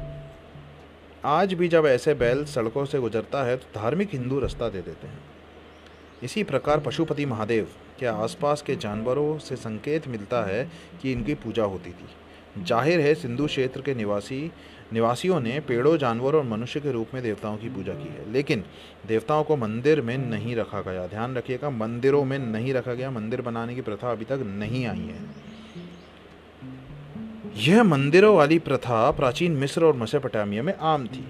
आज 1.25 1.55
भी 1.55 1.69
जब 1.69 1.87
ऐसे 1.87 2.15
बैल 2.15 2.45
सड़कों 2.45 2.85
से 2.85 2.99
गुजरता 2.99 3.45
है 3.45 3.57
तो 3.57 3.81
धार्मिक 3.81 4.11
हिंदू 4.13 4.41
रास्ता 4.41 4.69
दे 4.69 4.81
देते 4.81 5.07
हैं। 5.07 5.36
इसी 6.23 6.43
प्रकार 6.43 6.81
पशुपति 6.81 7.27
महादेव 7.27 7.69
के 8.01 8.07
आसपास 8.07 8.63
के 8.63 8.77
जानवरों 8.77 9.39
से 9.39 9.57
संकेत 9.57 10.09
मिलता 10.09 10.45
है 10.45 10.71
कि 11.03 11.13
इनकी 11.13 11.35
पूजा 11.35 11.65
होती 11.65 11.91
थी? 11.91 12.65
ज़ाहिर 12.65 13.01
है, 13.01 13.15
सिंधु 13.15 13.47
क्षेत्र 13.47 13.81
के 13.81 13.95
निवासी, 13.95 14.53
निवासियों 14.93 15.41
ने 15.41 15.61
पेड़ों, 15.61 15.97
जानवरों 15.97 16.45
और 16.45 16.51
मनुष्य 16.51 16.81
के 16.81 16.93
रूप 16.93 17.09
में 17.15 17.23
देवताओं 17.23 17.57
की 17.57 17.69
पूजा 17.69 17.93
की 17.93 18.09
है। 18.09 18.33
लेकिन 18.33 18.65
देवताओं 19.07 19.45
को 19.45 19.57
मंदिर 19.57 20.01
में 20.01 20.19
नहीं 20.19 20.57
रखा 20.57 20.81
गया। 20.81 21.07
ध्यान 21.07 21.37
रखिएगा, 21.37 21.71
मंदिरों 21.71 22.25
में 22.25 22.39
नहीं 22.39 22.75
रखा 22.75 22.95
गया। 22.95 23.11
मंदिर 23.11 23.43
बनाने 23.43 23.75
की 23.75 23.81
प्रथा 23.81 24.13
अभी 24.13 24.25
तक 24.25 24.39
नहीं 24.47 24.87
आई 24.87 24.99
है। 24.99 25.47
यह 27.57 27.85
मंदिरों 27.85 28.37
वाली 28.37 28.59
प्रथा 28.59 29.11
प्राचीन 29.11 29.53
मिस्र 29.53 29.85
और 29.85 29.97
मसेपटामिया 29.97 30.63
में 30.63 30.75
आम 30.75 31.07
थी। 31.07 31.25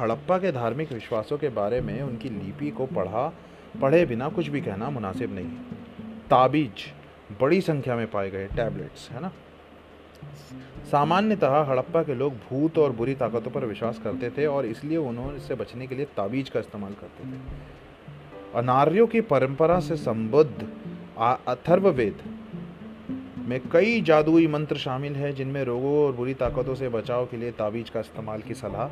हड़प्पा 0.00 0.38
के 0.38 0.52
धार्मिक 0.52 0.92
विश्वासों 0.92 1.38
के 1.38 1.48
बारे 1.48 1.80
में 1.80 2.02
उनकी 2.02 2.28
लिपि 2.28 2.70
को 2.70 2.86
पढ़ा 2.86 3.38
पढ़े 3.80 4.04
बिना 4.06 4.28
कुछ 4.28 4.48
भी 4.48 4.60
कहना 4.60 4.90
मुनासिब 4.90 5.34
नहीं। 5.34 5.48
ताबीज 6.30 6.84
बड़ी 7.40 7.60
संख्या 7.60 7.96
में 7.96 8.06
पाए 8.10 8.30
गए 8.30 8.46
टैबलेट्स, 8.46 9.10
है 9.10 9.20
ना? 9.20 9.30
सामान्यतः 10.90 11.60
हड़प्पा 11.62 12.02
के 12.02 12.14
लोग 12.14 12.34
भूत 12.40 12.78
और 12.78 12.92
बुरी 12.92 13.14
ताकतों 13.14 13.50
पर 13.50 13.64
विश्वास 13.64 13.98
करते 13.98 14.30
थे 14.30 14.46
और 14.46 14.66
इसलिए 14.66 14.96
उन्होंने 14.96 15.36
इससे 15.36 15.54
बचने 15.54 15.86
के 15.86 15.94
लिए 15.94 16.04
ताबीज 16.16 16.48
का 16.48 16.60
इस्तेमाल 16.60 16.94
करते 16.94 17.24
थे। 17.24 17.38
अनार्यों 18.54 19.06
की 19.06 19.20
परंपरा 19.20 19.78
से 19.80 19.96
संबद्ध 19.96 20.68
अथर्ववेद 21.48 22.22
में 23.48 23.60
कई 23.68 24.00
जादुई 24.00 24.46
मंत्र 24.46 24.76
शामिल 24.76 25.16
हैं, 25.16 25.34
जिनमें 25.34 25.64
रोगों 25.64 25.96
और 25.98 26.12
बुरी 26.12 26.34
ताकतों 26.34 26.74
से 26.74 26.88
बचाव 26.88 27.26
के 27.26 27.36
लिए 27.36 27.50
ताबीज 27.52 27.90
का 27.90 28.00
इस्तेमाल 28.00 28.42
की 28.42 28.54
सलाह 28.54 28.88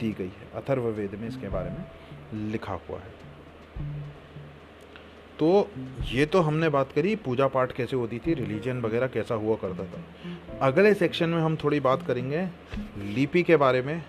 दी 0.00 0.12
गई 0.12 0.32
है। 0.38 0.50
अथर्ववेद 0.54 1.14
में 1.14 1.28
इसके 1.28 1.48
बारे 1.48 1.70
में 1.70 2.50
लिखा 2.52 2.72
हुआ 2.72 2.98
है। 2.98 3.20
तो 5.38 5.70
ये 6.10 6.24
तो 6.26 6.40
हमने 6.40 6.68
बात 6.68 6.92
करी, 6.92 7.14
पूजा 7.16 7.46
पाठ 7.48 7.72
कैसे 7.72 7.96
होती 7.96 8.18
थी 8.18 8.34
रिलीजन 8.34 8.80
वगैरह 8.80 9.06
कैसा 9.06 9.34
हुआ 9.34 9.56
करता 9.56 9.84
था। 9.84 10.02
अगले 10.60 10.94
सेक्शन 10.94 11.28
में 11.28 11.40
हम 11.42 11.56
थोड़ी 11.56 11.80
बात 11.80 12.06
करेंगे 12.06 12.46
लिपि 13.14 13.42
के 13.42 13.56
बारे 13.56 13.82
में, 13.82 14.02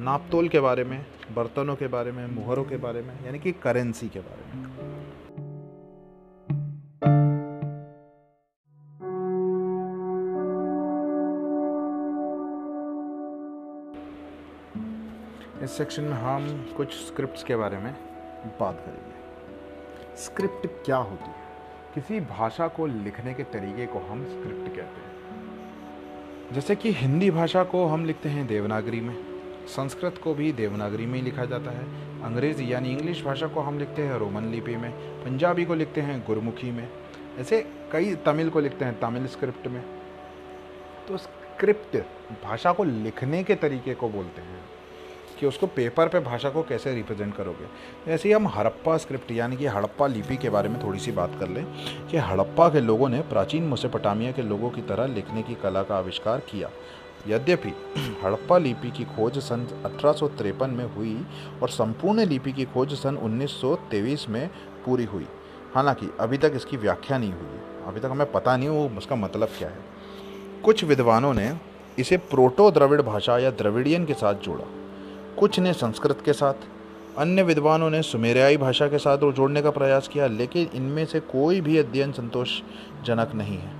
नापतोल 0.00 0.48
के 0.48 0.60
बारे 0.60 0.84
में, 0.84 1.06
बर्तनों 1.34 1.76
के 1.76 1.86
बारे 1.86 2.12
में, 2.12 2.26
मुहरों 2.26 2.64
के 2.64 2.76
बारे 2.76 3.02
में, 3.02 3.14
यानी 3.24 3.38
कि 3.38 3.52
करेंसी 3.52 4.08
के 4.08 4.20
बारे 4.20 4.56
में। 4.56 4.62
इस 15.62 15.76
सेक्शन 15.78 16.02
में 16.02 16.12
हम 16.12 16.46
कुछ 16.76 16.92
स्क्रिप्ट्स 16.92 17.42
के 17.42 17.56
बारे 17.56 17.78
में 17.78 17.92
बात 18.60 18.82
करेंगे। 18.86 19.13
स्क्रिप्ट 20.16 20.66
क्या 20.84 20.96
होती 20.96 21.24
है? 21.24 21.44
किसी 21.94 22.20
भाषा 22.20 22.68
को 22.68 22.86
लिखने 22.86 23.34
के 23.34 23.42
तरीके 23.42 23.86
को 23.86 23.98
हम 23.98 24.24
स्क्रिप्ट 24.24 24.68
कहते 24.68 24.82
हैं। 24.82 25.14
जैसे 26.52 26.76
कि 26.76 26.92
हिंदी 26.92 27.30
भाषा 27.30 27.64
को 27.64 27.86
हम 27.86 28.04
लिखते 28.04 28.28
हैं 28.28 28.46
देवनागरी 28.46 29.00
में, 29.00 29.16
संस्कृत 29.66 30.20
को 30.24 30.34
भी 30.34 30.52
देवनागरी 30.52 31.06
में 31.06 31.14
ही 31.14 31.22
लिखा 31.22 31.44
जाता 31.44 31.70
है। 31.70 31.84
अंग्रेज़ी 32.22 32.72
यानी 32.72 32.92
इंग्लिश 32.92 33.24
भाषा 33.24 33.46
को 33.46 33.60
हम 33.60 33.78
लिखते 33.78 34.02
हैं 34.02 34.14
रोमन 34.14 34.44
लिपि 34.44 34.76
में, 34.76 34.92
पंजाबी 35.24 35.64
को 35.64 35.74
लिखते 35.74 36.00
हैं 36.00 36.24
गुरमुखी 36.26 36.70
में, 36.70 36.88
ऐसे 37.38 37.66
कई 37.92 38.14
तमिल 38.14 38.50
को 38.50 38.60
लिखते 38.60 38.84
हैं 38.84 39.00
तमिल 39.00 39.26
स्क्रिप्ट 39.26 39.66
में। 39.66 39.84
तो 41.08 41.16
स्क्रिप्ट 41.16 41.96
भाषा 42.44 42.72
को 42.72 42.84
लिखने 42.84 43.44
के 43.44 43.54
तरीके 43.54 43.94
को 43.94 44.08
बोलते 44.08 44.42
हैं। 44.42 44.63
कि 45.40 45.46
उसको 45.46 45.66
पेपर 45.66 46.08
पे 46.08 46.20
भाषा 46.20 46.50
को 46.50 46.62
कैसे 46.62 46.94
रिप्रेजेंट 46.94 47.36
करोगे? 47.36 47.66
ऐसे 48.12 48.28
ही 48.28 48.34
हम 48.34 48.48
हड़प्पा 48.48 48.96
स्क्रिप्ट, 48.96 49.32
यानी 49.32 49.56
कि 49.56 49.66
हड़प्पा 49.66 50.06
लिपि 50.06 50.36
के 50.36 50.50
बारे 50.50 50.68
में 50.68 50.84
थोड़ी 50.84 50.98
सी 50.98 51.12
बात 51.12 51.36
कर 51.40 51.48
लें 51.48 51.66
कि 52.10 52.16
हड़प्पा 52.16 52.68
के 52.68 52.80
लोगों 52.80 53.08
ने 53.08 53.20
प्राचीन 53.20 53.64
मोसेपटामिया 53.64 54.32
के 54.32 54.42
लोगों 54.42 54.70
की 54.70 54.82
तरह 54.82 55.06
लिखने 55.06 55.42
की 55.42 55.54
कला 55.54 55.82
का 55.82 55.96
आविष्कार 55.96 56.40
किया। 56.40 56.70
यद्यपि 57.28 57.72
हड़प्पा 58.24 58.58
लिपि 58.58 58.90
की 58.90 59.04
खोज 59.04 59.38
सन 59.38 59.66
अठारह 59.84 60.12
सौ 60.12 60.28
तिरपन 60.28 60.70
में 60.70 60.94
हुई 60.94 61.26
और 61.62 61.68
संपूर्ण 61.68 62.24
लिपि 62.24 62.52
की 62.52 62.64
खोज 62.64 62.94
सन 62.94 63.16
1923 63.16 64.28
में 64.28 64.50
पूरी 64.84 65.04
हुई। 65.04 65.26
हालाँकि 65.74 66.10
अभी 66.20 66.38
तक 66.38 66.52
इसकी 66.54 66.76
व्याख्या 66.76 67.18
नहीं 67.18 67.32
हुई। 67.32 67.60
अभी 67.86 68.00
तक 68.00 68.06
हमें 68.06 68.32
पता 68.32 68.56
नहीं 68.56 68.68
वो 68.68 68.90
उसका 68.98 69.16
मतलब 69.16 69.48
क्या 69.48 69.68
है। 69.68 69.78
कुछ 70.64 70.84
विद्वानों 70.84 71.34
ने 71.34 71.52
इसे 71.98 72.16
प्रोटो 72.16 72.70
द्रविड़ 72.70 73.02
भाषा 73.02 73.38
या 73.38 73.50
द्रविडियन 73.50 74.04
के 74.04 74.14
साथ 74.14 74.34
जोड़ा। 74.34 74.64
कुछ 75.38 75.58
ने 75.60 75.72
संस्कृत 75.72 76.22
के 76.24 76.32
साथ, 76.32 76.54
अन्य 77.18 77.42
विद्वानों 77.42 77.90
ने 77.90 78.02
सुमेरियाई 78.02 78.56
भाषा 78.56 78.86
के 78.88 78.98
साथ 78.98 79.18
जोड़ने 79.18 79.62
का 79.62 79.70
प्रयास 79.70 80.08
किया, 80.08 80.26
लेकिन 80.26 80.68
इनमें 80.74 81.04
से 81.06 81.20
कोई 81.20 81.60
भी 81.60 81.78
अध्ययन 81.78 82.12
संतोषजनक 82.12 83.32
नहीं 83.34 83.58
है। 83.58 83.72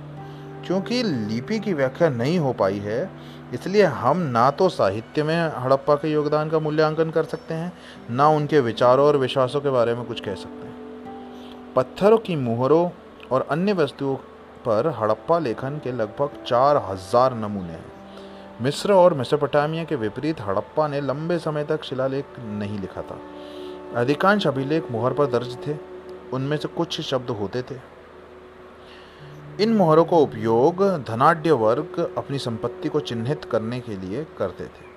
क्योंकि 0.67 1.01
लिपि 1.03 1.59
की 1.59 1.73
व्याख्या 1.73 2.09
नहीं 2.09 2.39
हो 2.39 2.53
पाई 2.53 2.77
है, 2.77 3.09
इसलिए 3.53 3.83
हम 3.83 4.17
ना 4.17 4.51
तो 4.51 4.69
साहित्य 4.69 5.23
में 5.23 5.51
हड़प्पा 5.57 5.95
के 5.95 6.11
योगदान 6.11 6.49
का 6.49 6.59
मूल्यांकन 6.59 7.09
कर 7.09 7.23
सकते 7.23 7.53
हैं, 7.53 7.73
ना 8.11 8.27
उनके 8.27 8.59
विचारों 8.59 9.07
और 9.07 9.17
विश्वासों 9.17 9.61
के 9.61 9.69
बारे 9.69 9.95
में 9.95 10.05
कुछ 10.05 10.21
कह 10.21 10.35
सकते 10.35 10.67
हैं। 10.67 11.73
पत्थरों 11.73 12.17
की 12.17 12.35
मुहरों 12.35 12.89
और 13.31 13.47
अन्य 13.51 13.73
वस्तुओं 13.73 14.15
पर 14.65 14.95
हड़प्पा 14.99 15.39
लेखन 15.39 15.81
के 15.83 15.91
लगभग 15.91 16.43
चार 16.47 16.77
हज़ार 16.89 17.33
नमूने 17.33 17.73
हैं। 17.73 17.94
मिस्र 18.61 18.93
और 18.93 19.13
मेसोपोटामिया 19.13 19.83
के 19.83 19.95
विपरीत 19.95 20.41
हड़प्पा 20.41 20.87
ने 20.87 21.01
लंबे 21.01 21.39
समय 21.39 21.63
तक 21.63 21.83
शिलालेख 21.83 22.25
नहीं 22.39 22.79
लिखा 22.79 23.01
था। 23.01 23.19
अधिकांश 23.95 24.47
अभिलेख 24.47 24.91
मोहर 24.91 25.13
पर 25.13 25.25
दर्ज 25.25 25.57
थे। 25.67 25.75
उनमें 26.33 26.57
से 26.57 26.67
कुछ 26.67 27.01
शब्द 27.01 27.29
होते 27.29 27.61
थे। 27.61 27.75
इन 29.63 29.73
मोहरों 29.73 30.05
का 30.05 30.17
उपयोग 30.17 30.83
धनाढ़ 31.03 31.47
वर्ग 31.47 32.13
अपनी 32.17 32.37
संपत्ति 32.37 32.89
को 32.89 32.99
चिन्हित 32.99 33.45
करने 33.45 33.79
के 33.79 33.97
लिए 33.97 34.27
करते 34.37 34.63
थे। 34.63 34.95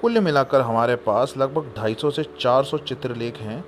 कुल 0.00 0.20
मिलाकर 0.20 0.60
हमारे 0.60 0.96
पास 0.96 1.34
लगभग 1.36 1.62
250 1.62 2.10
से 2.10 2.22
400 2.40 2.78
चित्रलेख 2.78 3.36
हैं 3.36 3.64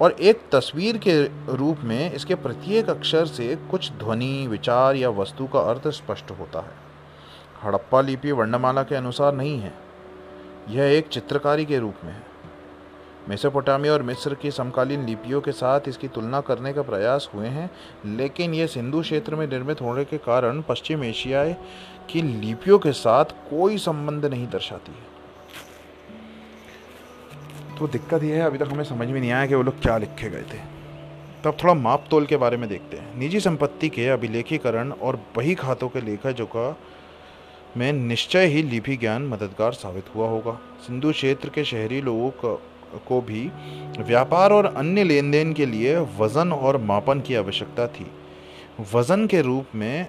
और 0.00 0.12
एक 0.12 0.42
तस्वीर 0.52 0.98
के 0.98 1.22
रूप 1.56 1.78
में 1.84 2.12
इसके 2.12 2.34
प्रत्येक 2.34 2.90
अक्षर 2.90 3.26
से 3.26 3.56
कुछ 3.70 3.92
ध्वनि, 3.92 4.46
विचार 4.46 4.96
या 4.96 5.10
वस्तु 5.10 5.46
का 5.46 5.60
अर्थ 5.60 5.88
स्पष्ट 5.88 6.30
होता 6.30 6.60
है। 6.60 6.83
हड़प्पा 7.64 8.00
लिपि 8.00 8.32
वर्णमाला 8.32 8.82
के 8.82 8.94
अनुसार 8.94 9.34
नहीं 9.34 9.60
है। 9.60 9.74
यह 10.68 10.84
एक 10.84 11.08
चित्रकारी 11.08 11.64
के 11.64 11.78
रूप 11.78 11.94
में 12.04 12.12
है। 12.12 12.22
मेसोपोटामिया 13.28 13.92
और 13.92 14.02
मिस्र 14.02 14.34
की 14.34 14.50
समकालीन 14.50 15.06
लिपियों 15.06 15.40
के 15.40 15.52
साथ 15.52 15.80
इसकी 15.88 16.08
तुलना 16.08 16.40
करने 16.40 16.72
का 16.72 16.82
प्रयास 16.82 17.30
हुए 17.34 17.46
हैं, 17.46 17.70
लेकिन 18.06 18.54
यह 18.54 18.66
सिंधु 18.66 19.00
क्षेत्र 19.00 19.34
में 19.34 19.46
निर्मित 19.46 19.80
होने 19.80 20.04
के 20.04 20.18
कारण 20.18 20.62
पश्चिम 20.62 21.04
एशिया 21.04 21.44
की 22.10 22.22
लिपियों 22.22 22.78
के 22.78 22.92
साथ 22.92 23.24
कोई 23.24 23.78
संबंध 23.78 24.24
नहीं 24.24 24.48
दर्शाती 24.48 24.92
है। 24.92 25.14
तो 27.78 27.88
दिक्कत 27.88 28.22
यह 28.22 28.34
है, 28.34 28.42
अभी 28.42 28.58
तक 28.58 28.68
हमें 28.72 28.84
समझ 28.84 29.08
में 29.08 29.20
नहीं 29.20 29.30
आया 29.30 29.46
कि 29.46 29.54
वो 29.54 29.62
लोग 29.62 29.80
क्या 29.80 29.98
लिखे 29.98 30.30
गए 30.30 30.42
थे। 30.42 30.74
तब 31.44 31.56
थोड़ा 31.62 31.74
माप 31.74 32.04
तोल 32.10 32.26
के 32.26 32.36
बारे 32.36 32.56
में 32.56 32.68
देखते 32.68 32.96
हैं। 32.96 33.18
निजी 33.18 33.40
संपत्ति 33.40 33.88
के 33.88 34.08
अभिलेखीकरण 34.08 34.92
और 34.92 35.20
बही 35.36 35.54
खातों 35.54 35.88
के 35.88 36.00
लेखा 36.00 36.30
जो 36.30 36.46
का 36.46 36.76
में 37.76 37.92
निश्चय 37.92 38.46
ही 38.46 38.62
लिपि 38.62 38.96
ज्ञान 38.96 39.26
मददगार 39.26 39.72
साबित 39.72 40.04
हुआ 40.14 40.28
होगा। 40.28 40.58
सिंधु 40.86 41.12
क्षेत्र 41.12 41.48
के 41.48 41.64
शहरी 41.64 42.00
लोगों 42.00 42.30
को 42.98 43.20
भी 43.20 43.50
व्यापार 43.98 44.52
और 44.52 44.66
अन्य 44.66 45.04
लेन 45.04 45.30
देन 45.30 45.52
के 45.52 45.66
लिए 45.66 45.96
वज़न 45.96 46.52
और 46.52 46.76
मापन 46.76 47.20
की 47.20 47.34
आवश्यकता 47.34 47.86
थी। 47.86 48.06
वज़न 48.94 49.26
के 49.26 49.42
रूप 49.42 49.66
में 49.74 50.06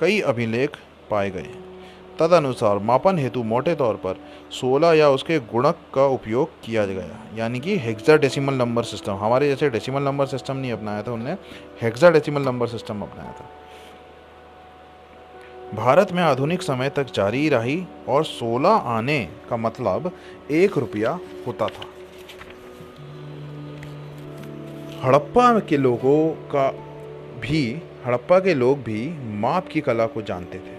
कई 0.00 0.20
अभिलेख 0.20 0.76
पाए 1.10 1.30
गए। 1.30 1.50
तदनुसार 2.18 2.78
मापन 2.78 3.18
हेतु 3.18 3.42
मोटे 3.42 3.74
तौर 3.74 3.94
पर 3.94 4.20
16 4.50 4.92
या 4.92 5.08
उसके 5.10 5.38
गुणक 5.38 5.78
का 5.94 6.06
उपयोग 6.06 6.50
किया 6.64 6.86
गया। 6.86 7.36
यानी 7.36 7.60
कि 7.60 7.76
हेक्सा 7.76 8.16
डेसिमल 8.16 8.54
नंबर 8.54 8.82
सिस्टम 8.82 9.12
हमारे 9.12 9.48
जैसे 9.48 9.70
डेसिमल 9.70 10.02
नंबर 10.02 10.26
सिस्टम 10.26 10.56
नहीं 10.56 10.72
अपनाया 10.72 11.02
था 11.02 11.12
उनने। 11.12 11.34
डेसिमल 12.10 12.42
नंबर 12.42 12.66
सिस्टम 12.66 13.02
अपनाया 13.02 13.32
था। 13.32 13.50
भारत 15.74 16.12
में 16.12 16.22
आधुनिक 16.22 16.62
समय 16.62 16.88
तक 16.90 17.06
जारी 17.14 17.48
रही 17.48 17.86
और 18.08 18.24
16 18.24 18.68
आने 18.68 19.28
का 19.50 19.56
मतलब 19.56 20.10
एक 20.50 20.78
रुपया 20.78 21.18
होता 21.46 21.66
था। 21.66 21.84
हड़प्पा 25.02 25.60
के 25.60 25.76
लोगों 25.76 26.30
का 26.30 26.70
भी, 27.40 27.82
हड़प्पा 28.06 28.38
के 28.38 28.54
लोग 28.54 28.82
भी 28.82 29.08
माप 29.38 29.68
की 29.68 29.80
कला 29.80 30.06
को 30.06 30.22
जानते 30.22 30.58
थे। 30.58 30.76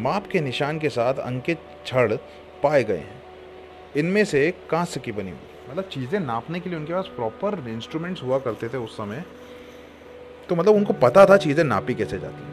माप 0.00 0.26
के 0.26 0.40
निशान 0.40 0.78
के 0.78 0.88
साथ 0.88 1.14
अंकित 1.14 1.58
छड़ 1.86 2.12
पाए 2.62 2.84
गए 2.84 2.98
हैं। 2.98 3.22
इनमें 3.96 4.24
से 4.24 4.50
कांस्य 4.70 5.00
की 5.00 5.12
बनी 5.12 5.30
हुई। 5.30 5.70
मतलब 5.70 5.84
चीज़ें 5.84 6.20
नापने 6.20 6.60
के 6.60 6.70
लिए 6.70 6.78
उनके 6.78 6.92
पास 6.92 7.10
प्रॉपर 7.16 7.68
इंस्ट्रूमेंट्स 7.68 8.22
हुआ 8.22 8.38
करते 8.38 8.68
थे 8.68 8.78
उस 8.78 8.96
समय। 8.96 9.24
तो 10.48 10.56
मतलब 10.56 10.74
उनको 10.74 10.92
पता 10.92 11.26
था 11.26 11.36
चीज़ें 11.36 11.64
नापी 11.64 11.94
कैसे 11.94 12.18
जाती 12.18 12.42
हैं। 12.42 12.49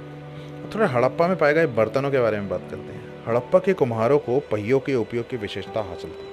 थोड़ा 0.77 0.87
हड़प्पा 0.89 1.27
में 1.27 1.37
पाए 1.37 1.53
गए 1.53 1.65
बर्तनों 1.67 2.09
के 2.11 2.19
बारे 2.19 2.39
में 2.39 2.49
बात 2.49 2.67
करते 2.71 2.93
हैं। 2.93 3.25
हड़प्पा 3.27 3.59
के 3.59 3.73
कुम्हारों 3.73 4.17
को 4.19 4.39
पहियों 4.51 4.79
के 4.79 4.95
उपयोग 4.95 5.29
की 5.29 5.37
विशेषता 5.37 5.81
हासिल 5.81 6.09
थी। 6.09 6.25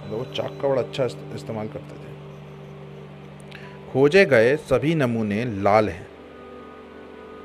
मतलब 0.00 0.18
वो 0.18 0.24
चाक 0.34 0.58
का 0.62 0.68
बड़ा 0.68 0.82
अच्छा 0.82 1.04
इस्तेमाल 1.34 1.68
करते 1.68 1.94
थे। 1.94 2.08
खोजे 3.92 4.24
गए 4.26 4.56
सभी 4.62 4.94
नमूने 4.94 5.44
लाल 5.62 5.88
हैं। 5.88 6.06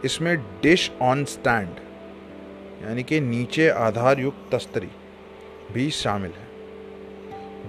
इसमें 0.05 0.37
डिश 0.63 0.91
ऑन 1.01 1.23
स्टैंड, 1.25 1.69
यानी 2.83 3.03
कि 3.03 3.19
नीचे 3.21 3.69
आधार 3.69 4.19
युक्त 4.19 4.49
तस्तरी, 4.51 4.89
भी 5.73 5.89
शामिल 5.93 6.31
है। 6.31 6.43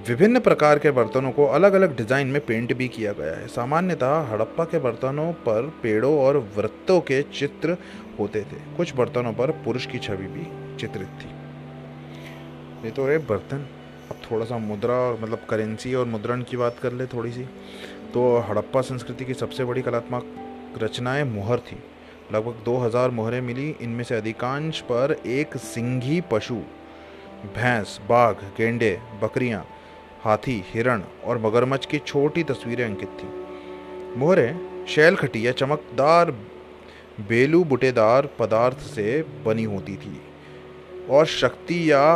विभिन्न 0.08 0.40
प्रकार 0.40 0.78
के 0.78 0.90
बर्तनों 0.90 1.30
को 1.32 1.44
अलग 1.48 1.72
अलग 1.72 1.96
डिज़ाइन 1.96 2.26
में 2.26 2.40
पेंट 2.46 2.72
भी 2.72 2.88
किया 2.88 3.12
गया 3.12 3.34
है। 3.34 3.46
सामान्यतः 3.48 4.28
हड़प्पा 4.30 4.64
के 4.64 4.78
बर्तनों 4.78 5.32
पर 5.46 5.72
पेड़ों 5.82 6.18
और 6.18 6.36
वृत्तों 6.56 7.00
के 7.00 7.20
चित्र 7.32 7.76
होते 8.18 8.40
थे। 8.42 8.60
कुछ 8.76 8.94
बर्तनों 8.96 9.32
पर 9.32 9.50
पुरुष 9.64 9.86
की 9.86 9.98
छवि 9.98 10.26
भी 10.26 10.44
चित्रित 10.76 11.08
थी। 11.20 11.28
ये 12.84 12.90
तो 12.90 13.06
है 13.06 13.18
बर्तन? 13.26 13.66
अब 14.10 14.16
थोड़ा 14.30 14.44
सा 14.44 14.58
मुद्रा 14.58 14.94
और 14.94 15.18
मतलब 15.20 15.46
करेंसी 15.50 15.94
और 15.94 16.06
मुद्रण 16.06 16.42
की 16.42 16.56
बात 16.56 16.78
कर 16.78 16.92
ले 16.92 17.06
थोड़ी 17.06 17.32
सी 17.32 17.44
तो 18.14 18.36
हड़प्पा 18.38 18.80
संस्कृति 18.80 19.24
की 19.24 19.34
सबसे 19.34 19.64
बड़ी 19.64 19.82
कलात्मक 19.82 20.78
रचनाएँ 20.82 21.24
मुहर 21.24 21.58
थी। 21.60 21.76
लगभग 22.32 22.62
2000 22.64 23.10
मोहरें 23.10 23.40
मिली। 23.40 23.68
इनमें 23.80 24.04
से 24.04 24.14
अधिकांश 24.14 24.80
पर 24.80 25.16
एक 25.26 25.56
सिंघी 25.56 26.20
पशु 26.30 26.54
भैंस 27.56 27.98
बाघ 28.08 28.34
गेंडे 28.56 28.98
बकरियाँ, 29.22 29.64
हाथी 30.22 30.62
हिरण 30.66 31.02
और 31.24 31.38
मगरमच्छ 31.38 31.84
की 31.86 31.98
छोटी 31.98 32.42
तस्वीरें 32.42 32.84
अंकित 32.84 33.08
थी। 33.14 33.28
मोहरें 34.18 34.86
शैल 34.86 35.16
खटी 35.16 35.46
या 35.46 35.52
चमकदार 35.52 36.30
बेलू 37.20 37.64
बुटेदार 37.64 38.28
पदार्थ 38.38 38.78
से 38.78 39.22
बनी 39.22 39.64
होती 39.64 39.96
थी, 39.96 40.20
और 41.10 41.26
शक्ति 41.26 41.90
या 41.90 42.14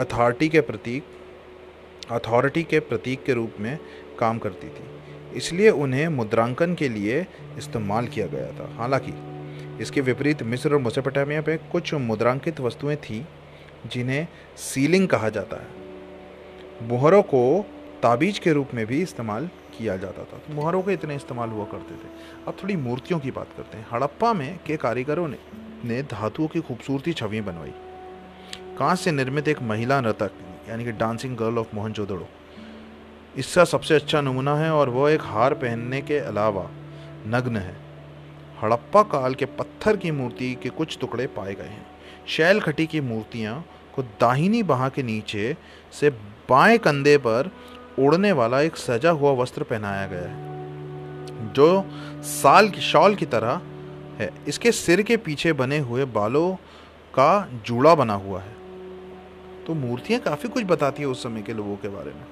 अथॉरिटी 0.00 0.48
के 0.48 0.60
प्रतीक 0.60 1.04
अथॉरिटी 2.10 2.62
के 2.62 2.80
प्रतीक 2.80 3.24
के 3.24 3.32
रूप 3.32 3.52
में 3.60 3.78
काम 4.18 4.38
करती 4.38 4.68
थी। 4.68 4.84
इसलिए 5.36 5.70
उन्हें 5.70 6.08
मुद्रांकन 6.08 6.74
के 6.74 6.88
लिए 6.88 7.26
इस्तेमाल 7.58 8.06
किया 8.06 8.26
गया 8.26 8.46
था। 8.46 8.74
हालाँकि, 8.76 9.12
इसके 9.82 10.00
विपरीत 10.00 10.42
मिस्र 10.42 10.74
और 10.74 10.80
मोसेपोटामिया 10.80 11.42
में 11.48 11.58
कुछ 11.58 11.94
मुद्रांकित 11.94 12.60
वस्तुएँ 12.60 12.96
थीं, 12.96 13.24
जिन्हें 13.92 14.26
सीलिंग 14.56 15.08
कहा 15.08 15.28
जाता 15.28 15.56
है। 15.56 15.68
मुहरों 16.88 17.22
को 17.22 17.66
ताबीज 18.02 18.38
के 18.38 18.52
रूप 18.52 18.68
में 18.74 18.86
भी 18.86 19.02
इस्तेमाल 19.02 19.48
किया 19.78 19.96
जाता 19.96 20.24
था। 20.24 20.38
तो 20.38 20.54
मुहरों 20.54 20.82
के 20.82 20.92
इतने 20.92 21.16
इस्तेमाल 21.16 21.50
हुआ 21.50 21.64
करते 21.64 21.94
थे। 21.94 22.08
अब 22.48 22.56
थोड़ी 22.62 22.76
मूर्तियों 22.76 23.20
की 23.20 23.30
बात 23.30 23.48
करते 23.56 23.78
हैं। 23.78 23.86
हड़प्पा 23.92 24.32
में 24.32 24.58
के 24.66 24.76
कारीगरों 24.76 25.28
ने 25.28 25.38
ने 25.84 26.02
धातुओं 26.02 26.48
की 26.48 26.60
खूबसूरती 26.60 27.12
छवि 27.12 27.40
बनवाई। 27.40 27.72
कांच 28.78 28.98
से 28.98 29.12
निर्मित 29.12 29.48
एक 29.48 29.62
महिला 29.62 30.00
नृतक 30.00 30.32
यानी 30.68 30.84
कि 30.84 30.92
डांसिंग 30.92 31.36
गर्ल 31.36 31.58
ऑफ़ 31.58 31.74
मोहनजोदड़ो। 31.74 32.28
इसका 33.36 33.64
सबसे 33.64 33.94
अच्छा 33.94 34.20
नमूना 34.20 34.54
है 34.54 34.70
और 34.70 34.88
वह 34.88 35.12
एक 35.12 35.22
हार 35.22 35.54
पहनने 35.54 36.00
के 36.02 36.18
अलावा 36.18 36.70
नग्न 37.26 37.56
है। 37.56 37.76
हड़प्पा 38.62 39.02
काल 39.02 39.34
के 39.34 39.44
पत्थर 39.44 39.96
की 39.96 40.10
मूर्ति 40.10 40.54
के 40.62 40.68
कुछ 40.68 40.98
टुकड़े 40.98 41.26
पाए 41.26 41.54
गए 41.54 41.64
हैं। 41.64 41.86
शैल 42.26 42.60
खटी 42.60 42.86
की 42.86 43.00
मूर्तियाँ 43.00 43.64
को 43.94 44.02
दाहिनी 44.02 44.62
बाह 44.62 44.88
के 44.88 45.02
नीचे 45.02 45.56
से 45.92 46.10
बाएँ 46.48 46.78
कंधे 46.78 47.16
पर 47.18 47.50
उड़ने 47.98 48.32
वाला 48.32 48.60
एक 48.60 48.76
सजा 48.76 49.10
हुआ 49.10 49.32
वस्त्र 49.32 49.62
पहनाया 49.62 50.06
गया 50.06 50.28
है, 50.28 51.52
जो 51.52 51.84
साल 52.22 52.68
की, 52.68 52.80
शॉल 52.80 53.14
की 53.14 53.26
तरह 53.26 53.60
है। 54.18 54.30
इसके 54.48 54.72
सिर 54.72 55.02
के 55.02 55.16
पीछे 55.16 55.52
बने 55.52 55.78
हुए 55.78 56.04
बालों 56.04 56.54
का 57.14 57.48
जूड़ा 57.66 57.94
बना 57.94 58.14
हुआ 58.14 58.40
है। 58.40 58.54
तो 59.66 59.74
मूर्तियाँ 59.74 60.20
काफ़ी 60.20 60.48
कुछ 60.48 60.64
बताती 60.64 61.02
है 61.02 61.08
उस 61.08 61.22
समय 61.22 61.42
के 61.42 61.52
लोगों 61.52 61.76
के 61.76 61.88
बारे 61.88 62.10
में। 62.10 62.24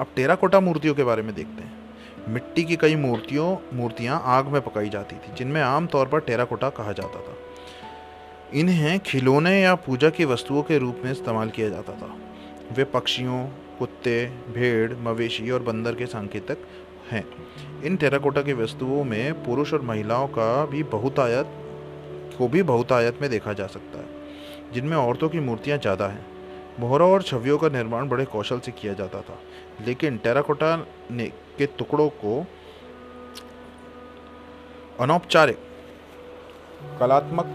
अब 0.00 0.06
टेराकोटा 0.16 0.60
मूर्तियों 0.60 0.94
के 0.94 1.04
बारे 1.04 1.22
में 1.22 1.34
देखते 1.34 1.62
हैं। 1.62 1.72
मिट्टी 2.28 2.64
की 2.64 2.76
कई 2.76 2.96
मूर्तियों, 2.96 3.76
मूर्तियाँ 3.76 4.22
आग 4.24 4.46
में 4.46 4.60
पकाई 4.60 4.88
जाती 4.88 5.16
थी, 5.16 5.34
जिनमें 5.34 5.62
आमतौर 5.62 6.06
पर 6.06 6.20
टेराकोटा 6.20 6.70
कहा 6.70 6.92
जाता 6.92 7.20
था। 7.20 7.36
इन्हें 8.54 8.98
खिलौने 8.98 9.60
या 9.60 9.74
पूजा 9.74 10.10
की 10.10 10.24
वस्तुओं 10.24 10.62
के 10.62 10.78
रूप 10.78 11.00
में 11.04 11.12
इस्तेमाल 11.12 11.50
किया 11.50 11.68
जाता 11.68 11.92
था। 11.92 12.16
वे 12.72 12.84
पक्षियों 12.84 13.46
कुत्ते, 13.78 14.24
भेड़, 14.54 14.94
मवेशी 15.02 15.50
और 15.50 15.62
बंदर 15.62 15.94
के 15.94 16.06
सांकेतक 16.06 16.58
हैं। 17.10 17.24
इन 17.84 17.96
टेराकोटा 17.96 18.42
की 18.42 18.52
वस्तुओं 18.52 19.02
में 19.04 19.44
पुरुष 19.44 19.72
और 19.74 19.82
महिलाओं 19.82 20.26
का 20.28 20.64
भी 20.66 20.82
बहुतायत, 20.92 21.46
को 22.38 22.48
भी 22.48 22.62
बहुतायत 22.64 23.20
में 23.22 23.28
देखा 23.30 23.52
जा 23.52 23.66
सकता 23.66 23.98
है, 23.98 24.72
जिनमें 24.72 24.96
औरतों 24.96 25.28
की 25.28 25.40
मूर्तियाँ 25.40 25.78
ज़्यादा 25.78 26.06
हैं। 26.06 26.24
मोहरों 26.80 27.10
और 27.12 27.22
छवियों 27.22 27.58
का 27.58 27.68
निर्माण 27.68 28.08
बड़े 28.08 28.24
कौशल 28.24 28.58
से 28.60 28.72
किया 28.72 28.92
जाता 28.92 29.20
था, 29.20 29.38
लेकिन 29.86 30.16
टेराकोटा 30.18 30.76
ने 31.10 31.26
के 31.58 31.66
टुकड़ों 31.78 32.08
को 32.16 32.44
अनौपचारिक, 35.00 35.58
कलात्मक 37.00 37.46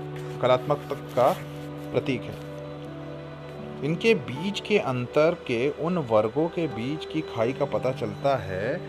कलात्मक 0.41 0.87
का 1.15 1.31
प्रतीक 1.91 2.21
है। 2.21 2.50
इनके 3.83 4.13
बीच 4.15 4.59
के 4.59 4.77
अंतर 4.77 5.35
के, 5.47 5.69
उन 5.69 5.97
वर्गों 6.09 6.47
के 6.49 6.67
बीच 6.67 7.05
की 7.05 7.21
खाई 7.27 7.53
का 7.53 7.65
पता 7.65 7.91
चलता 7.91 8.35
है, 8.37 8.79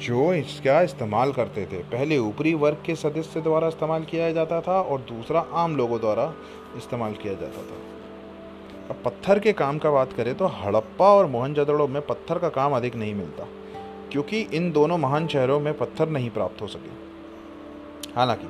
जो 0.00 0.32
इसका 0.34 0.80
इस्तेमाल 0.82 1.32
करते 1.32 1.64
थे। 1.66 1.78
पहले 1.88 2.18
ऊपरी 2.18 2.54
वर्ग 2.54 2.82
के 2.86 2.94
सदस्य 2.94 3.40
द्वारा 3.40 3.68
इस्तेमाल 3.68 4.04
किया 4.04 4.30
जाता 4.32 4.60
था 4.60 4.80
और 4.80 5.00
दूसरा 5.00 5.40
आम 5.40 5.76
लोगों 5.76 6.00
द्वारा 6.00 6.32
इस्तेमाल 6.76 7.14
किया 7.14 7.34
जाता 7.34 7.62
था। 7.62 7.78
अब 8.90 9.02
पत्थर 9.04 9.38
के 9.38 9.52
काम 9.52 9.78
का 9.78 9.90
बात 9.90 10.12
करें 10.12 10.34
तो 10.34 10.46
हड़प्पा 10.46 11.08
और 11.08 11.26
मोहनजोदड़ो 11.26 11.86
में 11.88 12.00
पत्थर 12.02 12.38
का 12.38 12.48
काम 12.48 12.76
अधिक 12.76 12.96
नहीं 12.96 13.14
मिलता, 13.14 13.46
क्योंकि 14.12 14.40
इन 14.40 14.70
दोनों 14.72 14.98
महान 14.98 15.26
शहरों 15.26 15.60
में 15.60 15.72
पत्थर 15.78 16.08
नहीं 16.08 16.30
प्राप्त 16.30 16.62
हो 16.62 16.66
सके। 16.66 16.96
हालाँकि, 18.14 18.46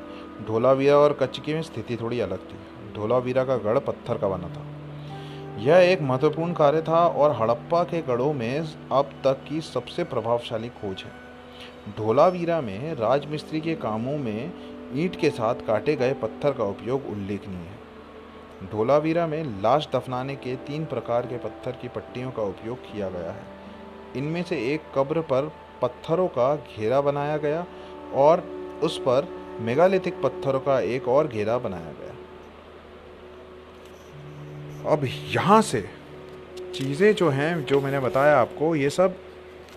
ढोलावीरा 0.47 0.97
और 0.97 1.13
कच्छ 1.13 1.39
की 1.41 1.55
में 1.55 1.63
स्थिति 1.63 1.97
थोड़ी 1.97 2.21
अलग 2.21 2.39
थी। 2.39 2.59
ढोलावीरा 2.95 3.45
का 3.45 3.57
गढ़ 3.59 3.79
पत्थर 3.79 4.19
का 4.19 4.29
बना 4.29 4.49
था। 4.49 4.65
यह 5.59 5.77
एक 5.77 6.03
महत्वपूर्ण 6.03 6.53
कार्य 6.53 6.81
था 6.83 7.07
और 7.07 7.33
हड़प्पा 7.37 7.83
के 7.85 8.01
गढ़ों 8.03 8.33
में 8.33 8.59
अब 8.93 9.11
तक 9.25 9.45
की 9.49 9.61
सबसे 9.61 10.05
प्रभावशाली 10.05 10.69
खोज 10.69 11.03
है। 11.03 11.11
ढोलावीरा 11.99 12.61
में 12.61 12.95
राजमिस्त्री 12.95 13.61
के 13.61 13.75
कामों 13.75 14.17
में 14.19 14.53
ईंट 14.95 15.17
के 15.21 15.31
साथ 15.31 15.55
काटे 15.67 15.97
गए 15.97 16.13
पत्थर 16.13 16.53
का 16.53 16.65
उपयोग 16.65 17.07
उल्लेखनीय 17.07 17.57
है। 17.57 18.69
ढोलावीरा 18.73 19.27
में 19.27 19.43
लाश 19.63 19.89
दफनाने 19.95 20.37
के 20.37 20.55
तीन 20.57 20.85
प्रकार 20.85 21.27
के 21.27 21.39
पत्थर 21.39 21.73
की 21.73 21.89
पट्टियों 21.89 22.31
का 22.31 22.43
उपयोग 22.43 22.83
किया 22.83 23.09
गया 23.09 23.33
है। 23.33 23.43
इनमें 24.17 24.43
से 24.43 24.57
एक 24.75 24.83
कब्र 24.95 25.21
पर 25.21 25.53
पत्थरों 25.83 26.29
का 26.29 26.55
घेरा 26.57 27.01
बनाया 27.01 27.37
गया 27.37 27.67
और 28.15 28.41
उस 28.83 28.99
पर 28.99 29.29
मेगालिथिक 29.61 30.23
पत्थरों 30.23 30.61
का 30.61 30.81
एक 30.81 31.09
और 31.09 31.29
घेरा 31.29 31.59
बनाया 31.59 31.93
गया। 31.93 32.08
अब 34.89 35.05
यहाँ 35.05 35.61
से 35.63 35.81
चीज़ें 36.75 37.15
जो 37.15 37.29
हैं, 37.31 37.65
जो 37.65 37.81
मैंने 37.81 37.99
बताया 38.01 38.39
आपको, 38.41 38.75
ये 38.77 38.91
सब 38.91 39.17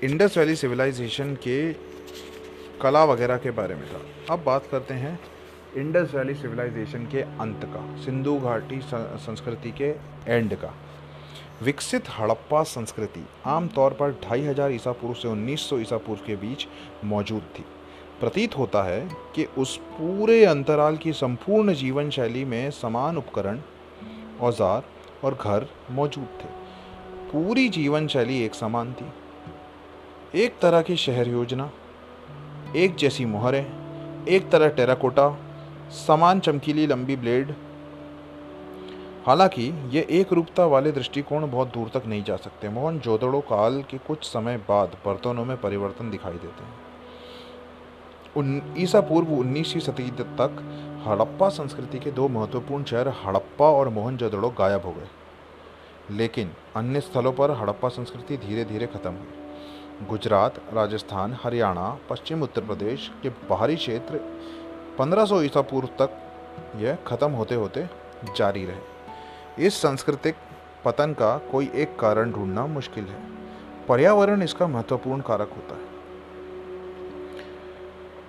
इंडस 0.04 0.38
वैली 0.38 0.56
सिविलाइजेशन 0.56 1.34
के 1.44 1.74
कला 2.82 3.04
वगैरह 3.06 3.38
के 3.38 3.52
बारे 3.52 3.76
में 3.76 3.84
था। 3.86 4.34
अब 4.34 4.44
बात 4.46 4.68
करते 4.72 4.94
हैं 4.94 5.20
इंडस 5.78 6.14
वैली 6.16 6.34
सिविलाइजेशन 6.34 7.06
के 7.06 7.22
अंत 7.22 7.66
का, 7.66 7.84
सिंधु 8.06 8.38
घाटी 8.40 8.80
संस्कृति 8.84 9.72
के 9.72 9.94
एंड 10.28 10.56
का। 10.56 10.74
विकसित 11.64 12.10
हड़प्पा 12.10 12.62
संस्कृति 12.66 13.26
आमतौर 13.48 13.94
पर 13.94 14.12
ढाई 14.24 14.42
हज़ार 14.42 14.72
ईसा 14.72 14.92
पूर्व 14.92 15.14
से 15.14 15.28
1900 15.28 15.80
ईसा 15.80 15.98
पूर्व 15.98 16.22
के 16.28 16.36
बीच 16.38 16.68
मौजूद 17.06 17.42
थी। 17.58 17.66
प्रतीत 18.20 18.58
होता 18.58 18.84
है 18.84 19.02
कि 19.36 19.46
उस 19.58 19.76
पूरे 19.92 20.44
अंतराल 20.46 20.98
की 20.98 21.14
संपूर्ण 21.14 21.74
जीवन 21.74 22.10
शैली 22.10 22.46
में 22.46 22.72
समान 22.72 23.18
उपकरण, 23.18 23.60
औज़ार 24.42 24.84
और 25.24 25.34
घर 25.34 25.68
मौजूद 25.92 26.28
थे। 26.40 26.50
पूरी 27.32 27.70
जीवन 27.70 28.08
शैली 28.08 28.44
एक 28.44 28.56
समान 28.56 28.94
थी। 28.94 29.06
एक 30.36 30.60
तरह 30.60 30.82
की 30.82 30.96
शहर 30.96 31.28
योजना, 31.28 31.70
एक 32.76 32.96
जैसी 32.96 33.26
मोहरें, 33.26 33.66
एक 34.28 34.50
तरह 34.50 34.70
टेराकोटा, 34.70 35.38
समान 36.08 36.40
चमकीली 36.40 36.88
लंबी 36.88 37.16
ब्लेड। 37.16 37.54
हालाँकि 39.28 39.90
ये 39.90 40.08
एक 40.10 40.34
रूपता 40.34 40.66
वाले 40.66 40.92
दृष्टिकोण 40.92 41.52
बहुत 41.52 41.68
दूर 41.68 41.90
तक 41.94 42.06
नहीं 42.06 42.24
जा 42.24 42.36
सकते। 42.36 42.70
मोहन 42.70 43.00
जोदड़ो 43.00 43.40
काल 43.40 43.82
के 43.82 43.98
कुछ 43.98 44.24
समय 44.24 44.58
बाद 44.58 44.98
बर्तनों 45.06 45.46
में 45.46 45.62
परिवर्तन 45.62 46.10
दिखाई 46.10 46.34
देते 46.34 46.64
हैं। 46.64 46.92
ईसा 48.78 49.02
पूर्व 49.02 49.34
उन्नीसवीं 49.34 49.82
सदी 49.82 50.10
तक 50.12 50.91
हड़प्पा 51.08 51.50
संस्कृति 51.50 52.00
के 52.00 52.12
दो 52.12 52.28
महत्वपूर्ण 52.28 52.84
शहर 52.84 53.08
हड़प्पा 53.08 53.66
और 53.66 53.90
मोहनजोदड़ो 53.90 54.50
गायब 54.50 54.82
हो 54.82 54.92
गए। 54.92 55.08
लेकिन 56.12 56.52
अन्य 56.76 57.02
स्थलों 57.02 57.34
पर 57.34 57.52
हड़प्पा 57.52 57.90
संस्कृति 57.90 58.38
धीरे 58.38 58.66
धीरे 58.66 58.88
खत्म 58.88 59.12
हुई। 59.12 59.28
गुजरात, 60.10 60.56
राजस्थान, 60.74 61.38
हरियाणा, 61.44 61.98
पश्चिम 62.10 62.44
उत्तर 62.44 62.62
प्रदेश 62.62 63.12
के 63.24 63.30
बाहरी 63.30 63.76
क्षेत्र 63.76 64.20
1500 65.00 65.42
ईसा 65.42 65.62
पूर्व 65.62 65.88
तक 65.88 66.32
यह 66.76 66.98
खत्म 67.08 67.32
होते 67.32 67.56
होते 67.56 67.90
जारी 68.36 68.66
रहे। 68.66 68.80
इस 69.66 69.82
सांस्कृतिक 69.82 70.36
पतन 70.86 71.14
का 71.14 71.38
कोई 71.38 71.72
एक 71.76 72.00
कारण 72.00 72.32
ढूंढना 72.32 72.66
मुश्किल 72.66 73.06
है। 73.06 73.32
पर्यावरण 73.88 74.42
इसका 74.44 74.68
महत्वपूर्ण 74.68 75.22
कारक 75.22 75.50
होता 75.50 75.76
है। 75.76 75.92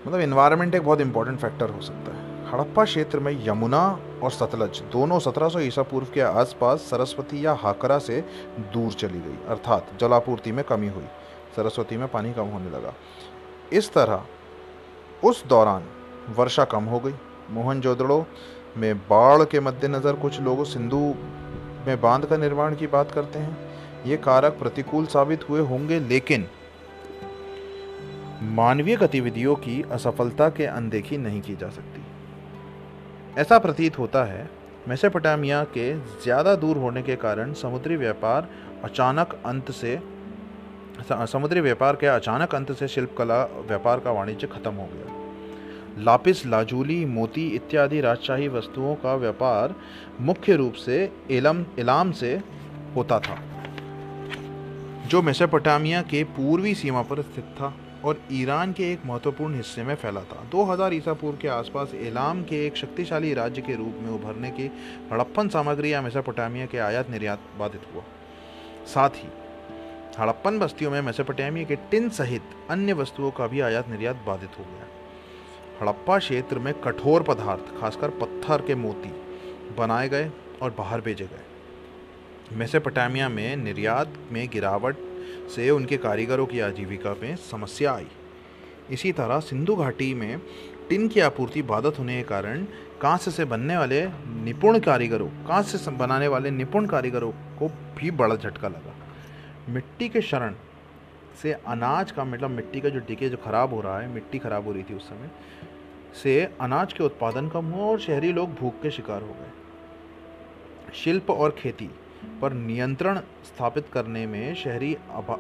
मतलब 0.07 0.21
इन्वायरमेंट 0.21 0.75
एक 0.75 0.83
बहुत 0.83 1.01
इंपॉर्टेंट 1.01 1.39
फैक्टर 1.39 1.71
हो 1.71 1.81
सकता 1.81 2.17
है। 2.17 2.22
हड़प्पा 2.53 2.85
क्षेत्र 2.85 3.19
में 3.19 3.47
यमुना 3.47 3.99
और 4.23 4.31
सतलज, 4.31 4.81
दोनों 4.93 5.19
1700 5.19 5.61
ईसा 5.61 5.83
पूर्व 5.83 6.07
के 6.15 6.21
आसपास 6.21 6.81
सरस्वती 6.81 7.45
या 7.47 7.53
हाकरा 7.53 7.99
से 7.99 8.21
दूर 8.73 8.93
चली 8.93 9.21
गई, 9.21 9.37
अर्थात 9.49 9.87
जलापूर्ति 10.01 10.53
में 10.53 10.65
कमी 10.65 10.89
हुई। 10.89 11.05
सरस्वती 11.57 11.97
में 11.97 12.07
पानी 12.09 12.33
कम 12.33 12.47
होने 12.47 12.71
लगा। 12.71 12.95
इस 13.73 13.93
तरह 13.93 14.25
उस 15.25 15.47
दौरान 15.47 15.85
वर्षा 16.37 16.65
कम 16.65 16.85
हो 16.85 17.01
गई। 17.01 17.15
मोहनजोदड़ो 17.51 18.27
में 18.77 18.99
बाढ़ 18.99 19.45
के 19.45 19.61
मद्देनज़र 19.61 20.13
कुछ 20.13 20.41
लोग 20.41 20.65
सिंधु 20.65 21.15
में 21.87 22.01
बाँध 22.01 22.27
का 22.27 22.37
निर्माण 22.37 22.77
की 22.77 22.87
बात 22.87 23.11
करते 23.11 23.39
हैं। 23.39 23.57
ये 24.07 24.17
कारक 24.17 24.53
प्रतिकूल 24.53 25.07
साबित 25.07 25.49
हुए 25.49 25.61
होंगे, 25.61 26.01
लेकिन 26.01 26.47
मानवीय 28.43 28.97
गतिविधियों 28.97 29.55
की 29.55 29.83
असफलता 29.93 30.49
के 30.49 30.67
अनदेखी 30.67 31.19
नहीं 31.19 31.41
की 31.41 31.57
जा 31.57 31.69
सकती। 31.69 32.02
ऐसा 33.39 33.59
प्रतीत 33.59 33.99
होता 33.99 34.23
है, 34.25 34.49
मेसेपोटामिया 34.89 35.63
के 35.75 35.93
ज़्यादा 36.23 36.55
दूर 36.55 36.77
होने 36.77 37.03
के 37.03 37.15
कारण 37.17 37.53
समुद्री 37.55 37.97
व्यापार 37.97 38.49
अचानक 38.85 39.35
अंत 39.47 39.71
से 39.71 39.99
समुद्री 41.27 41.61
व्यापार 41.61 41.97
के 41.97 42.07
अचानक 42.07 42.55
अंत 42.55 42.73
से 42.73 42.89
शिल्पकला 42.89 43.43
व्यापार 43.69 44.01
का 44.01 44.11
वाणिज्य 44.11 44.47
खत्म 44.47 44.73
हो 44.73 44.87
गया। 44.87 46.03
लापिस, 46.03 46.45
लाजूली, 46.47 47.05
मोती 47.07 47.47
इत्यादि 47.49 48.01
राजशाही 48.01 48.49
वस्तुओं 48.49 48.95
का 48.95 49.15
व्यापार 49.17 49.75
मुख्य 50.21 50.57
रूप 50.57 50.75
से 50.77 51.11
इलम 51.31 51.65
इलाम 51.79 52.13
से 52.13 52.35
होता 52.97 53.19
था, 53.21 53.39
जो 55.09 55.23
मेसेपोटामिया 55.23 56.03
के 56.05 56.23
पूर्वी 56.37 56.75
सीमा 56.75 57.03
पर 57.03 57.23
स्थित 57.23 57.45
था। 57.55 57.75
और 58.05 58.21
ईरान 58.33 58.73
के 58.73 58.93
एक 58.93 59.01
महत्वपूर्ण 59.07 59.55
हिस्से 59.55 59.83
में 59.83 59.95
फैला 59.95 60.21
था। 60.21 60.45
2000 60.51 60.95
ईसा 60.95 61.13
पूर्व 61.13 61.39
के 61.39 61.49
आसपास 61.49 61.95
एलाम 61.95 62.43
के 62.43 62.67
एक 62.67 62.77
शक्तिशाली 62.77 63.35
राज्य 63.35 63.63
के 63.63 63.75
रूप 63.77 63.95
में 64.01 64.11
उभरने 64.11 64.51
की 64.51 64.67
हड़प्पन 65.13 65.49
सामग्री 65.49 65.93
या 65.93 66.03
मेसोपोटामिया 66.03 66.67
के 66.67 66.79
आयात 66.79 67.11
निर्यात 67.11 67.41
बाधित 67.59 67.81
हुआ। 67.95 68.03
साथ 68.87 69.11
ही, 69.11 69.29
हड़प्पन 70.19 70.59
बस्तियों 70.59 70.91
में 70.91 71.03
मेसोपोटामिया 71.03 71.67
के 71.67 71.77
टिन 71.77 72.09
सहित 72.09 72.43
अन्य 72.71 72.93
वस्तुओं 72.93 73.31
का 73.31 73.47
भी 73.47 73.61
आयात 73.61 73.89
निर्यात 73.89 74.17
बाधित 74.27 74.51
हो 74.59 74.65
गया। 74.65 74.87
हड़प्पा 75.81 76.19
क्षेत्र 76.19 76.59
में 76.59 76.75
कठोर 76.75 77.23
पदार्थ, 77.23 77.81
खासकर 77.81 78.09
पत्थर 78.09 78.63
के 78.63 78.75
मोती, 78.75 79.13
बनाए 79.79 80.09
गए 80.09 80.31
और 80.63 80.75
बाहर 80.79 81.01
भेजे 81.01 81.25
गए। 81.25 82.57
मेसोपोटामिया 82.57 83.29
में 83.29 83.57
निर्यात 83.57 84.13
में 84.33 84.49
गिरावट 84.49 84.97
से 85.55 85.71
उनके 85.71 85.97
कारीगरों 85.97 86.47
की 86.47 86.61
आजीविका 86.61 87.15
में 87.23 87.35
समस्या 87.37 87.93
आई। 87.93 88.07
इसी 88.91 89.13
तरह 89.13 89.41
सिंधु 89.41 89.75
घाटी 89.77 90.13
में 90.15 90.41
टिन 90.89 91.09
की 91.09 91.21
आपूर्ति 91.21 91.63
बाधित 91.63 91.99
होने 91.99 92.17
के 92.17 92.23
कारण 92.29 92.65
कांस्य 93.01 93.31
से 93.31 93.45
बनने 93.45 93.77
वाले 93.77 94.05
निपुण 94.45 94.79
कारीगरों, 94.79 95.29
कांस्य 95.29 95.79
से 95.79 95.91
बनाने 95.91 96.29
वाले 96.29 96.51
निपुण 96.51 96.87
कारीगरों 96.87 97.31
को 97.59 97.69
भी 97.69 98.11
बड़ा 98.11 98.37
झटका 98.37 98.69
लगा। 98.69 98.95
मिट्टी 99.69 100.09
के 100.09 100.23
शरण 100.23 100.55
से 101.43 101.53
अनाज 101.53 102.11
का 102.11 102.25
मतलब 102.25 102.51
मिट्टी 102.51 102.81
का 102.81 102.89
जो 102.89 102.99
डिके 102.99 103.29
जो 103.29 103.37
खराब 103.37 103.75
हो 103.75 103.81
रहा 103.81 103.99
है, 104.01 104.09
मिट्टी 104.09 104.39
खराब 104.39 104.67
हो 104.67 104.73
रही 104.73 104.83
थी 104.83 104.95
उस 104.95 105.09
समय, 105.09 105.31
से 106.23 106.43
अनाज 106.61 106.93
के 106.93 107.05
उत्पादन 107.05 107.49
कम 107.49 107.65
हुआ 107.65 107.87
और 107.87 108.01
शहरी 108.01 108.33
लोग 108.33 108.55
भूख 108.55 108.81
के 108.83 108.91
शिकार 108.91 109.23
हो 109.23 109.29
गए। 109.29 110.93
शिल्प 110.95 111.31
और 111.31 111.51
खेती 111.59 111.89
पर 112.43 112.53
नियंत्रण 112.53 113.19
स्थापित 113.45 113.89
करने 113.93 114.27
में 114.27 114.55
शहरी 114.55 114.95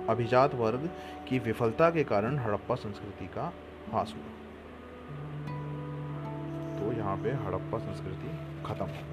अभिजात 0.08 0.54
वर्ग 0.54 0.88
की 1.28 1.38
विफलता 1.38 1.90
के 1.90 2.04
कारण 2.04 2.38
हड़प्पा 2.38 2.74
संस्कृति 2.74 3.26
का 3.34 3.52
हास 3.92 4.14
हुआ। 4.16 4.30
तो 6.78 6.92
यहाँ 6.98 7.16
पे 7.16 7.30
हड़प्पा 7.44 7.78
संस्कृति 7.78 8.28
खत्म 8.66 8.86
हो 8.86 9.10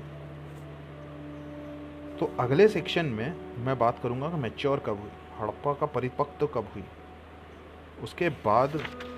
तो 2.20 2.32
अगले 2.40 2.68
सेक्शन 2.68 3.06
में 3.08 3.36
मैं 3.66 3.78
बात 3.80 4.00
करूँगा 4.04 4.30
कि 4.30 4.38
मैच्योर 4.38 4.80
कब 4.86 5.00
हुई, 5.00 5.12
हड़प्पा 5.40 5.74
का 5.74 5.86
परिपक्व 5.86 6.48
कब 6.48 6.68
हुई, 6.74 6.84
उसके 8.04 8.30
बाद 8.42 8.72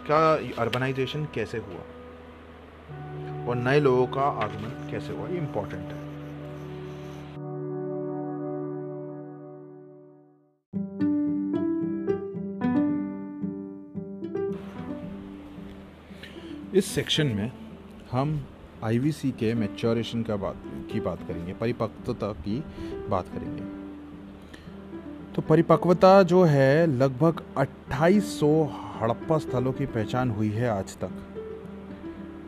क्या 0.05 0.19
अर्बनाइजेशन 0.61 1.25
कैसे 1.33 1.57
हुआ, 1.59 1.81
और 3.47 3.55
नए 3.57 3.79
लोगों 3.79 4.05
का 4.07 4.25
आगमन 4.43 4.89
कैसे 4.91 5.13
हुआ, 5.13 5.27
ये 5.27 5.37
इंपॉर्टेंट 5.37 5.91
है। 5.91 6.00
इस 16.75 16.85
सेक्शन 16.85 17.27
में 17.27 17.51
हम 18.11 18.45
आईवीसी 18.83 19.31
के 19.31 19.53
मैच्योरेशन 19.53 20.23
का 20.23 20.35
बात 20.35 20.55
की 20.93 20.99
बात 20.99 21.19
करेंगे, 21.27 21.53
परिपक्वता 21.53 22.33
की 22.33 22.63
बात 23.09 23.25
करेंगे। 23.27 23.61
तो 25.33 25.41
परिपक्वता 25.41 26.23
जो 26.23 26.43
है, 26.43 26.87
लगभग 26.87 27.43
2800 27.57 28.63
हड़प्पा 29.01 29.37
स्थलों 29.37 29.73
की 29.73 29.85
पहचान 29.85 30.29
हुई 30.29 30.49
है 30.49 30.69
आज 30.69 30.97
तक। 30.97 31.11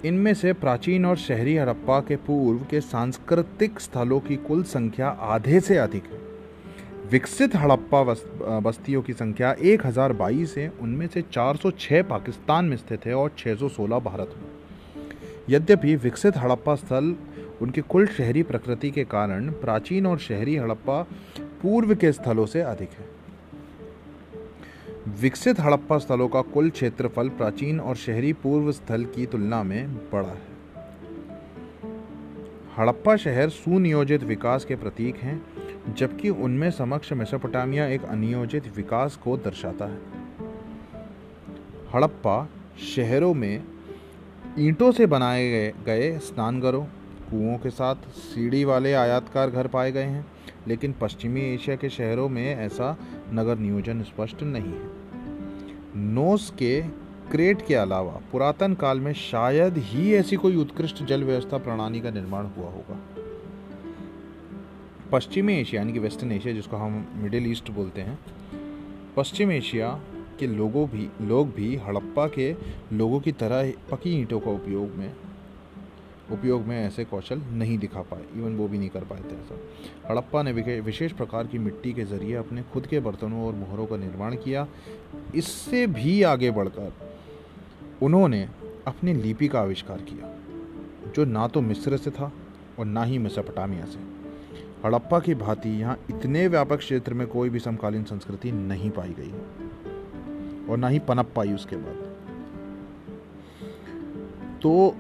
इनमें 0.06 0.34
से 0.34 0.54
प्राचीन 0.54 1.06
और 1.06 1.18
शहरी 1.18 1.58
हड़प्पा 1.58 2.00
के 2.00 2.16
पूर्व 2.16 2.60
के 2.70 2.82
सांस्कृतिक 2.82 3.80
स्थलों 3.80 4.20
की 4.20 4.36
कुल 4.36 4.64
संख्या 4.64 5.10
आधे 5.10 5.60
से 5.60 5.78
अधिक 5.78 6.04
है। 6.04 6.33
विकसित 7.14 7.56
हड़प्पा 7.56 8.04
बस्तियों 8.60 9.02
की 9.02 9.14
संख्या 9.14 9.52
1022 9.62 10.54
है। 10.58 10.68
उनमें 10.82 11.08
से 11.08 11.22
406 11.22 12.02
पाकिस्तान 12.02 12.66
में 12.66 12.78
स्थित 12.78 13.06
है 13.06 13.14
और 13.16 13.32
616 13.38 14.00
भारत 14.00 14.34
में। 14.38 14.48
यद्यपि 15.50 15.96
विकसित 15.96 16.38
हड़प्पा 16.38 16.76
स्थल 16.76 17.16
उनके 17.62 17.82
कुल 17.82 18.08
शहरी 18.08 18.44
प्रकृति 18.44 18.92
के 18.92 19.04
कारण 19.04 19.52
प्राचीन 19.52 20.08
और 20.08 20.18
शहरी 20.18 20.56
हड़प्पा 20.56 21.02
पूर्व 21.62 21.96
के 21.96 22.12
स्थलों 22.12 22.46
से 22.46 22.62
अधिक 22.62 22.90
है। 22.90 23.06
विकसित 25.22 25.60
हड़प्पा 25.60 25.98
स्थलों 25.98 26.28
का 26.28 26.42
कुल 26.42 26.70
क्षेत्रफल 26.70 27.30
प्राचीन 27.30 27.80
और 27.80 27.96
शहरी 27.96 28.34
पूर्व 28.34 28.72
स्थल 28.72 29.06
की 29.06 29.26
तुलना 29.26 29.64
में 29.64 29.96
बड़ा 30.12 30.30
है। 30.30 30.54
हड़प्पा 32.78 33.16
शहर 33.16 33.50
सुनियोजित 33.50 34.24
विकास 34.24 34.66
के 34.66 34.76
प्रतीक 34.76 35.18
हैं। 35.18 35.42
जबकि 35.90 36.30
उनमें 36.30 36.72
समक्ष 36.72 37.14
मेसोपोटामिया 37.14 37.88
एक 37.88 38.04
अनियोजित 38.04 38.76
विकास 38.76 39.16
को 39.16 39.38
दर्शाता 39.38 39.86
है। 39.86 39.98
हड़प्पा 41.94 42.50
शहरों 42.96 43.34
में 43.34 43.64
ईंटों 44.60 44.92
से 44.92 45.06
बनाए 45.06 45.50
गए 45.50 45.74
गए 45.86 46.20
स्नानघरों, 46.20 46.86
कुओं 47.30 47.58
के 47.58 47.70
साथ 47.70 47.96
सीढ़ी 47.96 48.64
वाले 48.64 48.94
आयातकार 48.94 49.50
घर 49.50 49.68
पाए 49.68 49.92
गए 49.92 50.04
हैं, 50.04 50.26
लेकिन 50.68 50.96
पश्चिमी 51.02 51.42
एशिया 51.42 51.76
के 51.76 51.90
शहरों 51.90 52.30
में 52.30 52.56
ऐसा 52.56 52.98
नगर 53.34 53.58
नियोजन 53.58 54.04
स्पष्ट 54.04 54.44
नहीं 54.44 54.74
है। 54.74 54.90
नोस 55.96 56.54
के 56.60 56.82
क्रेट 57.32 57.68
के 57.68 57.76
अलावा 57.76 58.22
पुरातन 58.32 58.74
काल 58.74 59.00
में 59.00 59.14
शायद 59.14 59.78
ही 59.78 60.14
ऐसी 60.14 60.36
कोई 60.36 60.56
उत्कृष्ट 60.56 61.04
जल 61.04 61.24
व्यवस्था 61.24 61.58
प्रणाली 61.58 62.00
का 62.00 62.10
निर्माण 62.10 62.46
हुआ 62.46 62.66
होगा। 62.66 63.03
पश्चिमी 65.14 65.54
एशिया, 65.54 65.82
यानी 65.82 65.94
कि 65.94 66.00
वेस्टर्न 66.00 66.32
एशिया, 66.32 66.54
जिसको 66.54 66.78
हम 66.78 66.94
मिडिल 67.16 67.52
ईस्ट 67.52 67.70
बोलते 67.72 68.02
हैं, 68.02 68.18
पश्चिम 69.18 69.52
एशिया 69.52 69.90
के 70.40 70.48
लोगों 70.48 70.88
भी, 70.90 71.08
लोग 71.22 71.54
भी 71.56 71.76
हड़प्पा 71.78 72.28
के 72.28 72.56
लोगों 72.94 73.20
की 73.20 73.32
तरह 73.32 73.72
पकी 73.92 74.12
ईंटों 74.12 74.40
का 74.40 74.52
उपयोग 74.52 74.96
में 74.98 75.14
उपयोग 76.32 76.62
में 76.62 76.76
ऐसे 76.78 77.04
कौशल 77.06 77.42
नहीं 77.52 77.78
दिखा 77.78 78.02
पाए 78.02 78.24
इवन 78.36 78.56
वो 78.58 78.68
भी 78.68 78.78
नहीं 78.78 78.90
कर 78.90 79.04
पाए 79.04 79.22
थे 79.22 79.36
ऐसा। 79.36 79.58
हड़प्पा 80.10 80.42
ने 80.44 80.52
विशेष 80.82 81.12
प्रकार 81.12 81.48
की 81.48 81.58
मिट्टी 81.60 81.94
के 81.94 82.04
ज़रिए 82.06 82.36
अपने 82.36 82.64
खुद 82.74 82.88
के 82.88 83.00
बर्तनों 83.00 83.46
और 83.48 83.54
मोहरों 83.56 83.86
का 83.86 83.98
निर्माण 83.98 84.36
किया। 84.36 84.68
इससे 85.36 85.86
भी 85.90 86.22
आगे 86.24 86.52
बढ़कर 86.52 86.94
उन्होंने 88.02 88.42
अपनी 88.88 89.14
लिपि 89.14 89.48
का 89.48 89.60
आविष्कार 89.62 90.02
किया, 90.02 90.34
जो 91.16 91.26
ना 91.26 91.48
तो 91.48 91.62
मिस्र 91.62 91.98
से 91.98 92.12
था 92.12 92.32
और 92.80 92.86
ना 92.86 93.04
ही 93.04 93.18
मेसोपोटामिया 93.20 93.86
से। 93.86 94.23
हड़प्पा 94.86 95.20
की 95.20 95.36
भांति 95.36 95.70
यहाँ 95.70 95.98
इतने 96.10 96.48
व्यापक 96.48 96.78
क्षेत्र 96.78 97.14
में 97.14 97.28
कोई 97.28 97.50
भी 97.50 97.60
समकालीन 97.60 98.04
संस्कृति 98.04 98.52
नहीं 98.52 98.90
पाई 98.90 99.16
गई। 99.20 99.32
और 100.70 100.78
ना 100.78 100.88
ही 100.88 101.00
पनप 101.00 101.32
पाई 101.36 101.54
उसके 101.54 101.76
बाद। 101.76 101.96
तो 104.62 104.96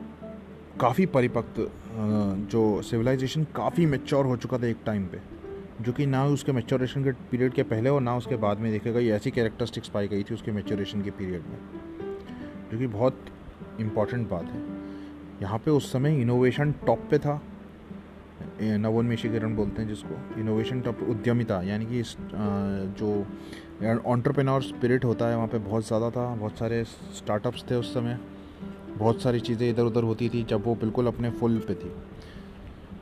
काफ़ी 0.79 1.05
परिपक्व 1.05 1.69
जो 2.51 2.81
सिविलाइजेशन 2.81 3.43
काफ़ी 3.55 3.85
मेच्योर 3.85 4.25
हो 4.25 4.37
चुका 4.37 4.57
था 4.57 4.67
एक 4.67 4.77
टाइम 4.85 5.05
पे, 5.05 5.19
जो 5.81 5.91
कि 5.91 6.05
ना 6.05 6.25
उसके 6.25 6.51
मेच्योरेशन 6.51 7.03
के 7.03 7.11
पीरियड 7.31 7.53
के 7.53 7.63
पहले 7.63 7.89
और 7.89 8.01
ना 8.01 8.15
उसके 8.17 8.35
बाद 8.35 8.59
में 8.59 8.71
देखे 8.71 8.93
गई 8.93 9.07
ऐसी 9.09 9.31
कैरेक्टरिस्टिक्स 9.31 9.89
पाई 9.89 10.07
गई 10.07 10.23
थी 10.23 10.33
उसके 10.33 10.51
मेच्योरेशन 10.51 11.01
के 11.01 11.11
पीरियड 11.11 11.41
में। 11.41 11.57
जो 12.71 12.79
कि 12.79 12.87
बहुत 12.87 13.25
इंपॉर्टेंट 13.79 14.29
बात 14.29 14.45
है। 14.45 14.61
यहाँ 15.41 15.57
पे 15.59 15.71
उस 15.71 15.91
समय 15.91 16.21
इनोवेशन 16.21 16.71
टॉप 16.85 17.07
पे 17.11 17.17
था। 17.19 17.41
नवोन्मेषीकरण 18.61 19.55
बोलते 19.55 19.81
हैं 19.81 19.89
जिसको 19.89 20.39
इनोवेशन 20.39 20.81
टॉप 20.81 21.01
उद्यमिता, 21.09 21.61
यानी 21.63 21.85
कि 21.85 22.03
जो 22.99 23.09
ऑन्टरप्रेन्योर 24.05 24.61
स्पिरिट 24.63 25.05
होता 25.05 25.27
है, 25.27 25.35
वहाँ 25.35 25.47
पे 25.47 25.57
बहुत 25.59 25.87
ज़्यादा 25.87 26.09
था, 26.09 26.33
बहुत 26.35 26.57
सारे 26.57 26.83
स्टार्टअप्स 26.83 27.63
थे 27.71 27.75
उस 27.75 27.93
समय, 27.93 28.17
बहुत 28.97 29.21
सारी 29.21 29.39
चीज़ें 29.39 29.69
इधर 29.69 29.83
उधर 29.83 30.03
होती 30.03 30.29
थी, 30.29 30.43
जब 30.43 30.65
वो 30.65 30.75
बिल्कुल 30.75 31.07
अपने 31.07 31.29
फुल 31.31 31.57
पे 31.67 31.73
थी। 31.75 31.91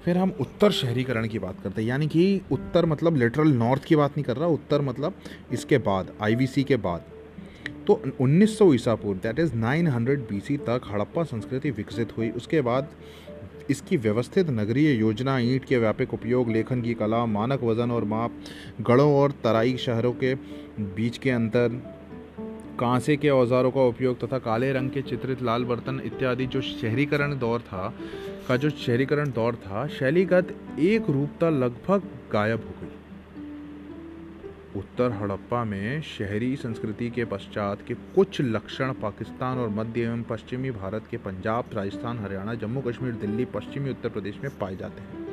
फिर 0.03 0.17
हम 0.17 0.33
उत्तर 0.41 0.71
शहरीकरण 0.71 1.27
की 1.27 1.39
बात 1.39 1.61
करते 1.63 1.81
हैं, 1.81 1.87
यानी 1.89 2.07
कि 2.07 2.41
उत्तर 2.51 2.85
मतलब 2.85 3.15
लिटरल 3.15 3.51
नॉर्थ 3.53 3.83
की 3.83 3.95
बात 3.95 4.11
नहीं 4.11 4.23
कर 4.25 4.37
रहा, 4.37 4.47
उत्तर 4.49 4.81
मतलब 4.81 5.13
इसके 5.53 5.77
बाद 5.79 6.13
आईवीसी 6.21 6.63
के 6.63 6.75
बाद। 6.77 7.03
तो 7.87 8.01
1900 8.21 8.47
सौ 8.47 8.73
ईसा 8.73 8.95
पूर्व 8.95 9.19
दैट 9.19 9.39
इज़ 9.39 9.53
900 9.55 10.27
बीसी 10.29 10.57
तक 10.59 10.81
हड़प्पा 10.91 11.23
संस्कृति 11.25 11.71
विकसित 11.71 12.17
हुई, 12.17 12.29
उसके 12.31 12.61
बाद 12.61 12.89
इसकी 13.71 13.97
व्यवस्थित 13.97 14.49
नगरीय 14.49 14.91
योजना 14.91 15.37
ईंट 15.39 15.65
के 15.65 15.77
व्यापक 15.77 16.13
उपयोग, 16.13 16.49
लेखन 16.49 16.81
की 16.81 16.93
कला, 16.93 17.25
मानक 17.25 17.63
वज़न 17.63 17.91
और 17.91 18.03
माप, 18.03 18.31
गढ़ों 18.81 19.13
और 19.15 19.31
तराई 19.31 19.77
शहरों 19.77 20.11
के 20.13 20.35
बीच 20.79 21.17
के 21.17 21.29
अंतर, 21.29 21.81
कांसे 22.79 23.17
के 23.17 23.29
औजारों 23.29 23.71
का 23.71 23.81
उपयोग 23.81 24.19
तथा 24.19 24.37
काले 24.37 24.73
रंग 24.73 24.89
के 24.89 25.01
चित्रित 25.01 25.41
लाल 25.43 25.63
बर्तन 25.63 26.01
इत्यादि 26.05 26.45
जो 26.45 26.61
शहरीकरण 26.61 27.37
दौर 27.39 27.61
था, 27.61 27.93
का 28.47 28.57
जो 28.57 28.69
शहरीकरण 28.69 29.31
दौर 29.31 29.55
था, 29.55 29.87
शैलीगत 29.87 30.55
एक 30.79 31.09
रूपता 31.09 31.49
लगभग 31.49 32.09
गायब 32.33 32.59
हो 32.59 32.75
गई। 32.81 33.00
उत्तर 34.75 35.11
हड़प्पा 35.11 35.63
में 35.63 36.01
शहरी 36.01 36.55
संस्कृति 36.55 37.09
के 37.09 37.25
पश्चात 37.25 37.81
के 37.87 37.93
कुछ 37.93 38.41
लक्षण 38.41 38.93
पाकिस्तान 38.93 39.57
और 39.57 39.69
मध्य 39.69 40.01
एवं 40.01 40.23
पश्चिमी 40.23 40.71
भारत 40.71 41.03
के 41.11 41.17
पंजाब, 41.17 41.65
राजस्थान, 41.73 42.19
हरियाणा, 42.19 42.53
जम्मू 42.53 42.81
कश्मीर, 42.81 43.13
दिल्ली, 43.13 43.45
पश्चिमी 43.45 43.89
उत्तर 43.89 44.09
प्रदेश 44.09 44.37
में 44.43 44.57
पाए 44.57 44.75
जाते 44.75 45.01
हैं। 45.01 45.27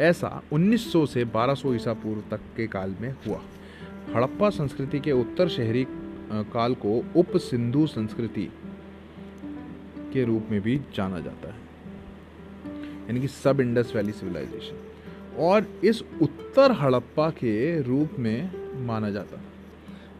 ऐसा 0.00 0.42
1900 0.52 1.06
से 1.06 1.24
1200 1.24 1.74
ईसा 1.74 1.92
पूर्व 1.92 2.22
तक 2.30 2.40
के 2.56 2.66
काल 2.66 2.94
में 3.00 3.16
हुआ। 3.26 3.40
हड़प्पा 4.14 4.50
संस्कृति 4.50 5.00
के 5.00 5.12
उत्तर 5.12 5.48
शहरी 5.48 5.86
काल 6.32 6.74
को 6.74 7.04
उप 7.16 7.36
सिंधु 7.36 7.86
संस्कृति 7.86 8.52
के 10.12 10.24
रूप 10.24 10.46
में 10.50 10.60
भी 10.60 10.80
जाना 10.94 11.20
जाता 11.20 11.48
है। 11.48 11.60
यानी 13.02 13.20
कि 13.20 13.28
सब 13.28 13.60
इंडस 13.60 13.92
वैली 13.96 14.12
सिविलाइजेशन। 14.12 14.87
और 15.40 15.66
इस 15.84 16.02
उत्तर 16.22 16.72
हड़प्पा 16.72 17.28
के 17.30 17.82
रूप 17.82 18.18
में 18.18 18.50
माना 18.86 19.10
जाता 19.10 19.40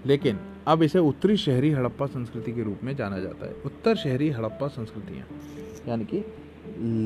लेकिन 0.07 0.39
अब 0.67 0.83
इसे 0.83 0.99
उत्तरी 0.99 1.37
शहरी 1.37 1.71
हड़प्पा 1.71 2.07
संस्कृति 2.07 2.53
के 2.53 2.63
रूप 2.63 2.81
में 2.85 2.95
जाना 2.97 3.19
जाता 3.19 3.47
है। 3.47 3.53
उत्तर 3.67 3.97
शहरी 3.97 4.29
हड़प्पा 4.31 4.69
संस्कृतियाँ, 4.69 5.27
यानी 5.89 6.05
कि 6.05 6.25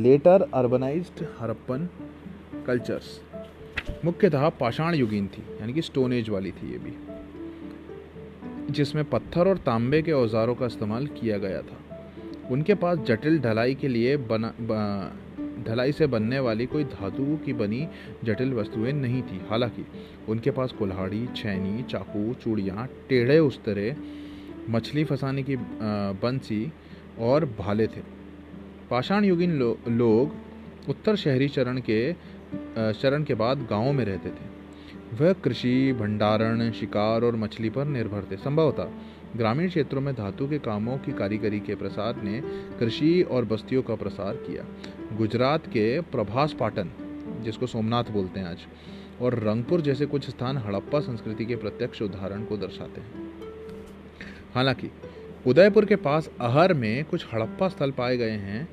लेटर 0.03 0.43
अर्बनाइज्ड 0.55 1.25
हड़प्पन 1.41 1.89
कल्चर्स, 2.67 3.21
मुख्यतः 4.05 4.49
पाषाण 4.49 4.95
युगीन 4.95 5.27
थी, 5.27 5.43
यानी 5.61 5.73
कि 5.73 5.83
स्टोन 5.83 6.13
एज 6.13 6.29
वाली 6.29 6.53
थी 6.53 6.73
ये 6.73 6.79
भी, 6.79 6.93
जिसमें 8.73 9.05
पत्थर 9.05 9.49
और 9.49 9.59
तांबे 9.59 10.03
के 10.03 10.13
औजारों 10.13 10.55
का 10.55 10.67
इस्तेमाल 10.67 11.07
किया 11.07 11.39
गया 11.39 11.63
था। 11.63 11.79
उनके 12.51 12.75
पास 12.75 12.99
जटिल 12.99 13.39
ढलाई 13.41 13.75
के 13.75 13.89
लिए 13.89 14.17
बना 14.17 14.53
ढलाई 15.63 15.93
से 15.93 16.07
बनने 16.07 16.39
वाली 16.39 16.67
कोई 16.67 16.85
धातु 16.85 17.25
की 17.45 17.53
बनी 17.53 17.87
जटिल 18.25 18.53
वस्तुएँ 18.55 18.93
नहीं 18.93 19.23
थी। 19.23 19.41
हालाँकि 19.51 19.85
उनके 20.29 20.51
पास 20.51 20.73
कुल्हाड़ी 20.73 21.27
छैनी 21.37 21.83
चाकू 21.83 22.33
चूड़ियाँ 22.35 22.87
टेढ़े 23.09 23.39
उस्तरे 23.39 23.95
मछली 24.71 25.05
फंसाने 25.05 25.43
की 25.43 25.57
बंसी 26.23 26.73
और 27.21 27.45
भाले 27.59 27.87
थे। 27.87 28.01
पाषाण 28.91 29.25
युगीन 29.25 29.53
लो, 29.53 29.79
लोग 29.89 30.35
उत्तर 30.89 31.17
शहरी 31.17 31.49
चरण 31.49 31.81
के 31.81 32.13
चरण 32.75 33.25
के 33.25 33.35
बाद 33.35 33.67
गाँवों 33.71 33.93
में 33.93 34.05
रहते 34.05 34.29
थे। 34.29 34.51
वह 35.15 35.33
कृषि 35.35 35.93
भंडारण 35.93 36.71
शिकार 36.73 37.25
और 37.25 37.37
मछली 37.37 37.71
पर 37.71 37.85
निर्भर 37.87 38.27
थे। 38.31 38.37
संभवतः 38.37 38.91
ग्रामीण 39.37 39.69
क्षेत्रों 39.69 40.01
में 40.01 40.15
धातु 40.15 40.49
के 40.49 40.59
कामों 40.59 40.99
की 40.99 41.13
कारीगरी 41.13 41.61
के 41.61 41.75
प्रसार 41.75 42.23
ने 42.23 42.43
कृषि 42.81 43.23
और 43.23 43.45
बस्तियों 43.45 43.83
का 43.83 43.95
प्रसार 43.95 44.37
किया। 44.37 44.65
गुजरात 45.17 45.67
के 45.67 46.01
प्रभास 46.01 46.57
पाटन, 46.61 46.91
जिसको 47.43 47.67
सोमनाथ 47.67 48.05
बोलते 48.05 48.41
हैं 48.41 48.47
आज, 48.47 48.59
और 49.21 49.35
रंगपुर 49.35 49.81
जैसे 49.81 50.07
कुछ 50.07 50.31
स्थान 50.31 50.57
हड़प्पा 50.57 51.01
संस्कृति 51.01 51.45
के 51.45 51.57
प्रत्यक्ष 51.57 52.03
उदाहरण 52.03 52.45
को 52.45 52.57
दर्शाते 52.57 53.01
हैं। 53.01 53.33
हालाँकि, 54.55 54.91
उदयपुर 55.47 55.85
के 55.85 55.97
पास 55.97 56.31
अहर 56.41 56.75
में 56.75 57.05
कुछ 57.05 57.27
हड़प्पा 57.33 57.69
स्थल 57.69 57.91
पाए 57.91 58.17
गए 58.17 58.31
हैं। 58.31 58.69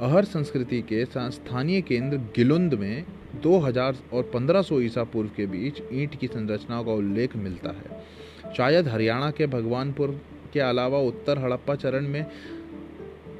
अहर 0.00 0.24
संस्कृति 0.24 0.82
के 0.82 1.04
स्थानीय 1.04 1.80
केंद्र 1.80 2.16
गिलुंद 2.16 2.74
में 2.74 3.04
2000 3.42 3.96
और 4.12 4.22
1500 4.22 4.80
ईसा 4.80 5.04
पूर्व 5.04 5.30
के 5.36 5.46
बीच 5.46 5.82
ईंट 5.92 6.16
की 6.16 6.26
संरचनाओं 6.26 6.84
का 6.84 6.92
उल्लेख 6.92 7.36
मिलता 7.36 7.70
है। 7.70 8.24
शायद 8.56 8.88
हरियाणा 8.88 9.30
के 9.30 9.46
भगवानपुर 9.46 10.20
के 10.52 10.60
अलावा 10.60 10.98
उत्तर 10.98 11.38
हड़प्पा 11.38 11.74
चरण 11.74 12.08
में 12.08 12.26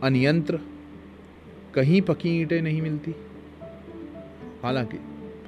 अनियंत्र 0.03 0.61
कहीं 1.75 2.03
पकी 2.03 2.41
ईंटें 2.41 2.63
नहीं 2.63 2.83
मिलती। 2.83 3.15
हालाँकि, 4.63 4.97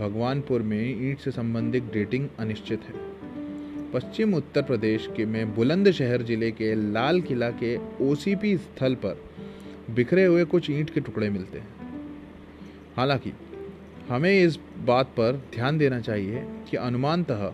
भगवानपुर 0.01 0.62
में 0.62 1.11
ईंट 1.11 1.19
से 1.19 1.31
संबंधित 1.31 1.85
डेटिंग 1.93 2.29
अनिश्चित 2.39 2.81
है। 2.83 2.95
पश्चिम 3.93 4.35
उत्तर 4.35 4.62
प्रदेश 4.62 5.09
के 5.17 5.27
में 5.27 5.55
बुलंदशहर 5.55 6.23
ज़िले 6.23 6.51
के 6.51 6.93
लाल 6.93 7.21
किला 7.21 7.51
के 7.51 7.79
ओसीपी 8.05 8.57
स्थल 8.57 8.95
पर 8.95 9.25
बिखरे 9.91 10.25
हुए 10.25 10.45
कुछ 10.45 10.71
ईंट 10.71 10.91
के 10.91 11.01
टुकड़े 11.01 11.31
मिलते 11.31 11.59
हैं। 11.59 11.69
हालाँकि, 12.97 13.33
हमें 14.09 14.45
इस 14.45 14.59
बात 14.85 15.07
पर 15.07 15.33
ध्यान 15.55 15.79
देना 15.79 16.01
चाहिए 16.01 16.45
कि 16.71 16.77
अनुमानतः 16.77 17.53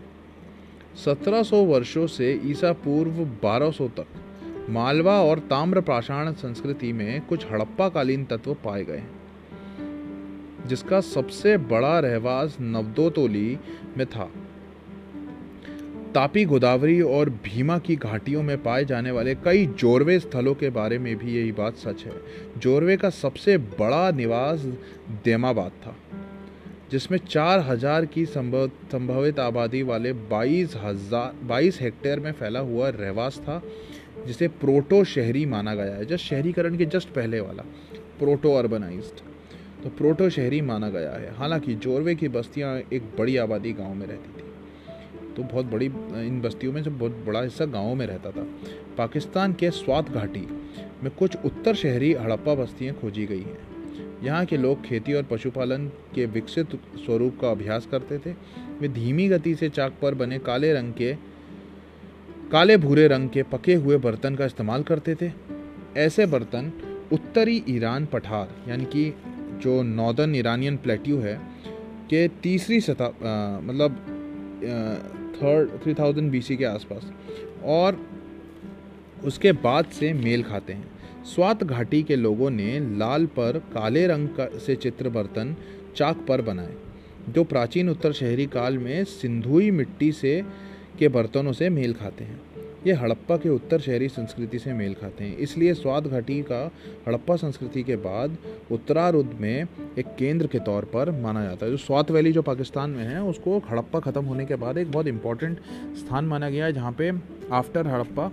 1700 0.97 1.65
वर्षों 1.65 2.07
से 2.07 2.41
ईसा 2.45 2.73
पूर्व 2.73 3.25
1200 3.25 3.89
तक 3.89 4.07
मालवा 4.71 5.23
और 5.23 5.39
ताम्र 5.39 5.83
संस्कृति 6.33 6.93
में 6.93 7.27
कुछ 7.27 7.47
हड़प्पा 7.53 7.89
कालीन 7.89 8.25
तत्व 8.25 8.55
पाए 8.55 8.85
गए 8.85 9.03
जिसका 10.67 11.01
सबसे 11.01 11.57
बड़ा 11.57 11.99
रहवास 11.99 12.57
नवदोतोली 12.61 13.59
में 13.97 14.07
था। 14.07 14.31
तापी 16.15 16.45
गोदावरी 16.45 17.01
और 17.01 17.31
भीमा 17.31 17.79
की 17.79 17.97
घाटियों 17.97 18.43
में 18.43 18.63
पाए 18.63 18.85
जाने 18.85 19.11
वाले 19.11 19.35
कई 19.35 19.67
जोरवे 19.67 20.21
स्थलों 20.21 20.55
के 20.55 20.71
बारे 20.71 20.99
में 20.99 21.17
भी 21.17 21.37
यही 21.37 21.53
बात 21.53 21.77
सच 21.77 22.05
है। 22.05 22.13
जोरवे 22.59 22.97
का 22.97 23.11
सबसे 23.11 23.59
बड़ा 23.59 24.11
निवास 24.11 24.61
देमाबाद 25.25 25.73
था। 25.87 25.97
जिसमें 26.93 27.19
चार 27.19 27.61
हज़ार 27.61 28.07
की 28.07 28.27
संभव, 28.27 28.69
संभावित 28.93 29.39
आबादी 29.39 29.83
वाले 29.83 30.13
बाईस 30.13 30.75
हज़ार, 30.77 31.35
बाईस 31.43 31.81
हेक्टेयर 31.81 32.21
में 32.21 32.33
फैला 32.33 32.61
हुआ 32.61 32.89
रहवास 32.89 33.39
था, 33.39 33.63
जिसे 34.27 34.49
प्रोटो 34.49 35.05
शहरी 35.05 35.47
माना 35.47 35.75
गया 35.75 35.95
है। 35.95 36.05
जस्ट 36.05 36.25
शहरीकरण 36.25 36.77
के 36.77 36.87
जस्ट 36.87 37.09
पहले 37.09 37.41
वाला, 37.41 37.63
प्रोटो 38.19 38.55
अर्बनाइज्ड। 38.55 39.21
तो 39.83 39.91
प्रोटो 39.91 40.31
शहरी 40.31 40.61
माना 40.61 40.89
गया 40.89 41.13
है। 41.13 41.35
हालाँकि 41.35 41.75
जोरवे 41.75 42.15
की 42.15 42.29
बस्तियाँ 42.29 42.77
एक 42.93 43.03
बड़ी 43.19 43.37
आबादी 43.37 43.73
गाँव 43.73 43.95
में 43.95 44.07
रहती 44.07 44.41
थी। 44.41 45.35
तो 45.35 45.43
बहुत 45.43 45.67
बड़ी, 45.67 45.87
इन 46.27 46.41
बस्तियों 46.41 46.73
में 46.73 46.83
से 46.83 46.91
बहुत 46.91 47.25
बड़ा 47.27 47.43
हिस्सा 47.43 47.65
गाँव 47.65 47.95
में 47.95 48.07
रहता 48.07 48.31
था। 48.31 48.47
पाकिस्तान 48.99 49.53
के 49.53 49.71
स्वात 49.71 50.11
घाटी 50.11 50.47
में 51.03 51.11
कुछ 51.19 51.37
उत्तर 51.45 51.75
शहरी 51.75 52.13
हड़प्पा 52.13 52.55
बस्तियाँ 52.55 52.95
खोजी 52.95 53.27
गई 53.27 53.41
हैं। 53.41 53.72
यहाँ 54.23 54.45
के 54.45 54.57
लोग 54.57 54.85
खेती 54.85 55.13
और 55.13 55.23
पशुपालन 55.23 55.87
के 56.15 56.27
विकसित 56.29 56.77
स्वरूप 56.97 57.39
का 57.41 57.51
अभ्यास 57.51 57.87
करते 57.87 58.19
थे। 58.19 58.33
वे 58.81 58.89
धीमी 58.89 59.29
गति 59.29 59.55
से 59.55 59.69
चाक 59.69 59.93
पर 60.03 60.15
बने 60.15 60.39
काले 60.39 60.73
रंग 60.73 60.93
के, 60.93 61.13
काले 62.53 62.77
भूरे 62.77 63.07
रंग 63.09 63.29
के 63.31 63.43
पके 63.43 63.75
हुए 63.75 63.97
बर्तन 63.99 64.35
का 64.35 64.45
इस्तेमाल 64.45 64.83
करते 64.83 65.15
थे। 65.15 65.31
ऐसे 65.97 66.27
बर्तन 66.27 66.73
उत्तरी 67.13 67.63
ईरान 67.69 68.07
पठार, 68.07 68.55
यानी 68.69 68.85
कि 68.87 69.13
जो 69.63 69.83
नॉर्दर्न 69.83 70.35
ईरानियन 70.35 70.77
प्लेट्यू 70.77 71.19
है, 71.19 71.35
के 72.11 72.27
तीसरी 72.43 72.81
शता 72.81 73.09
मतलब 73.65 73.97
थर्ड, 75.37 75.71
थ्री 75.83 75.95
थाउज़ेंड 75.95 76.31
बी 76.31 76.41
के 76.41 76.65
आसपास, 76.65 77.11
और 77.65 78.01
उसके 79.25 79.53
बाद 79.53 79.85
से 79.93 80.13
मेल 80.13 80.43
खाते 80.43 80.73
हैं। 80.73 80.91
स्वात 81.25 81.63
घाटी 81.65 82.03
के 82.03 82.17
लोगों 82.17 82.49
ने 82.51 82.79
लाल 82.99 83.27
पर 83.27 83.59
काले 83.73 84.07
रंग 84.07 84.29
से 84.59 84.75
चित्र 84.77 85.09
बर्तन 85.09 85.55
चाक 85.97 86.25
पर 86.29 86.41
बनाए, 86.43 86.75
जो 87.29 87.45
प्राचीन 87.45 87.89
उत्तर 87.89 88.13
शहरी 88.13 88.47
काल 88.47 88.79
में 88.79 89.05
सिंधुई 89.05 89.71
मिट्टी 89.71 90.11
से, 90.13 90.43
के 90.99 91.09
बर्तनों 91.09 91.53
से 91.53 91.69
मेल 91.69 91.95
खाते 91.95 92.25
हैं। 92.25 92.41
ये 92.87 92.93
हड़प्पा 92.93 93.37
के 93.37 93.49
उत्तर 93.49 93.81
शहरी 93.81 94.09
संस्कृति 94.09 94.59
से 94.59 94.73
मेल 94.73 94.95
खाते 94.95 95.25
हैं। 95.25 95.37
इसलिए 95.39 95.75
स्वाद 95.75 96.07
घाटी 96.07 96.43
का 96.43 96.65
हड़प्पा 97.09 97.37
संस्कृति 97.37 97.83
के 97.83 97.97
बाद 97.99 98.37
उत्तरार्ध 98.73 99.37
में 99.41 99.67
एक 99.99 100.07
केंद्र 100.19 100.47
के 100.47 100.59
तौर 100.61 100.85
पर 100.85 101.11
माना 101.23 101.45
जाता 101.45 101.67
है। 101.67 101.73
जो 101.73 101.79
स्वात 101.79 102.11
वैली 102.11 102.33
जो 102.33 102.43
पाकिस्तान 102.43 102.91
में 102.91 103.05
है, 103.05 103.23
उसको 103.23 103.59
हड़प्पा 103.71 104.01
ख़त्म 104.01 104.25
होने 104.25 104.47
के 104.47 104.57
बाद 104.57 104.79
एक 104.79 104.93
बहुत 104.93 105.07
इंपॉर्टेंट 105.07 105.61
स्थान 105.99 106.25
माना 106.25 106.51
गया 106.51 106.65
है, 106.65 106.73
जहाँ 106.73 106.93
पे 106.93 107.13
आफ्टर 107.53 107.87
हड़प्पा 107.87 108.33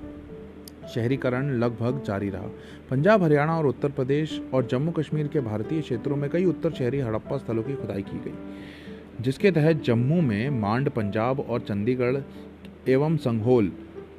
शहरीकरण 0.90 1.50
लगभग 1.60 2.02
जारी 2.06 2.30
रहा। 2.30 2.48
पंजाब, 2.90 3.24
हरियाणा 3.24 3.58
और 3.58 3.68
उत्तर 3.68 3.90
प्रदेश 3.92 4.40
और 4.54 4.66
जम्मू 4.66 4.92
कश्मीर 4.92 5.28
के 5.28 5.40
भारतीय 5.42 5.82
क्षेत्रों 5.82 6.16
में 6.16 6.30
कई 6.30 6.46
उत्तर 6.46 6.72
शहरी 6.72 7.00
हड़प्पा 7.00 7.38
स्थलों 7.38 7.64
की 7.64 7.76
खुदाई 7.76 8.02
की 8.04 8.20
गई, 8.20 8.34
जिसके 9.22 9.52
तहत 9.52 9.84
जम्मू 9.86 10.22
में 10.22 10.50
मांड 10.60 10.90
पंजाब 10.90 11.40
और 11.40 11.60
चंडीगढ़ 11.62 12.18
एवं 12.90 13.18
संघोल 13.18 13.72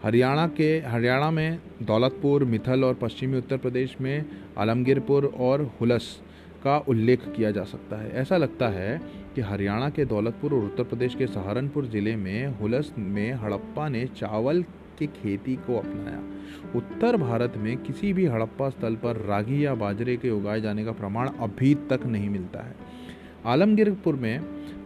हरियाणा 0.03 0.47
के, 0.49 0.79
हरियाणा 0.81 1.31
में 1.31 1.59
दौलतपुर, 1.83 2.45
मिथल 2.45 2.85
और 2.85 2.95
पश्चिमी 2.95 3.39
उत्तर 3.39 3.57
प्रदेश 3.57 3.97
में 4.01 4.25
आलमगीरपुर 4.59 5.25
और 5.39 5.63
हुलस 5.81 6.05
का 6.65 6.77
उल्लेख 6.89 7.21
किया 7.37 7.51
जा 7.51 7.65
सकता 7.65 7.97
है। 7.97 8.11
ऐसा 8.13 8.37
लगता 8.37 8.69
है 8.69 9.01
कि 9.35 9.41
हरियाणा 9.41 9.89
के 9.91 10.05
दौलतपुर 10.05 10.55
और 10.55 10.65
उत्तर 10.65 10.85
प्रदेश 10.85 11.15
के 11.15 11.27
सहारनपुर 11.27 11.87
ज़िले 11.87 12.15
में 12.17 12.59
हुलस 12.59 12.93
में 12.99 13.33
हड़प्पा 13.35 13.89
ने 13.89 14.05
चावल 14.17 14.63
की 15.01 15.07
खेती 15.15 15.57
को 15.57 15.77
अपनाया। 15.79 16.23
उत्तर 16.77 17.17
भारत 17.17 17.55
में 17.57 17.77
किसी 17.77 18.13
भी 18.13 18.27
हड़प्पा 18.27 18.69
स्थल 18.71 18.95
पर 18.97 19.17
रागी 19.27 19.65
या 19.65 19.75
बाजरे 19.77 20.17
के 20.17 20.31
उगाए 20.31 20.61
जाने 20.61 20.85
का 20.85 20.93
प्रमाण 20.93 21.29
अभी 21.41 21.75
तक 21.91 22.07
नहीं 22.07 22.29
मिलता 22.29 22.63
है। 22.63 22.75
आलमगीरपुर 23.47 24.17
में 24.17 24.39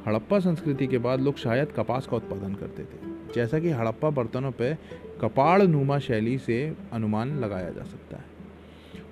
हड़प्पा 0.07 0.39
संस्कृति 0.41 0.87
के 0.87 0.99
बाद 0.99 1.21
लोग 1.21 1.37
शायद 1.37 1.73
कपास 1.73 2.07
का 2.07 2.17
उत्पादन 2.17 2.55
करते 2.55 2.83
थे, 2.83 3.12
जैसा 3.35 3.59
कि 3.59 3.71
हड़प्पा 3.71 4.11
बर्तनों 4.11 4.51
पर 4.53 4.77
कपाड़ 5.21 5.62
नुमा 5.62 5.99
शैली 5.99 6.37
से 6.39 6.57
अनुमान 6.93 7.39
लगाया 7.41 7.71
जा 7.71 7.83
सकता 7.85 8.17
है। 8.17 8.33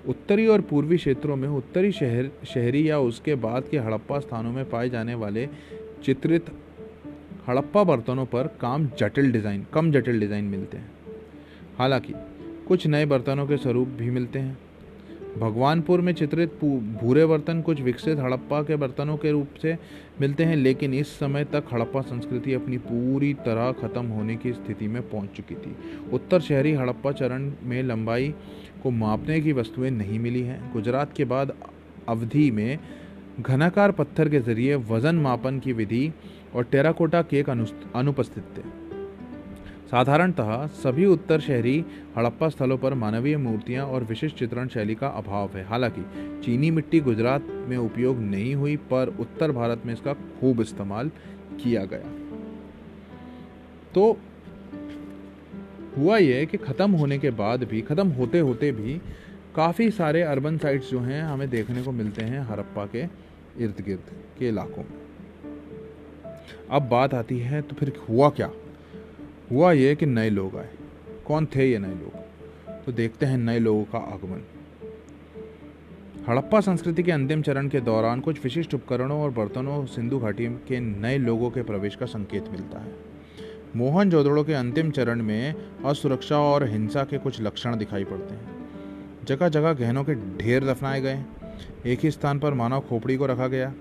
उत्तरी 0.07 0.45
और 0.47 0.61
पूर्वी 0.61 0.97
क्षेत्रों 0.97 1.35
में 1.35 1.47
उत्तरी 1.49 1.91
शहर, 1.91 2.29
शहरी 2.45 2.89
या 2.89 2.99
उसके 3.01 3.35
बाद 3.37 3.67
के 3.67 3.77
हड़प्पा 3.79 4.19
स्थानों 4.19 4.51
में 4.51 4.69
पाए 4.69 4.89
जाने 4.89 5.15
वाले 5.15 5.47
चित्रित 6.03 6.49
हड़प्पा 7.47 7.83
बर्तनों 7.83 8.25
पर 8.25 8.47
काम 8.61 8.87
जटिल 8.99 9.31
डिज़ाइन, 9.31 9.65
कम 9.73 9.91
जटिल 9.91 10.19
डिज़ाइन 10.19 10.45
मिलते 10.45 10.77
हैं। 10.77 10.91
हालाँकि, 11.77 12.13
कुछ 12.67 12.87
नए 12.87 13.05
बर्तनों 13.05 13.47
के 13.47 13.57
स्वरूप 13.57 13.87
भी 13.87 14.09
मिलते 14.09 14.39
हैं। 14.39 14.57
भगवानपुर 15.39 16.01
में 16.01 16.13
चित्रित 16.13 16.59
भूरे 16.63 17.25
बर्तन 17.25 17.61
कुछ 17.61 17.81
विकसित 17.81 18.19
हड़प्पा 18.19 18.61
के 18.63 18.75
बर्तनों 18.75 19.17
के 19.17 19.31
रूप 19.31 19.47
से 19.61 19.77
मिलते 20.21 20.43
हैं, 20.43 20.55
लेकिन 20.55 20.93
इस 20.93 21.07
समय 21.07 21.43
तक 21.43 21.63
हड़प्पा 21.73 22.01
संस्कृति 22.01 22.53
अपनी 22.53 22.77
पूरी 22.77 23.33
तरह 23.33 23.71
खत्म 23.71 24.05
होने 24.05 24.35
की 24.35 24.53
स्थिति 24.53 24.87
में 24.87 25.09
पहुँच 25.09 25.29
चुकी 25.29 25.55
थी। 25.55 25.75
उत्तर 26.13 26.39
शहरी 26.39 26.73
हड़प्पा 26.73 27.11
चरण 27.11 27.51
में 27.63 27.83
लंबाई 27.83 28.33
को 28.83 28.91
मापने 28.91 29.41
की 29.41 29.53
वस्तुएँ 29.53 29.91
नहीं 29.91 30.19
मिली 30.19 30.41
हैं। 30.41 30.73
गुजरात 30.73 31.13
के 31.13 31.25
बाद 31.25 31.53
अवधि 32.09 32.51
में 32.51 32.79
घनाकार 33.39 33.91
पत्थर 33.91 34.29
के 34.29 34.39
ज़रिए 34.39 34.75
वज़न 34.75 35.15
मापन 35.15 35.59
की 35.59 35.73
विधि 35.73 36.11
और 36.55 36.63
टेराकोटा 36.63 37.21
केक 37.21 37.49
अनुपस्थित 37.49 38.43
थे। 38.57 38.82
साधारणतः 39.93 40.67
सभी 40.67 41.05
उत्तर 41.05 41.39
शहरी 41.39 41.85
हड़प्पा 42.17 42.49
स्थलों 42.49 42.77
पर 42.77 42.93
मानवीय 42.93 43.37
मूर्तियाँ 43.37 43.85
और 43.85 44.03
विशिष्ट 44.03 44.37
चित्रण 44.37 44.67
शैली 44.67 44.95
का 44.95 45.07
अभाव 45.07 45.49
है। 45.55 45.65
हालाँकि, 45.65 46.01
चीनी 46.43 46.71
मिट्टी 46.71 46.99
गुजरात 46.99 47.47
में 47.49 47.77
उपयोग 47.77 48.17
नहीं 48.19 48.55
हुई, 48.55 48.75
पर 48.75 49.15
उत्तर 49.19 49.51
भारत 49.51 49.81
में 49.85 49.93
इसका 49.93 50.13
खूब 50.13 50.61
इस्तेमाल 50.61 51.09
किया 51.63 51.85
गया। 51.85 52.11
तो 53.95 54.17
हुआ 55.97 56.17
यह 56.17 56.45
कि 56.45 56.57
ख़त्म 56.57 56.91
होने 56.91 57.19
के 57.19 57.29
बाद 57.29 57.63
भी, 57.63 57.81
ख़त्म 57.81 58.07
होते 58.07 58.39
होते 58.39 58.71
भी 58.71 59.01
काफ़ी 59.55 59.91
सारे 59.91 60.21
अर्बन 60.21 60.57
साइट्स 60.57 60.91
जो 60.91 60.99
हैं, 60.99 61.23
हमें 61.23 61.49
देखने 61.49 61.83
को 61.83 61.91
मिलते 61.91 62.23
हैं 62.23 62.39
हड़प्पा 62.39 62.85
के 62.85 63.03
इर्द 63.63 63.83
गिर्द 63.85 64.11
के 64.39 64.47
इलाकों 64.47 64.83
में। 64.83 64.99
अब 66.71 66.81
बात 66.81 67.13
आती 67.13 67.39
है 67.39 67.61
तो 67.61 67.75
फिर 67.75 67.93
हुआ 68.09 68.29
क्या? 68.29 68.51
हुआ 69.53 69.71
ये 69.71 69.95
कि 69.95 70.05
नए 70.05 70.29
लोग 70.29 70.57
आए। 70.57 70.69
कौन 71.27 71.45
थे 71.45 71.71
ये 71.71 71.79
नए 71.79 71.89
लोग? 71.89 72.15
तो 72.85 72.91
देखते 72.91 73.25
हैं 73.25 73.37
नए 73.37 73.59
लोगों 73.59 73.83
का 73.83 73.97
आगमन। 73.97 74.45
हड़प्पा 76.27 76.61
संस्कृति 76.61 77.03
के 77.03 77.11
अंतिम 77.11 77.41
चरण 77.41 77.67
के 77.67 77.79
दौरान 77.79 78.19
कुछ 78.19 78.43
विशिष्ट 78.43 78.73
उपकरणों 78.73 79.21
और 79.21 79.31
बर्तनों, 79.31 79.85
सिंधु 79.85 80.19
घाटी 80.19 80.45
के 80.45 80.79
नए 80.79 81.17
लोगों 81.17 81.51
के 81.51 81.63
प्रवेश 81.63 81.95
का 81.95 82.05
संकेत 82.05 82.45
मिलता 82.51 82.79
है। 82.79 82.95
मोहन 83.75 84.09
जोदड़ो 84.09 84.43
के 84.43 84.53
अंतिम 84.53 84.91
चरण 84.91 85.21
में 85.21 85.55
असुरक्षा 85.85 86.37
और 86.37 86.67
हिंसा 86.67 87.03
के 87.03 87.17
कुछ 87.17 87.41
लक्षण 87.41 87.77
दिखाई 87.77 88.03
पड़ते 88.03 88.33
हैं। 88.33 88.65
जगह 89.25 89.49
जगह 89.49 89.73
गहनों 89.73 90.03
के 90.03 90.13
ढेर 90.13 90.65
दफनाए 90.65 91.01
गए 91.01 91.23
एक 91.85 91.99
ही 91.99 92.11
स्थान 92.11 92.39
पर 92.39 92.53
मानव 92.53 92.79
खोपड़ी 92.79 93.17
को 93.17 93.25
रखा 93.25 93.47
गया। 93.47 93.73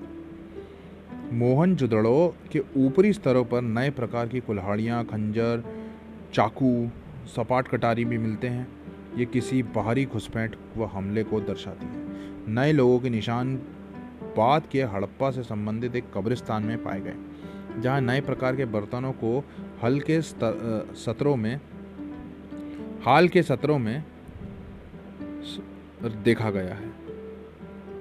मोहन 1.32 1.74
जुदड़ों 1.76 2.28
के 2.52 2.60
ऊपरी 2.76 3.12
स्तरों 3.12 3.44
पर 3.44 3.60
नए 3.62 3.90
प्रकार 3.90 4.28
की 4.28 4.40
कुल्हाड़ियाँ, 4.40 5.04
खंजर, 5.04 5.62
चाकू, 6.34 6.88
सपाट 7.26 7.68
कटारी 7.68 8.04
भी 8.04 8.18
मिलते 8.18 8.48
हैं। 8.48 8.66
ये 9.16 9.24
किसी 9.24 9.62
बाहरी 9.74 10.04
घुसपैठ 10.04 10.56
व 10.76 10.84
हमले 10.84 11.22
को 11.24 11.40
दर्शाती 11.40 11.86
है। 11.86 12.52
नए 12.54 12.72
लोगों 12.72 12.98
के 13.00 13.10
निशान 13.10 13.56
बाद 14.36 14.66
के 14.72 14.82
हड़प्पा 14.84 15.30
से 15.30 15.42
संबंधित 15.42 15.96
एक 15.96 16.04
कब्रिस्तान 16.14 16.62
में 16.62 16.82
पाए 16.82 17.00
गए, 17.00 17.14
जहाँ 17.80 18.00
नए 18.00 18.20
प्रकार 18.20 18.56
के 18.56 18.64
बर्तनों 18.66 19.12
को 19.14 19.38
हल्के 19.82 20.20
सत्रों 20.22 21.36
में, 21.36 21.60
हाल 23.04 23.28
के 23.28 23.42
सत्रों 23.42 23.78
में 23.78 24.04
देखा 26.24 26.50
गया 26.50 26.74
है। 26.74 26.91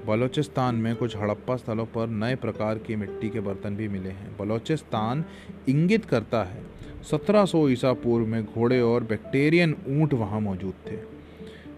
बलूचिस्तान 0.07 0.75
में 0.75 0.95
कुछ 0.95 1.15
हड़प्पा 1.17 1.55
स्थलों 1.55 1.85
पर 1.85 2.07
नए 2.07 2.35
प्रकार 2.35 2.77
की 2.77 2.95
मिट्टी 2.95 3.29
के 3.29 3.39
बर्तन 3.39 3.75
भी 3.75 3.87
मिले 3.87 4.09
हैं। 4.09 4.35
बलूचिस्तान 4.37 5.23
इंगित 5.69 6.05
करता 6.05 6.43
है 6.43 6.63
1700 7.03 7.67
ईसा 7.69 7.93
पूर्व 7.93 8.25
में 8.25 8.43
घोड़े 8.45 8.79
और 8.81 9.03
बैक्टेरियन 9.03 9.75
ऊँट 9.89 10.13
वहाँ 10.13 10.39
मौजूद 10.39 10.73
थे। 10.91 10.97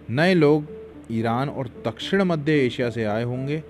नए 0.09 0.33
लोग 0.33 0.65
ईरान 1.11 1.49
और 1.49 1.67
दक्षिण 1.85 2.21
मध्य 2.21 2.53
एशिया 2.65 2.89
से 2.89 3.03
आए 3.03 3.23
होंगे, 3.23 3.63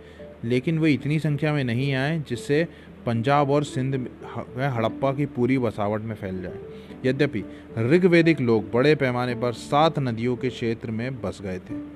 लेकिन 0.43 0.80
वे 0.80 0.91
इतनी 0.91 1.20
संख्या 1.20 1.54
में 1.54 1.64
नहीं 1.64 1.93
आए 1.93 2.20
जिससे 2.30 2.68
पंजाब 3.06 3.49
और 3.49 3.64
सिंध 3.64 3.95
में 3.95 4.68
हड़प्पा 4.68 5.14
की 5.14 5.26
पूरी 5.26 5.58
बसावट 5.58 6.01
में 6.01 6.16
फैल 6.16 6.41
जाए। 6.41 6.60
यद्यपि 7.06 7.43
ऋग्वेदिक 7.78 8.41
लोग 8.41 8.72
बड़े 8.72 8.95
पैमाने 8.95 9.36
पर 9.36 9.54
सात 9.54 9.99
नदियों 9.99 10.36
के 10.36 10.49
क्षेत्र 10.49 10.91
में 10.91 11.22
बस 11.22 11.41
गए 11.41 11.60
थे। 11.60 11.93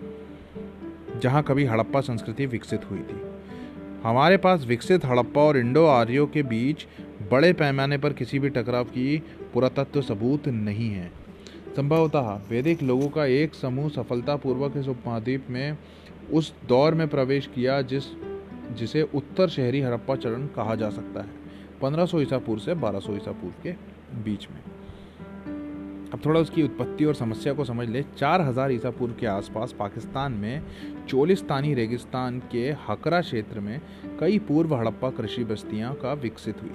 जहाँ 1.20 1.44
कभी 1.44 1.66
हड़प्पा 1.66 2.02
संस्कृति 2.02 2.46
विकसित 2.46 2.92
हुई 2.92 3.00
थी। 3.00 3.22
हमारे 4.04 4.38
पास 4.38 4.66
विकसित 4.66 5.06
हड़प्पा 5.06 5.42
और 5.42 5.58
इंडो 5.58 5.86
आर्यो 5.86 6.26
के 6.26 6.44
बीच 6.44 6.88
बड़े 7.32 7.54
पैमाने 7.54 7.98
पर 7.98 8.14
किसी 8.14 8.40
भी 8.40 8.50
टकराव 8.50 8.84
की 8.84 9.24
पुरातत्व 9.54 10.02
सबूत 10.02 10.48
नहीं 10.48 10.90
है। 10.90 11.12
संभवतः 11.76 12.42
वैदिक 12.50 12.84
लोगों 12.84 13.10
का 13.10 13.26
एक 13.26 13.54
समूह 13.54 13.90
सफलतापूर्वक 13.90 14.78
इस 14.78 14.88
उपमहाद्वीप 14.88 15.48
में 15.50 15.78
उस 16.34 16.54
दौर 16.68 16.94
में 16.94 17.08
प्रवेश 17.08 17.48
किया 17.48 17.82
जिस, 17.82 18.04
जिसे 18.74 19.02
उत्तर 19.02 19.50
शहरी 19.50 19.82
हड़प्पा 19.82 20.16
चरण 20.16 20.48
कहा 20.48 20.76
जा 20.76 20.90
सकता 20.90 21.22
है 21.22 21.30
1500 21.82 22.22
ईसा 22.22 22.38
पूर्व 22.38 22.62
से 22.62 22.74
1200 22.74 23.16
ईसा 23.16 23.32
पूर्व 23.32 23.54
के 23.64 23.72
बीच 24.24 24.48
में। 24.52 24.77
अब 26.18 26.22
थोड़ा 26.26 26.40
उसकी 26.40 26.64
उत्पत्ति 26.64 27.06
और 27.06 27.16
समस्या 27.16 27.54
को 27.54 27.64
समझ 27.66 27.88
ले। 27.90 28.02
चार 28.18 28.42
हज़ार 28.42 28.72
ईसा 28.72 28.90
पूर्व 28.90 29.14
के 29.14 29.26
आसपास 29.28 29.76
पाकिस्तान 29.80 30.32
में 30.34 30.62
चोलिस्तानी 31.10 31.74
रेगिस्तान 31.74 32.40
के 32.52 32.64
हकरा 32.88 33.20
क्षेत्र 33.22 33.60
में 33.60 33.82
कई 34.20 34.40
पूर्व 34.40 34.74
हड़प्पा 34.76 35.10
कृषि 35.10 35.44
बस्तियाँ 35.44 35.94
का 35.94 36.14
विकसित 36.14 36.62
हुई। 36.62 36.72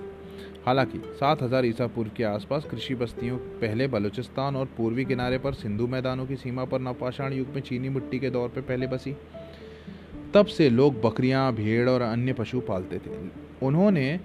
हालाँकि, 0.67 0.99
सात 0.99 1.43
हज़ार 1.43 1.67
ईसा 1.67 1.87
पूर्व 1.87 2.11
के 2.17 2.25
आसपास 2.25 2.65
कृषि 2.65 2.95
बस्तियों 2.95 3.39
पहले 3.39 3.89
बलूचिस्तान 3.89 4.57
और 4.57 4.67
पूर्वी 4.77 5.05
किनारे 5.05 5.39
पर 5.39 5.55
सिंधु 5.55 5.87
मैदानों 5.87 6.27
की 6.27 6.37
सीमा 6.37 6.65
पर 6.65 6.81
नवपाषाण 6.81 7.33
युग 7.33 7.49
में 7.49 7.61
चीनी 7.61 7.89
मिट्टी 7.89 8.19
के 8.19 8.31
दौर 8.31 8.49
पर 8.49 8.61
पहले 8.61 8.87
बसी। 8.87 9.17
तब 10.35 10.47
से 10.47 10.71
लोग 10.71 11.01
बकरियाँ, 11.03 11.53
भेड़ 11.53 11.89
और 11.89 12.03
अन्य 12.03 12.33
पशु 12.33 12.61
पालते 12.61 12.99
थे। 12.99 13.19
उन्होंने 13.63 14.21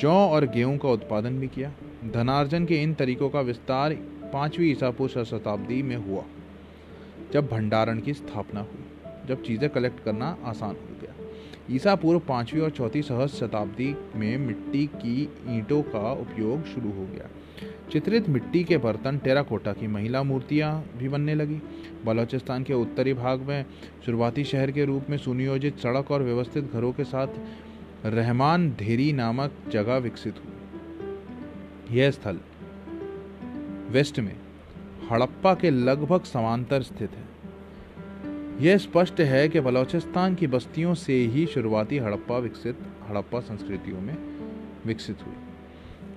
जौ 0.00 0.12
और 0.12 0.46
गेहूँ 0.46 0.76
का 0.78 0.88
उत्पादन 0.88 1.38
भी 1.38 1.48
किया। 1.48 1.72
धनार्जन 2.14 2.64
के 2.64 2.82
इन 2.82 2.94
तरीकों 2.94 3.30
का 3.30 3.40
विस्तार 3.40 3.96
पाँचवीं 4.32 4.70
ईसा 4.70 4.90
पूर्व 4.90 5.24
शताब्दी 5.24 5.82
में 5.82 5.96
हुआ, 5.96 6.22
जब 7.32 7.46
भंडारण 7.48 8.00
की 8.00 8.14
स्थापना 8.14 8.60
हुई, 8.60 8.84
जब 9.28 9.42
चीज़ें 9.42 9.68
कलेक्ट 9.70 10.02
करना 10.04 10.36
आसान 10.44 10.70
हो 10.70 10.96
गया। 11.00 11.14
ईसा 11.70 11.94
पूर्व 11.94 12.18
पाँचवीं 12.18 12.62
और 12.62 12.70
चौथी 12.70 13.02
सहस्र 13.02 13.46
शताब्दी 13.46 13.94
में 14.16 14.36
मिट्टी 14.38 14.86
की 14.86 15.22
ईंटों 15.48 15.82
का 15.82 16.12
उपयोग 16.12 16.64
शुरू 16.64 16.90
हो 16.90 17.06
गया। 17.06 17.28
चित्रित 17.92 18.28
मिट्टी 18.28 18.62
के 18.64 18.76
बर्तन 18.76 19.18
टेराकोटा 19.18 19.72
की 19.72 19.86
महिला 19.86 20.22
मूर्तियाँ 20.22 20.72
भी 20.96 21.08
बनने 21.08 21.34
लगी। 21.34 21.60
बलूचिस्तान 22.04 22.62
के 22.62 22.74
उत्तरी 22.74 23.14
भाग 23.14 23.40
में 23.40 23.64
शुरुआती 24.06 24.44
शहर 24.44 24.70
के 24.70 24.84
रूप 24.84 25.10
में 25.10 25.16
सुनियोजित 25.18 25.78
सड़क 25.78 26.10
और 26.10 26.22
व्यवस्थित 26.22 26.72
घरों 26.72 26.92
के 26.92 27.04
साथ 27.04 28.06
रहमान 28.06 28.70
धेरी 28.70 29.12
नामक 29.12 29.52
जगह 29.68 29.96
विकसित 29.96 30.34
हुई। 30.38 31.98
यह 31.98 32.10
स्थल 32.10 32.38
वेस्ट 33.88 34.20
में, 34.20 34.36
हड़प्पा 35.12 35.54
के 35.54 35.70
लगभग 35.70 36.20
समांतर 36.20 36.82
स्थित 36.82 37.10
है। 37.10 37.24
यह 38.60 38.78
स्पष्ट 38.78 39.20
है 39.20 39.48
कि 39.48 39.60
बलूचिस्तान 39.60 40.34
की 40.34 40.46
बस्तियों 40.46 40.94
से 40.94 41.12
ही 41.12 41.46
शुरुआती 41.46 41.98
हड़प्पा 41.98 42.38
विकसित, 42.38 42.78
हड़प्पा 43.08 43.40
संस्कृतियों 43.40 44.00
में 44.00 44.16
विकसित 44.86 45.16
हुई। 45.26 45.34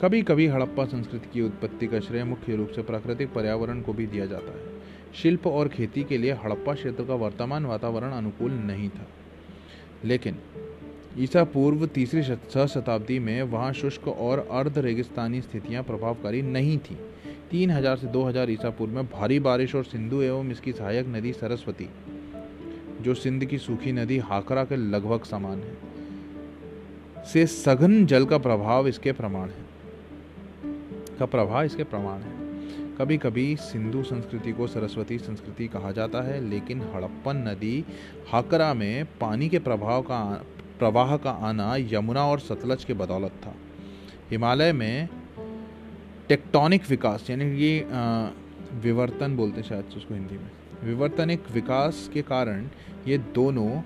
कभी 0.02 0.22
कभी 0.22 0.48
हड़प्पा 0.48 0.86
संस्कृति 0.86 1.30
की 1.34 1.42
उत्पत्ति 1.42 1.88
का 1.88 2.00
श्रेय 2.00 2.24
मुख्य 2.24 2.56
रूप 2.56 2.70
से 2.70 2.82
प्राकृतिक 2.82 3.34
पर्यावरण 3.34 3.82
को 3.82 3.94
भी 3.94 4.08
दिया 4.08 4.26
जाता 4.26 4.60
है। 4.60 4.80
शिल्प 5.16 5.48
और 5.48 5.68
खेती 5.68 6.04
के 6.04 6.18
लिए 6.18 6.32
हड़प्पा 6.32 6.74
क्षेत्र 6.74 7.04
का 7.04 7.14
वर्तमान 7.14 7.66
वातावरण 7.66 8.12
अनुकूल 8.12 8.52
नहीं 8.52 8.90
था। 8.90 9.08
लेकिन, 10.06 10.38
ईसा 11.18 11.44
पूर्व 11.44 11.86
तीसरी 11.86 12.24
सह 12.24 12.66
शताब्दी 12.66 13.20
में 13.20 13.44
वहाँ 13.44 13.74
शुष्क 13.74 14.08
और 14.08 14.48
अर्ध 14.52 14.78
रेगिस्तानी 14.78 15.42
स्थितियाँ 15.42 15.84
प्रभावकारी 15.84 16.42
नहीं 16.42 16.78
थीं। 16.78 16.98
तीन 17.52 17.72
हज़ार 17.72 17.98
से 17.98 18.08
दो 18.08 18.24
हज़ार 18.24 18.50
ईसा 18.50 18.70
पूर्व 18.70 18.94
में 18.94 19.06
भारी 19.06 19.40
बारिश 19.40 19.76
और 19.76 19.84
सिंधु 19.84 20.22
एवं 20.22 20.52
इसकी 20.52 20.72
सहायक 20.72 21.08
नदी 21.08 21.32
सरस्वती, 21.34 21.90
जो 23.02 23.14
सिंध 23.14 23.46
की 23.46 23.58
सूखी 23.58 23.92
नदी 23.92 24.18
हाकरा 24.18 24.64
के 24.64 24.76
लगभग 24.76 25.24
समान 25.24 25.60
है, 25.60 25.78
से 27.26 27.46
सघन 27.48 28.06
जल 28.06 28.26
का 28.26 28.38
प्रभाव 28.38 28.88
इसके 28.88 29.12
प्रमाण 29.12 29.50
है। 29.50 29.68
का 31.20 31.26
प्रभाव 31.26 31.64
इसके 31.64 31.84
प्रमाण 31.84 32.22
है। 32.22 32.38
कभी 32.98 33.18
कभी 33.18 33.56
सिंधु 33.56 34.04
संस्कृति 34.04 34.52
को 34.52 34.68
सरस्वती 34.68 35.18
संस्कृति 35.18 35.68
कहा 35.68 35.92
जाता 35.92 36.22
है, 36.22 36.40
लेकिन 36.50 36.82
हड़प्पन 36.94 37.38
नदी 37.48 37.86
हाकरा 38.32 38.74
में 38.74 39.06
पानी 39.22 39.50
के 39.50 39.60
प्रभाव 39.60 40.02
का 40.02 40.22
प्रवाह 40.80 41.16
का 41.18 41.32
आना 41.44 41.76
यमुना 41.78 42.26
और 42.26 42.40
सतलज 42.40 42.84
के 42.84 42.94
बदौलत 42.94 43.32
था। 43.46 43.56
हिमालय 44.32 44.74
में 44.74 45.10
टेक्टोनिक 46.30 46.82
विकास, 46.90 47.30
यानी 47.30 47.46
कि 47.58 48.80
विवर्तन 48.82 49.36
बोलते 49.36 49.62
हैं 49.62 49.68
शायद 49.68 49.94
उसको 49.98 50.14
हिंदी 50.14 50.36
में। 50.36 50.50
विवर्तनिक 50.84 51.50
विकास 51.52 52.10
के 52.14 52.22
कारण 52.22 52.68
ये 53.08 53.18
दोनों 53.36 53.82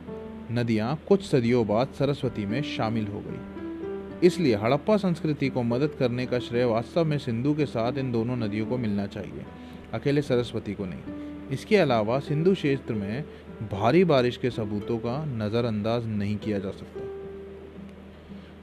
नदियाँ 0.52 0.98
कुछ 1.08 1.24
सदियों 1.26 1.66
बाद 1.68 1.94
सरस्वती 2.00 2.46
में 2.46 2.62
शामिल 2.62 3.08
हो 3.08 3.24
गई। 3.28 4.28
इसलिए 4.28 4.56
हड़प्पा 4.56 4.98
संस्कृति 4.98 5.50
को 5.50 5.64
मदद 5.64 5.96
करने 6.00 6.26
का 6.26 6.39
श्रेय 6.39 6.66
वास्तव 6.66 7.06
में 7.06 7.18
सिंधु 7.18 7.54
के 7.54 7.66
साथ 7.66 7.98
इन 7.98 8.12
दोनों 8.12 8.36
नदियों 8.38 8.66
को 8.66 8.78
मिलना 8.78 9.08
चाहिए, 9.08 9.46
अकेले 9.94 10.22
सरस्वती 10.22 10.74
को 10.74 10.86
नहीं। 10.86 11.50
इसके 11.52 11.78
अलावा 11.78 12.20
सिंधु 12.20 12.54
क्षेत्र 12.54 12.94
में 12.94 13.24
भारी 13.72 14.04
बारिश 14.04 14.38
के 14.38 14.50
सबूतों 14.50 14.98
का 14.98 15.24
नज़रअंदाज 15.28 16.08
नहीं 16.10 16.38
किया 16.38 16.60
जा 16.60 16.72
सकता। 16.72 17.08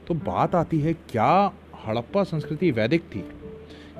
तो 0.07 0.13
बात 0.23 0.55
आती 0.55 0.79
है, 0.79 0.93
क्या 0.93 1.51
हड़प्पा 1.85 2.23
संस्कृति 2.23 2.71
वैदिक 2.71 3.01
थी? 3.05 3.23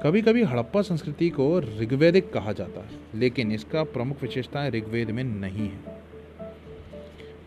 कभी 0.03 0.21
कभी 0.21 0.43
हड़प्पा 0.43 0.81
संस्कृति 0.81 1.29
को 1.29 1.59
ऋग्वेदिक 1.59 2.31
कहा 2.33 2.51
जाता 2.51 2.81
है, 2.81 2.89
लेकिन 3.15 3.51
इसका 3.51 3.83
प्रमुख 3.83 4.21
विशेषताएँ 4.21 4.71
ऋग्वेद 4.71 5.11
में 5.11 5.23
नहीं 5.23 5.67
है। 5.69 5.99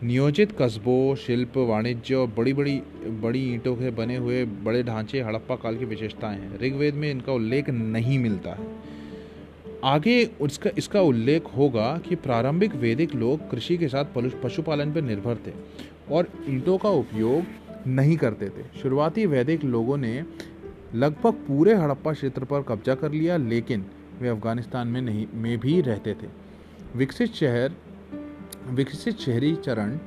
नियोजित 0.03 0.51
कस्बों, 0.59 1.15
शिल्प, 1.15 1.57
वाणिज्य 1.57 2.15
और 2.15 2.27
बड़ी 2.27 2.53
बड़ी 2.53 2.75
बड़ी 3.21 3.43
ईंटों 3.53 3.75
के 3.75 3.89
बने 3.89 4.15
हुए 4.15 4.45
बड़े 4.45 4.83
ढांचे 4.83 5.21
हड़प्पा 5.21 5.55
काल 5.55 5.77
की 5.77 5.85
विशेषताएँ 5.85 6.39
हैं। 6.39 6.59
ऋग्वेद 6.59 6.93
में 6.93 7.09
इनका 7.11 7.33
उल्लेख 7.33 7.69
नहीं 7.69 8.19
मिलता 8.19 8.53
है। 8.53 8.67
आगे 9.83 10.23
उसका, 10.41 10.69
इसका 10.77 11.01
उल्लेख 11.01 11.45
होगा 11.57 11.97
कि 11.97 12.15
प्रारंभिक 12.15 12.75
वैदिक 12.75 13.15
लोग 13.15 13.49
कृषि 13.49 13.77
के 13.77 13.87
साथ 13.87 14.05
पशुपालन 14.43 14.93
पर 14.93 15.01
निर्भर 15.01 15.37
थे 15.47 15.53
और 16.11 16.31
ईंटों 16.49 16.77
का 16.77 16.89
उपयोग 16.89 17.87
नहीं 17.87 18.17
करते 18.17 18.49
थे। 18.49 18.63
शुरुआती 18.81 19.25
वैदिक 19.25 19.63
लोगों 19.63 19.97
ने 19.97 20.23
लगभग 20.95 21.33
पूरे 21.33 21.73
हड़प्पा 21.75 22.13
क्षेत्र 22.13 22.45
पर 22.45 22.61
कब्जा 22.61 22.95
कर 22.95 23.11
लिया, 23.11 23.37
लेकिन 23.37 23.85
वे 24.21 24.29
अफ़गानिस्तान 24.29 24.87
में 24.87 25.01
नहीं, 25.01 25.27
में 25.33 25.57
भी 25.59 25.81
रहते 25.81 26.13
थे। 26.13 26.27
विकसित 26.95 27.33
शहर, 27.33 27.71
विकसित 28.69 29.17
शहरी 29.17 29.55
चरण 29.55 29.97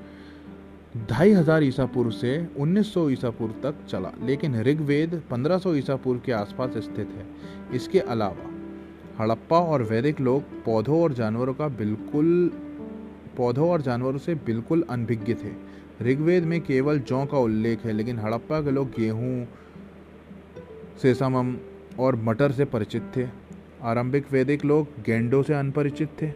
ढाई 1.11 1.33
हज़ार 1.33 1.63
ईसा 1.63 1.87
पूर्व 1.87 2.11
से 2.11 2.49
1900 2.59 3.11
ईसा 3.11 3.31
पूर्व 3.31 3.55
तक 3.63 3.75
चला, 3.89 4.13
लेकिन 4.23 4.61
ऋग्वेद 4.63 5.23
1500 5.31 5.75
ईसा 5.75 5.97
पूर्व 5.97 6.21
के 6.21 6.33
आसपास 6.33 6.71
स्थित 6.71 7.09
है। 7.09 7.27
इसके 7.77 8.01
अलावा, 8.01 8.51
हड़प्पा 9.19 9.59
और 9.59 9.83
वैदिक 9.83 10.21
लोग 10.21 10.43
पौधों 10.65 11.03
और 11.03 11.13
जानवरों 11.13 11.55
का 11.55 11.69
बिल्कुल, 11.69 12.51
पौधों 13.37 13.71
और 13.71 13.83
जानवरों 13.83 14.19
से 14.19 14.35
बिल्कुल 14.35 14.85
अनभिज्ञ 14.91 15.35
थे। 15.35 15.53
ऋग्वेद 16.03 16.45
में 16.45 16.61
केवल 16.61 16.99
जौ 16.99 17.25
का 17.25 17.39
उल्लेख 17.39 17.85
है, 17.85 17.93
लेकिन 17.93 18.19
हड़प्पा 18.19 18.61
के 18.61 18.71
लोग 18.71 18.91
गेहूँ 18.91 19.49
सेसामम 21.03 21.57
और 21.99 22.17
मटर 22.17 22.53
से 22.53 22.65
परिचित 22.65 23.03
थे। 23.17 23.27
आरंभिक 23.83 24.27
वैदिक 24.33 24.65
लोग 24.65 24.89
गेंडों 25.07 25.43
से 25.43 25.55
अनपरिचित 25.55 26.09
थे। 26.23 26.33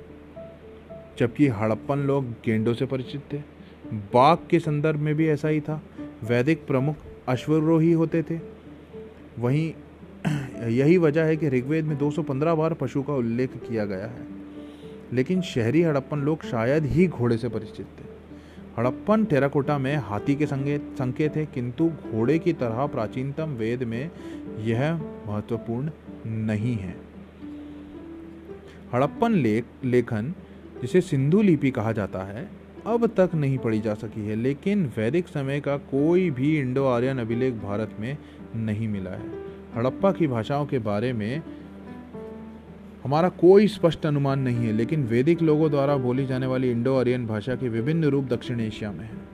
जबकि 1.18 1.48
हड़प्पन 1.48 1.98
लोग 1.98 2.24
गेंडों 2.30 2.74
से 2.74 2.86
परिचित 2.86 3.22
थे। 3.32 3.38
बाघ 3.92 4.38
के 4.50 4.58
संदर्भ 4.58 5.00
में 5.00 5.14
भी 5.14 5.28
ऐसा 5.28 5.48
ही 5.48 5.60
था। 5.60 5.82
वैदिक 6.24 6.66
प्रमुख 6.66 6.96
अश्वरोही 7.28 7.92
होते 7.92 8.22
थे। 8.22 8.40
वहीं 9.38 9.72
यही 10.68 10.98
वजह 10.98 11.24
है 11.24 11.36
कि 11.36 11.48
ऋग्वेद 11.48 11.84
में 11.84 11.98
215 11.98 12.54
बार 12.54 12.74
पशु 12.74 13.02
का 13.02 13.14
उल्लेख 13.14 13.50
किया 13.56 13.84
गया 13.84 14.06
है। 14.06 14.26
लेकिन 15.12 15.42
शहरी 15.42 15.82
हड़प्पन 15.82 16.18
लोग 16.18 16.42
शायद 16.42 16.84
ही 16.84 17.06
घोड़े 17.06 17.36
से 17.36 17.48
परिचित 17.48 17.86
थे। 17.86 18.12
हड़प्पन 18.78 19.24
टेराकोटा 19.24 19.78
में 19.78 19.96
हाथी 19.96 20.34
के 20.34 20.46
संकेत 20.46 20.80
संकेत 20.80 21.36
है, 21.36 21.46
किंतु 21.46 21.88
घोड़े 21.88 22.38
की 22.38 22.52
तरह 22.52 22.86
प्राचीनतम 22.86 23.48
वेद 23.48 23.82
में 23.82 24.10
यह 24.60 24.94
महत्वपूर्ण 25.26 25.90
नहीं 26.26 26.76
है। 26.76 26.96
हड़प्पन 28.94 29.32
लेख 29.32 29.64
लेखन, 29.84 30.34
जिसे 30.80 31.00
सिंधु 31.00 31.42
लिपि 31.42 31.70
कहा 31.70 31.92
जाता 31.92 32.22
है, 32.22 32.48
अब 32.86 33.06
तक 33.06 33.30
नहीं 33.34 33.58
पढ़ी 33.58 33.80
जा 33.80 33.94
सकी 33.94 34.26
है, 34.26 34.34
लेकिन 34.34 34.92
वैदिक 34.96 35.28
समय 35.28 35.60
का 35.60 35.76
कोई 35.76 36.30
भी 36.30 36.58
इंडो 36.58 36.84
आर्यन 36.84 37.18
अभिलेख 37.18 37.54
भारत 37.54 37.96
में 38.00 38.18
नहीं 38.56 38.88
मिला 38.88 39.10
है। 39.10 39.28
हड़प्पा 39.76 40.12
की 40.12 40.26
भाषाओं 40.26 40.66
के 40.66 40.78
बारे 40.78 41.12
में 41.12 41.42
हमारा 43.04 43.28
कोई 43.28 43.68
स्पष्ट 43.68 44.06
अनुमान 44.06 44.38
नहीं 44.38 44.66
है, 44.66 44.72
लेकिन 44.72 45.04
वैदिक 45.04 45.42
लोगों 45.42 45.70
द्वारा 45.70 45.96
बोली 45.96 46.26
जाने 46.26 46.46
वाली 46.46 46.70
इंडो 46.70 46.96
आर्यन 46.96 47.26
भाषा 47.26 47.54
के 47.54 47.68
विभिन्न 47.68 48.04
रूप 48.04 48.24
दक्षिण 48.24 48.60
एशिया 48.60 48.92
में 48.92 49.04
है। 49.04 49.31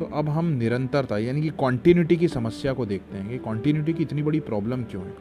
तो 0.00 0.06
अब 0.06 0.28
हम 0.28 0.46
निरंतरता 0.46 1.18
यानी 1.18 1.42
कि 1.42 1.48
कॉन्टीन्यूटी 1.48 2.16
की 2.16 2.28
समस्या 2.28 2.72
को 2.72 2.86
देखते 2.86 3.18
हैं 3.18 3.30
कि 3.30 3.38
कॉन्टीन्यूटी 3.38 3.92
की 3.92 4.02
इतनी 4.02 4.22
बड़ी 4.22 4.40
प्रॉब्लम 4.40 4.82
क्यों 4.82 5.04
है? 5.04 5.14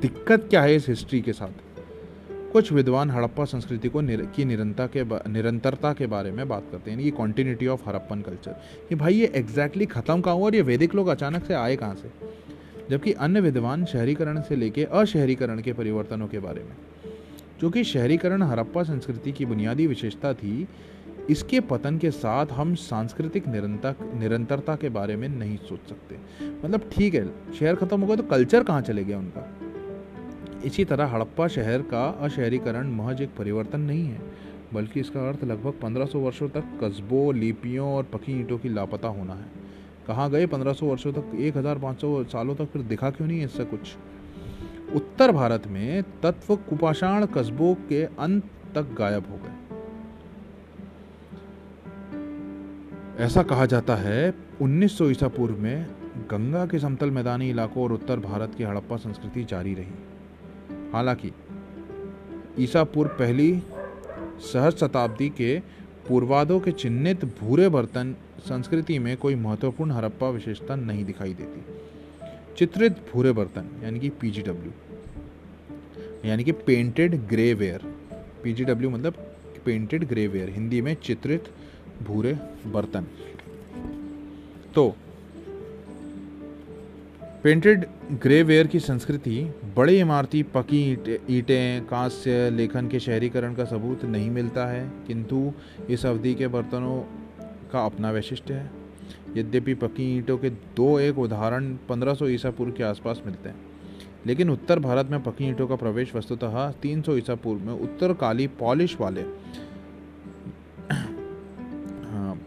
दिक्कत 0.00 0.46
क्या 0.50 0.62
है 0.62 0.76
इस 0.76 0.88
हिस्ट्री 0.88 1.20
के 1.20 1.32
साथ? 1.32 1.48
कुछ 2.52 2.72
विद्वान 2.72 3.10
हड़प्पा 3.10 3.44
संस्कृति 3.44 3.88
को 3.88 4.00
निर, 4.00 4.26
की 4.36 4.44
निरंतर 4.44 4.86
के 4.96 5.30
निरंतरता 5.30 5.92
के 5.92 6.06
बारे 6.06 6.30
में 6.30 6.48
बात 6.48 6.62
करते 6.72 6.90
हैं 6.90 6.98
यानी 6.98 7.10
कि 7.10 7.16
कॉन्टीन्यूटी 7.16 7.66
ऑफ़ 7.66 7.88
हड़प्पन 7.88 8.20
कल्चर 8.20 8.50
कि 8.88 8.94
भाई 8.94 9.14
ये 9.14 9.26
एग्जैक्टली 9.26 9.86
खत्म 9.86 10.20
कहाँ 10.20 10.36
हुआ 10.36 10.46
और 10.46 10.54
ये 10.54 10.62
वैदिक 10.62 10.94
लोग 10.94 11.08
अचानक 11.08 11.44
से 11.44 11.54
आए 11.54 11.76
कहाँ 11.76 11.94
से? 11.94 12.10
जबकि 12.90 13.12
अन्य 13.12 13.40
विद्वान 13.40 13.84
शहरीकरण 13.84 14.40
से 14.40 14.56
लेकर 14.56 14.84
अशहरीकरण 14.84 15.60
के 15.60 15.72
परिवर्तनों 15.72 16.28
के 16.28 16.38
बारे 16.38 16.60
में। 16.60 16.76
क्योंकि 17.58 17.84
शहरीकरण 17.84 18.42
हड़प्पा 18.42 18.82
संस्कृति 18.82 19.32
की 19.32 19.46
बुनियादी 19.46 19.86
विशेषता 19.86 20.34
थी 20.34 20.68
इसके 21.30 21.60
पतन 21.60 21.98
के 21.98 22.10
साथ 22.10 22.46
हम 22.46 22.74
सांस्कृतिक 22.74 23.48
निरंतर 23.48 23.94
निरंतरता 24.14 24.76
के 24.76 24.88
बारे 24.88 25.16
में 25.16 25.28
नहीं 25.28 25.56
सोच 25.56 25.88
सकते। 25.88 26.16
मतलब 26.64 26.90
ठीक 26.92 27.14
है, 27.14 27.52
शहर 27.52 27.74
खत्म 27.74 28.00
हो 28.00 28.06
गया 28.06 28.16
तो 28.16 28.22
कल्चर 28.22 28.64
कहाँ 28.64 28.80
चले 28.80 29.04
गया 29.04 29.18
उनका? 29.18 29.54
इसी 30.64 30.84
तरह 30.84 31.06
हड़प्पा 31.06 31.48
शहर 31.48 31.82
का 31.82 32.08
अशहरीकरण, 32.08 32.90
महज 32.90 33.22
एक 33.22 33.30
परिवर्तन 33.38 33.80
नहीं 33.80 34.04
है, 34.04 34.20
बल्कि 34.74 35.00
इसका 35.00 35.28
अर्थ 35.28 35.44
लगभग 35.44 35.72
1500 35.72 36.18
वर्षों 36.18 36.48
तक 36.48 36.64
कस्बों, 36.84 37.34
लिपियों 37.34 37.94
और 37.94 38.02
पकी 38.02 38.32
ईंटों 38.32 38.58
की 38.58 38.68
लापता 38.68 39.08
होना 39.08 39.34
है। 39.34 39.46
कहाँ 40.06 40.30
गए 40.30 40.46
1500 40.46 40.86
वर्षों 40.86 41.12
तक? 41.12 41.34
1500 41.34 42.24
सालों 42.24 42.54
तक 42.54 42.64
फिर 42.64 42.82
दिखा 42.82 43.10
क्यों 43.10 43.28
नहीं 43.28 43.44
इससे 43.44 43.64
कुछ? 43.64 43.96
उत्तर 44.94 45.32
भारत 45.32 45.66
में 45.66 46.02
तत्व 46.02 46.56
कुपाषाण 46.56 47.26
कस्बों 47.26 47.74
के 47.74 48.04
अंत 48.04 48.44
तक 48.74 48.94
गायब 48.98 49.26
हो 49.30 49.36
गए। 49.36 49.59
ऐसा 53.20 53.42
कहा 53.42 53.66
जाता 53.66 53.94
है 53.96 54.34
1900 54.62 55.10
ईसा 55.10 55.28
पूर्व 55.28 55.58
में 55.58 55.86
गंगा 56.30 56.66
के 56.66 56.78
समतल 56.78 57.10
मैदानी 57.10 57.50
इलाकों 57.50 57.84
और 57.84 57.92
उत्तर 57.92 58.20
भारत 58.20 58.54
की 58.54 58.64
हड़प्पा 58.64 58.96
संस्कृति 58.96 59.44
जारी 59.44 59.74
रही। 59.74 59.92
हालाँकि, 60.92 61.30
ईसा 62.58 62.84
पूर्व 62.84 63.10
पहली 63.10 63.62
सहज 64.40 64.72
शताब्दी 64.72 65.28
के 65.28 65.60
पूर्वादों 66.08 66.60
के 66.60 66.72
चिन्हित 66.72 67.24
भूरे 67.24 67.68
बर्तन 67.68 68.16
संस्कृति 68.40 68.98
में 68.98 69.16
कोई 69.16 69.34
महत्वपूर्ण 69.34 69.90
हड़प्पा 69.90 70.28
विशेषता 70.28 70.76
नहीं 70.76 71.04
दिखाई 71.04 71.34
देती। 71.34 71.64
चित्रित 72.56 72.92
भूरे 72.92 73.32
बर्तन, 73.32 73.80
यानी 73.82 74.00
कि 74.00 74.08
पीजीडब्ल्यू, 74.08 74.72
यानी 76.28 76.44
कि 76.44 76.52
पेंटेड 76.52 77.14
ग्रे 77.14 77.54
वेयर 77.54 77.80
पीजीडब्ल्यू 78.44 78.90
मतलब 78.90 79.14
पेंटेड 79.64 80.04
ग्रे 80.04 80.26
वेयर 80.26 80.50
हिंदी 80.50 80.80
में 80.80 80.94
चित्रित 80.94 81.44
भूरे 82.02 82.32
बर्तन। 82.66 83.06
तो 84.74 84.94
पेंटेड 87.44 87.84
ग्रे 88.12 88.42
वेयर 88.42 88.66
की 88.66 88.80
संस्कृति 88.80 89.38
बड़ी 89.76 89.98
इमारती 90.00 90.42
पकी 90.54 90.80
ईंटें 91.30 91.86
कांस्य, 91.86 92.50
लेखन 92.50 92.88
के 92.88 93.00
शहरीकरण 93.00 93.54
का 93.54 93.64
सबूत 93.64 94.04
नहीं 94.04 94.30
मिलता 94.30 94.66
है, 94.66 94.90
किंतु 95.06 95.52
इस 95.90 96.04
अवधि 96.06 96.34
के 96.34 96.48
बर्तनों 96.48 97.00
का 97.72 97.84
अपना 97.86 98.10
वैशिष्ट्य 98.10 98.54
है। 98.54 98.70
यद्यपि 99.36 99.74
पकी 99.74 100.04
ईंटों 100.16 100.36
के 100.38 100.50
दो 100.50 100.98
एक 100.98 101.18
उदाहरण 101.18 101.74
1500 101.88 102.28
ईसा 102.28 102.50
पूर्व 102.50 102.72
के 102.72 102.82
आसपास 102.82 103.22
मिलते 103.26 103.48
हैं, 103.48 103.56
लेकिन 104.26 104.50
उत्तर 104.50 104.78
भारत 104.78 105.10
में 105.10 105.22
पकी 105.22 105.48
ईंटों 105.48 105.66
का 105.68 105.76
प्रवेश 105.76 106.14
वस्तुतः 106.14 106.70
300 106.82 107.16
ईसा 107.16 107.34
पूर्व 107.34 107.60
में 107.60 107.72
उत्तर 107.74 108.12
काली 108.14 108.46
पॉलिश 108.58 108.96
वाले 109.00 109.22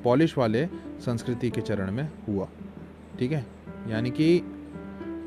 पॉलिश 0.04 0.38
वाले 0.38 0.66
संस्कृति 1.02 1.50
के 1.50 1.62
चरण 1.62 1.92
में 1.92 2.08
हुआ। 2.28 2.48
ठीक 3.20 3.32
है? 3.32 3.46
यानी 3.90 4.12
कि 4.12 4.40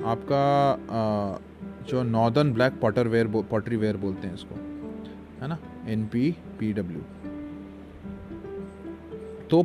आपका 0.06 0.42
जो 1.88 2.02
northern 2.02 2.52
black 2.52 2.80
potter 2.80 3.08
ware 3.08 3.26
pottery 3.50 3.76
ware 3.76 3.96
बोलते 3.96 4.26
हैं 4.26 4.34
इसको, 4.34 4.54
है 5.42 5.48
ना? 5.48 5.58
एन 5.86 6.06
पी 6.06 6.30
पी 6.58 6.72
डब्ल्यू 6.72 7.00
तो 9.50 9.62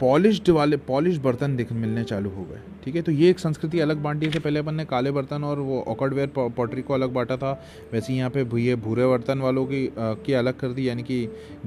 पॉलिश्ड 0.00 0.48
वाले 0.50 0.76
पॉलिश 0.86 1.18
बर्तन 1.18 1.56
दिख 1.56 1.72
मिलने 1.72 2.04
चालू 2.04 2.30
हो 2.30 2.44
गए। 2.44 2.60
ठीक 2.88 2.96
है? 2.96 3.02
तो 3.02 3.12
ये 3.12 3.30
एक 3.30 3.38
संस्कृति 3.38 3.80
अलग 3.80 3.96
बांटी 4.02 4.30
से 4.30 4.38
पहले 4.38 4.60
अपन 4.60 4.74
ने 4.74 4.84
काले 4.84 5.10
बर्तन 5.10 5.42
और 5.44 5.58
वो 5.60 5.80
ऑकर्डवेयर 5.88 6.30
पॉटरी 6.36 6.82
को 6.82 6.94
अलग 6.94 7.12
बांटा 7.12 7.36
था 7.36 7.50
वैसे 7.92 8.14
यहाँ 8.14 8.30
पे 8.30 8.44
ये 8.60 8.76
भूरे 8.76 9.06
बर्तन 9.06 9.38
वालों 9.38 9.64
की 9.66 9.86
आ, 9.88 10.12
की 10.14 10.32
अलग 10.32 10.56
कर 10.58 10.68
दी 10.68 10.88
यानी 10.88 11.02
कि 11.02 11.18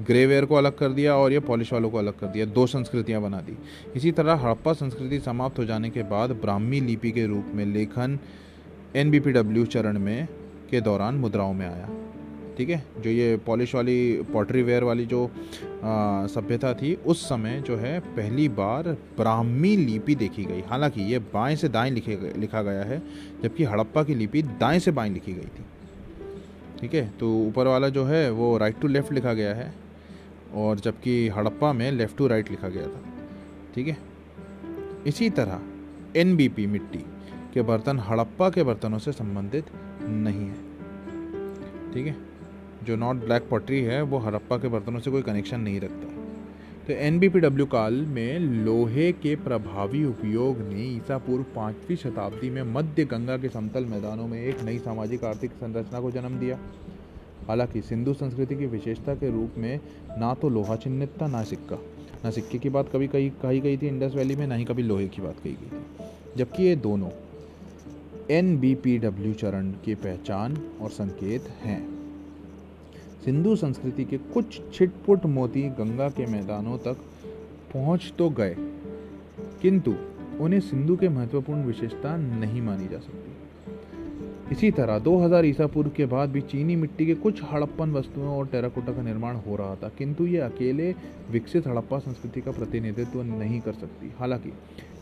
ग्रे 0.08 0.26
वेयर 0.26 0.46
को 0.46 0.56
अलग 0.56 0.78
कर 0.78 0.90
दिया 0.90 1.16
और 1.16 1.34
ये 1.34 1.40
पॉलिश 1.40 1.74
वालों 1.74 1.90
को 1.90 1.98
अलग 1.98 2.20
कर 2.20 2.28
दिया। 2.28 2.46
दो 2.48 2.66
संस्कृतियाँ 2.68 3.22
बना 3.22 3.42
दी। 3.42 3.58
इसी 3.96 4.12
तरह 4.12 4.46
हड़प्पा 4.46 4.74
संस्कृति 4.74 5.20
समाप्त 5.20 5.60
हो 5.60 5.66
जाने 5.66 5.90
के 5.90 6.04
बाद 6.10 6.32
ब्राह्मी 6.42 6.80
लिपि 6.82 7.12
के 7.12 7.26
रूप 7.26 7.52
में 7.56 7.66
लेखन 7.66 8.20
एनबीपीडब्ल्यू 8.96 9.66
चरण 9.68 10.00
में 10.00 10.28
के 10.72 10.82
दौरान 10.82 11.16
मुद्राओं 11.16 11.54
में 11.54 11.68
आया। 11.68 11.90
ठीक 12.58 12.70
है? 12.70 12.84
जो 13.00 13.10
ये 13.10 13.38
पॉलिश 13.38 13.76
वाली 13.76 14.22
पॉटरी 14.34 14.62
वेयर 14.64 14.84
वाली 14.84 15.06
जो 15.06 15.32
सभ्यता 15.84 16.74
थी, 16.74 16.94
उस 16.96 17.24
समय 17.26 17.62
जो 17.62 17.76
है 17.76 18.00
पहली 18.00 18.50
बार 18.50 18.88
ब्राह्मी 19.18 19.76
लिपि 19.78 20.16
देखी 20.16 20.46
गई। 20.46 20.62
हालाँकि 20.62 21.02
ये 21.02 21.20
बाएँ 21.20 21.56
से 21.56 21.70
दाएँ 21.70 21.92
लिखे 21.92 22.34
लिखा 22.38 22.62
गया 22.62 22.84
है, 22.84 23.02
जबकि 23.44 23.64
हड़प्पा 23.64 24.04
की 24.04 24.16
लिपि 24.16 24.42
दाएँ 24.42 24.80
से 24.80 24.92
बाएँ 24.92 25.10
लिखी 25.10 25.34
गई 25.34 25.42
थी। 25.42 25.66
ठीक 26.80 26.94
है? 26.94 27.10
तो 27.20 27.36
ऊपर 27.38 27.68
वाला 27.68 27.90
जो 27.90 28.04
है, 28.06 28.32
वो 28.32 28.58
राइट 28.58 28.80
टू 28.80 28.88
लेफ़्ट 28.88 29.14
लिखा 29.14 29.34
गया 29.34 29.54
है, 29.54 29.74
और 30.54 30.80
जबकि 30.80 31.28
हड़प्पा 31.28 31.74
में 31.74 31.92
लेफ़्ट 31.92 32.18
टू 32.18 32.28
राइट 32.28 32.52
लिखा 32.52 32.70
गया 32.70 32.88
था। 32.88 33.04
ठीक 33.76 33.88
है? 33.88 33.98
इसी 35.08 35.30
तरह 35.30 35.62
एनबीपी 36.16 36.68
मिट्टी 36.68 37.06
के 37.54 37.62
बर्तन 37.62 38.00
हड़प्पा 38.00 38.50
के 38.50 38.64
बर्तनों 38.64 38.98
से 38.98 39.12
संबंधित 39.12 39.66
नहीं 40.02 40.48
है। 40.48 40.72
ठीक 41.94 42.08
है? 42.08 42.31
जो 42.84 42.96
नॉट 42.96 43.16
ब्लैक 43.16 43.48
पॉटरी 43.50 43.82
है, 43.82 44.02
वो 44.02 44.18
हड़प्पा 44.18 44.58
के 44.58 44.68
बर्तनों 44.68 45.00
से 45.00 45.12
कोई 45.12 45.22
कनेक्शन 45.22 45.60
नहीं 45.60 45.80
रखता। 45.80 46.08
तो 46.88 46.94
एनबीपीडब्ल्यू 46.94 47.66
काल 47.66 47.94
में 47.94 48.40
लोहे 48.40 49.12
के 49.12 49.36
प्रभावी 49.36 50.06
उपयोग 50.06 50.58
ने 50.58 50.84
ईसा 50.84 51.18
पूर्व 51.18 51.44
पाँचवीं 51.44 51.96
शताब्दी 51.96 52.50
में 52.50 52.64
मध्य 52.64 53.06
गंगा 53.06 53.38
के 53.38 53.50
समतल 53.50 53.86
मैदानों 53.86 54.28
में 54.28 54.42
एक 54.42 54.64
नई 54.64 54.80
सामाजिक 54.80 55.24
आर्थिक 55.24 55.52
संरचना 55.52 56.02
को 56.02 56.12
जन्म 56.12 56.40
दिया। 56.40 56.60
हालाँकि 57.48 57.82
सिंधु 57.82 58.14
संस्कृति 58.14 58.56
की 58.56 58.66
विशेषता 58.66 59.16
के 59.16 59.32
रूप 59.32 59.54
में 59.58 59.80
ना 60.18 60.34
तो 60.34 60.50
लोहा 60.50 60.76
चिन्हित 60.76 61.10
था 61.22 61.28
ना 61.28 61.44
सिक्का। 61.44 61.76
ना 62.26 62.32
सिक्के 62.32 62.58
की 62.58 62.70
बात 62.70 62.90
कभी 62.94 63.08
कही 63.08 63.30
कही 63.30 63.60
गई 63.60 63.78
थी 63.78 63.88
इंडस 63.88 64.16
वैली 64.16 64.36
में, 64.36 64.48
ना 64.48 64.56
ही 64.56 64.66
कभी 64.66 64.84
लोहे 64.84 65.08
की 65.08 65.22
बात 65.22 65.40
कही 65.44 65.54
गई 65.54 65.68
थी। 65.68 66.38
जबकि 66.38 66.64
ये 66.64 66.76
दोनों 66.76 67.10
एनबीपीडब्ल्यू 68.32 69.34
चरण 69.34 69.72
की 69.72 69.96
पहचान 69.96 70.58
और 70.82 70.90
संकेत 70.90 71.42
हैं। 71.42 72.01
सिंधु 73.26 73.56
संस्कृति 73.56 74.04
के 74.06 74.18
कुछ 74.34 74.60
छिटपुट 74.74 75.26
मोती 75.26 75.62
गंगा 75.70 76.10
के 76.10 76.26
मैदानों 76.26 76.78
तक 76.78 76.98
पहुँच 77.74 78.14
तो 78.18 78.30
गए, 78.30 78.56
किंतु 79.62 79.96
उन्हें 80.40 80.60
सिंधु 80.60 80.96
के 80.96 81.10
महत्वपूर्ण 81.10 81.64
विशेषता 81.64 82.16
नहीं 82.18 82.62
मानी 82.62 82.88
जा 82.88 83.00
सकती। 83.00 83.30
इसी 84.52 84.72
तरह 84.72 84.98
2000 85.00 85.46
ईसा 85.46 85.68
पूर्व 85.68 85.90
के 85.90 86.06
बाद 86.06 86.30
भी 86.30 86.42
चीनी 86.42 86.76
मिट्टी 86.76 87.06
के 87.06 87.14
कुछ 87.16 87.42
हड़प्पन 87.44 87.92
वस्तुओं 87.92 88.30
और 88.30 88.48
टेराकोटा 88.48 88.94
का 88.94 89.02
निर्माण 89.02 89.36
हो 89.38 89.56
रहा 89.56 89.76
था, 89.76 89.90
किंतु 89.98 90.26
ये 90.26 90.40
अकेले 90.40 90.94
विकसित 91.32 91.68
हड़प्पा 91.68 92.00
संस्कृति 92.00 92.42
का 92.42 92.52
प्रतिनिधित्व 92.52 93.22
नहीं 93.24 93.62
कर 93.62 93.74
सकती। 93.74 94.14
हालाँकि, 94.20 94.52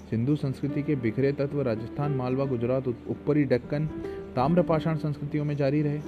सिंधु 0.10 0.36
संस्कृति 0.36 0.84
के 0.84 0.96
बिखरे 0.96 1.32
तत्व 1.32 1.62
राजस्थान, 1.62 2.12
मालवा, 2.12 2.46
गुजरात 2.46 2.88
ऊपरी 2.88 3.44
डक्कन 3.46 3.90
ताम्रपाषाण 4.40 4.96
संस्कृतियों 4.96 5.46
में 5.46 5.56
जारी 5.56 5.82
रहे। 5.82 6.00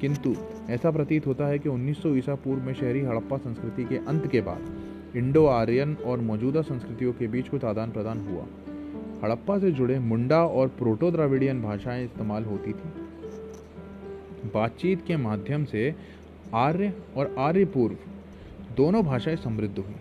किंतु 0.00 0.34
ऐसा 0.70 0.90
प्रतीत 0.90 1.26
होता 1.26 1.46
है 1.46 1.58
कि 1.58 1.68
1900 1.68 2.16
ईसा 2.16 2.34
पूर्व 2.34 2.62
में 2.62 2.74
शहरी 2.74 3.00
हड़प्पा 3.00 3.36
संस्कृति 3.36 3.84
के 3.84 3.96
अंत 3.96 4.26
के 4.26 4.40
बाद 4.40 4.82
इंडो 5.16 5.46
आर्यन 5.46 5.94
और 5.94 6.20
मौजूदा 6.20 6.62
संस्कृतियों 6.62 7.12
के 7.12 7.26
बीच 7.26 7.48
कुछ 7.48 7.64
आदान 7.64 7.90
प्रदान 7.90 8.20
हुआ। 8.20 8.42
हड़प्पा 9.24 9.58
से 9.58 9.72
जुड़े 9.72 9.98
मुंडा 9.98 10.44
और 10.44 10.68
प्रोटो 10.68 11.10
द्राविडियन 11.10 11.62
भाषाएँ 11.62 12.04
इस्तेमाल 12.04 12.44
होती 12.44 12.72
थी। 12.72 12.88
बातचीत 14.54 15.04
के 15.06 15.16
माध्यम 15.16 15.64
से 15.64 15.94
आर्य 16.54 16.92
और 17.16 17.34
आर्य 17.38 17.64
पूर्व 17.64 17.96
दोनों 18.76 19.02
भाषाएँ 19.02 19.36
समृद्ध 19.36 19.78
हुई। 19.78 19.96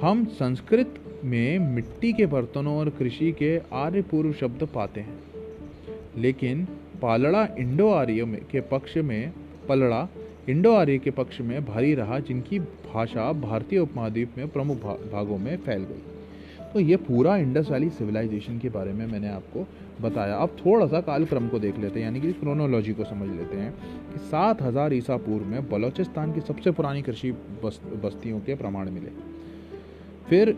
हम 0.00 0.24
संस्कृत 0.24 0.94
में 1.24 1.58
मिट्टी 1.58 2.12
के 2.12 2.26
बर्तनों 2.26 2.78
और 2.78 2.90
कृषि 2.90 3.32
के 3.32 3.60
आर्य 3.72 4.02
पूर्व 4.02 4.32
शब्द 4.32 4.68
पाते 4.74 5.00
हैं। 5.00 5.31
लेकिन 6.16 6.64
पालड़ा 7.02 7.46
इंडो 7.58 7.88
आर्य 7.90 8.40
के 8.50 8.60
पक्ष 8.60 8.96
में 8.96 9.32
पलड़ा 9.68 10.08
इंडो 10.48 10.72
आर्य 10.74 10.98
के 10.98 11.10
पक्ष 11.10 11.40
में 11.40 11.64
भारी 11.64 11.94
रहा 11.94 12.18
जिनकी 12.18 12.58
भाषा 12.58 13.32
भारतीय 13.32 13.78
उपमहाद्वीप 13.78 14.38
में 14.38 14.48
प्रमुख 14.48 14.76
भा, 14.76 14.92
भागों 15.12 15.38
में 15.38 15.56
फैल 15.56 15.82
गई। 15.82 16.02
तो 16.72 16.80
ये 16.80 16.96
पूरा 16.96 17.36
इंडस 17.36 17.70
वैली 17.70 17.88
सिविलाइजेशन 17.90 18.58
के 18.58 18.68
बारे 18.68 18.92
में 18.92 19.06
मैंने 19.06 19.28
आपको 19.28 19.66
बताया। 20.00 20.36
अब 20.36 20.56
थोड़ा 20.58 20.86
सा 20.86 21.00
कालक्रम 21.00 21.48
को 21.48 21.58
देख 21.58 21.78
लेते 21.78 22.00
हैं 22.00 22.06
यानी 22.06 22.20
कि 22.20 22.32
क्रोनोलॉजी 22.32 22.92
को 22.92 23.04
समझ 23.04 23.28
लेते 23.28 23.56
हैं 23.56 23.72
कि 24.12 24.18
सात 24.18 24.62
हज़ार 24.62 24.92
ईसा 24.92 25.16
पूर्व 25.16 25.44
में 25.44 25.68
बलोचिस्तान 25.70 26.32
की 26.32 26.40
सबसे 26.40 26.70
पुरानी 26.70 27.02
कृषि 27.02 27.32
बस्तियों 27.62 28.40
के 28.40 28.54
प्रमाण 28.54 28.90
मिले। 28.90 29.10
फिर 30.28 30.56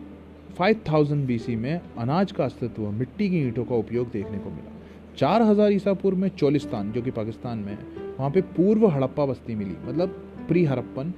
5000 0.58 1.26
बीसी 1.26 1.56
में 1.56 1.80
अनाज 1.98 2.32
का 2.32 2.44
अस्तित्व 2.44 2.90
मिट्टी 2.90 3.30
की 3.30 3.38
ईंटों 3.38 3.64
का 3.64 3.74
उपयोग 3.74 4.10
देखने 4.10 4.38
को 4.38 4.50
मिला। 4.50 4.73
चार 5.16 5.42
हज़ार 5.42 5.72
ईसा 5.72 5.92
पूर्व 5.94 6.16
में 6.18 6.28
चोलिस्तान, 6.30 6.90
जो 6.92 7.02
कि 7.02 7.10
पाकिस्तान 7.10 7.58
में 7.58 7.72
है, 7.72 7.78
वहाँ 8.18 8.30
पे 8.30 8.40
पूर्व 8.56 8.86
हड़प्पा 8.88 9.26
बस्ती 9.26 9.54
मिली। 9.54 9.76
मतलब 9.86 10.08
प्री 10.48 10.64
हड़प्पन 10.64 11.12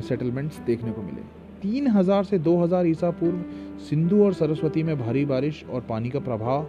सेटलमेंट्स 0.00 0.58
देखने 0.66 0.92
को 0.92 1.02
मिले। 1.02 1.22
तीन 1.62 1.86
हज़ार 1.88 2.24
से 2.24 2.38
दो 2.38 2.56
हज़ार 2.56 2.86
ईसा 2.86 3.10
पूर्व 3.10 3.42
सिंधु 3.80 4.22
और 4.24 4.32
सरस्वती 4.34 4.82
में 4.82 4.98
भारी 4.98 5.24
बारिश 5.24 5.64
और 5.64 5.80
पानी 5.80 6.10
का 6.10 6.20
प्रभाव 6.20 6.62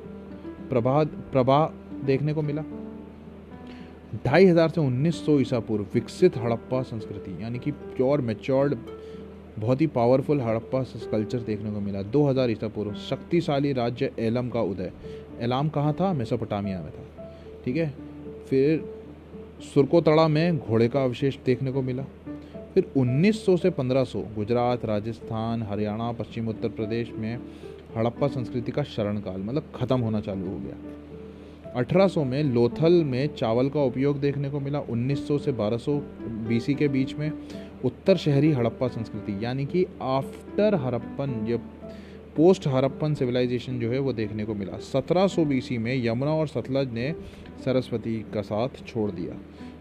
प्रवाह 0.69 1.03
प्रवाह 1.31 1.65
देखने 2.05 2.33
को 2.33 2.41
मिला। 2.41 2.63
ढाई 4.25 4.45
हज़ार 4.45 4.69
से 4.69 4.81
उन्नीस 4.81 5.25
सौ 5.25 5.39
ईसा 5.39 5.59
पूर्व 5.59 5.85
विकसित 5.93 6.37
हड़प्पा 6.37 6.81
संस्कृति, 6.83 7.37
यानी 7.41 7.59
कि 7.59 7.71
प्योर 7.71 8.21
मेच्योर्ड 8.21 8.75
बहुत 9.59 9.81
ही 9.81 9.87
पावरफुल 9.87 10.41
हड़प्पा 10.41 10.83
कल्चर 10.83 11.39
देखने 11.39 11.71
को 11.71 11.79
मिला। 11.79 12.01
2000 12.01 12.49
ईसा 12.49 12.67
पूर्व, 12.67 12.93
शक्तिशाली 12.93 13.73
राज्य 13.73 14.11
एलम 14.19 14.49
का 14.49 14.61
उदय। 14.61 14.91
एलाम 15.39 15.69
कहाँ 15.69 15.93
था? 15.93 16.13
मेसोपोटामिया 16.13 16.81
में 16.81 16.91
था। 16.91 17.37
ठीक 17.65 17.77
है? 17.77 17.93
फिर 18.49 18.93
सुरकोतड़ा 19.73 20.27
में 20.27 20.57
घोड़े 20.57 20.87
का 20.87 21.03
अवशेष 21.03 21.37
देखने 21.45 21.71
को 21.71 21.81
मिला। 21.81 22.03
फिर 22.73 22.91
1900 22.97 23.57
से 23.57 23.69
1500 23.69 24.19
गुजरात, 24.35 24.85
राजस्थान, 24.85 25.63
हरियाणा, 25.63 26.11
पश्चिम 26.11 26.47
उत्तर 26.47 26.69
प्रदेश 26.69 27.11
में 27.15 27.39
हड़प्पा 27.97 28.27
संस्कृति 28.27 28.71
का 28.71 28.83
शरण 28.83 29.17
काल 29.17 29.41
मतलब 29.41 29.63
ख़त्म 29.75 29.99
होना 29.99 30.21
चालू 30.21 30.49
हो 30.49 30.57
गया। 30.57 30.75
1800 31.75 32.23
में 32.23 32.43
लोथल 32.43 32.91
में 32.91 33.35
चावल 33.35 33.69
का 33.69 33.81
उपयोग 33.81 34.19
देखने 34.19 34.49
को 34.49 34.59
मिला। 34.59 34.79
1900 34.79 35.37
से 35.37 35.51
1200 35.51 36.03
बीसी 36.21 36.73
के 36.73 36.87
बीच 36.87 37.15
में 37.15 37.31
उत्तर 37.85 38.17
शहरी 38.17 38.51
हड़प्पा 38.51 38.87
संस्कृति, 38.87 39.45
यानी 39.45 39.65
कि 39.65 39.85
आफ्टर 40.01 40.75
हड़प्पन 40.75 41.45
जब 41.45 41.59
पोस्ट 42.35 42.67
हड़प्पन 42.67 43.13
सिविलाइजेशन 43.13 43.79
जो 43.79 43.91
है 43.91 43.99
वो 43.99 44.13
देखने 44.13 44.45
को 44.45 44.53
मिला। 44.55 44.77
1700 44.79 45.45
बीसी 45.45 45.77
में 45.77 46.05
यमुना 46.05 46.31
और 46.31 46.47
सतलज 46.47 46.91
ने 46.93 47.11
सरस्वती 47.65 48.25
का 48.33 48.41
साथ 48.41 48.83
छोड़ 48.87 49.11
दिया 49.11 49.35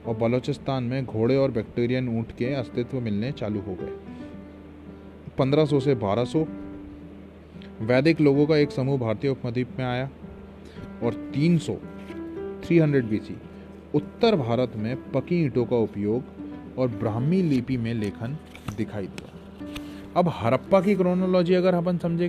और 0.06 0.16
बलूचिस्तान 0.16 0.84
में 0.84 1.04
घोड़े 1.06 1.36
और 1.36 1.50
बैक्टीरियन 1.50 2.08
ऊँट 2.08 2.32
के 2.32 2.52
अस्तित्व 2.54 3.00
मिलने 3.00 3.32
चालू 3.32 3.60
हो 3.60 3.74
गए। 3.74 3.92
1500 5.38 5.80
से 5.80 5.94
1200 5.94 6.46
वैदिक 7.80 8.20
लोगों 8.20 8.46
का 8.46 8.56
एक 8.56 8.70
समूह 8.70 8.98
भारतीय 8.98 9.30
उपमद्वीप 9.30 9.68
में 9.78 9.86
आया 9.86 10.10
और 11.02 11.32
300 11.36 11.76
300 12.64 13.04
बीसी 13.04 13.36
उत्तर 13.94 14.36
भारत 14.36 14.72
में 14.76 14.96
पकी 15.12 15.42
ईंटों 15.42 15.64
का 15.66 15.76
उपयोग 15.76 16.47
और 16.78 16.88
ब्राह्मी 16.88 17.42
लिपि 17.42 17.76
में 17.76 17.92
लेखन 17.94 18.36
दिखाई 18.76 19.06
दिया। 19.06 19.36
अब 20.16 20.32
हड़प्पा 20.34 20.80
की 20.80 20.94
क्रोनोलॉजी 20.94 21.54
अगर 21.54 21.74
अपन 21.74 21.98
समझे 21.98 22.28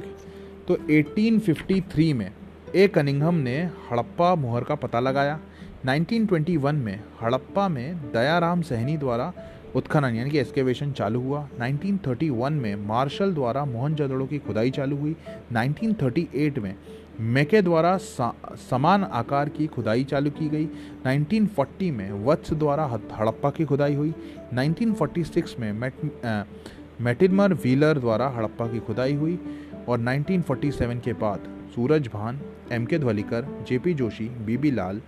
तो 0.67 0.75
1853 0.89 2.13
में 2.13 2.31
ए 2.75 2.87
कनिंघम 2.87 3.35
ने 3.35 3.57
हड़प्पा 3.91 4.33
मुहर 4.35 4.63
का 4.63 4.75
पता 4.75 4.99
लगाया। 4.99 5.39
1921 5.85 6.75
में 6.75 6.99
हड़प्पा 7.21 7.67
में 7.67 8.11
दयाराम 8.11 8.61
सहनी 8.61 8.97
द्वारा 8.97 9.31
उत्खनन, 9.75 10.15
यानी 10.15 10.29
कि 10.29 10.39
एक्सकेवेशन 10.39 10.91
चालू 10.91 11.21
हुआ। 11.21 11.47
1931 11.55 12.53
में 12.53 12.75
मार्शल 12.87 13.33
द्वारा 13.33 13.65
मोहनजोदड़ो 13.65 14.25
की 14.25 14.39
खुदाई 14.39 14.71
चालू 14.71 14.97
हुई। 14.97 15.15
1938 15.53 16.57
में 16.57 16.75
मेके 17.19 17.61
द्वारा 17.61 17.97
समान 17.97 19.03
आकार 19.03 19.49
की 19.49 19.65
खुदाई 19.67 20.03
चालू 20.03 20.29
की 20.31 20.47
गई। 20.49 20.67
1940 21.07 21.89
में 21.91 22.11
वत्स 22.25 22.53
द्वारा 22.53 22.85
हड़प्पा 22.85 23.49
की 23.49 23.65
खुदाई 23.65 23.95
हुई। 23.95 24.13
1946 24.53 25.59
में 25.59 25.71
मेट 25.73 25.93
मेटिनमर 27.01 27.53
व्हीलर 27.53 27.99
द्वारा 27.99 28.27
हड़प्पा 28.29 28.67
की 28.67 28.79
खुदाई 28.79 29.13
हुई। 29.13 29.39
और 29.87 29.99
1947 29.99 31.01
के 31.01 31.13
बाद 31.13 31.47
Suraj 31.75 32.07
Bhan, 32.07 32.39
M 32.71 32.85
K 32.85 32.99
Dhavalikar, 32.99 33.45
JP 33.69 33.93
Joshi, 33.93 34.29
BB 34.45 34.71
Lal 34.71 35.01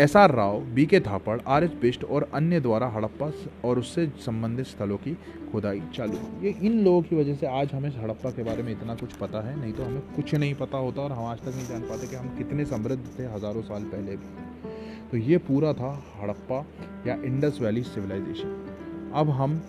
S 0.00 0.16
R 0.16 0.30
Rao, 0.30 0.60
B 0.74 0.86
K 0.86 1.00
Thapar, 1.00 1.40
R 1.46 1.64
S 1.64 1.72
Bisht 1.82 2.04
और 2.04 2.28
अन्य 2.34 2.60
द्वारा 2.60 2.86
हड़प्पा 2.88 3.30
और 3.64 3.78
उससे 3.78 4.06
संबंधित 4.18 4.66
स्थलों 4.66 4.96
की 4.96 5.16
खुदाई। 5.52 5.80
चालू, 5.94 6.18
ये 6.42 6.50
इन 6.62 6.78
लोगों 6.84 7.02
की 7.02 7.16
वजह 7.16 7.34
से 7.34 7.46
आज 7.46 7.72
हमें 7.72 7.88
हड़प्पा 7.96 8.30
के 8.30 8.42
बारे 8.42 8.62
में 8.62 8.72
इतना 8.72 8.94
कुछ 8.94 9.12
पता 9.12 9.40
है, 9.40 9.58
नहीं 9.60 9.72
तो 9.72 9.84
हमें 9.84 10.00
कुछ 10.16 10.34
नहीं 10.34 10.54
पता 10.54 10.78
होता 10.78 11.02
और 11.02 11.12
हम 11.12 11.24
आज 11.24 11.38
तक 11.38 11.54
नहीं 11.56 11.66
जान 11.66 11.82
पाते 11.82 12.06
कि 12.06 12.16
हम 12.16 12.28
कितने 12.38 12.64
समृद्ध 12.64 13.02
थे 13.18 13.26
हज़ारों 13.26 13.62
साल 13.62 13.84
पहले 13.84 14.16
भी। 14.16 14.70
तो 15.10 15.16
ये 15.18 15.38
पूरा 15.38 15.72
था 15.72 15.92
हड़प्पा 16.20 16.64
या 17.06 17.14
इंडस 17.24 17.58
वैली 17.60 17.82
सिविलाइजेशन। 17.82 19.12
अब 19.14 19.30
हम 19.30 19.62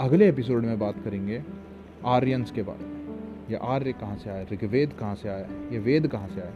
अगले 0.00 0.28
एपिसोड 0.28 0.64
में 0.64 0.78
बात 0.78 1.02
करेंगे 1.04 1.42
आर्यंस 2.06 2.50
के 2.50 2.62
बारे 2.62 2.84
में। 2.84 2.96
या 3.50 3.58
आर्य 3.64 3.92
कहाँ 3.92 4.16
से 4.16 4.30
आया? 4.30 4.46
ऋग्वेद 4.52 4.92
कहाँ 4.92 5.14
से 5.14 5.28
आया? 5.28 5.46
ये 5.72 5.78
वेद 5.78 6.06
कहाँ 6.06 6.28
से 6.28 6.40
आया? 6.40 6.52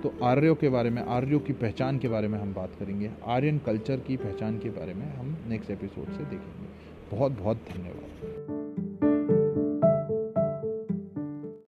तो 0.00 0.12
आर्यों 0.22 0.54
के 0.54 0.68
बारे 0.68 0.90
में, 0.90 1.02
आर्यों 1.02 1.40
की 1.40 1.52
पहचान 1.52 1.98
के 1.98 2.08
बारे 2.08 2.28
में 2.28 2.38
हम 2.38 2.52
बात 2.54 2.76
करेंगे। 2.78 3.10
आर्यन 3.26 3.58
कल्चर 3.58 3.96
की 3.96 4.16
पहचान 4.16 4.58
के 4.58 4.70
बारे 4.70 4.94
में 4.94 5.06
हम 5.16 5.36
नेक्स्ट 5.48 5.70
एपिसोड 5.70 6.12
से 6.12 6.24
देखेंगे। 6.24 6.69
बहुत 7.10 7.32
बहुत 7.32 7.64
धन्यवाद। 7.68 8.29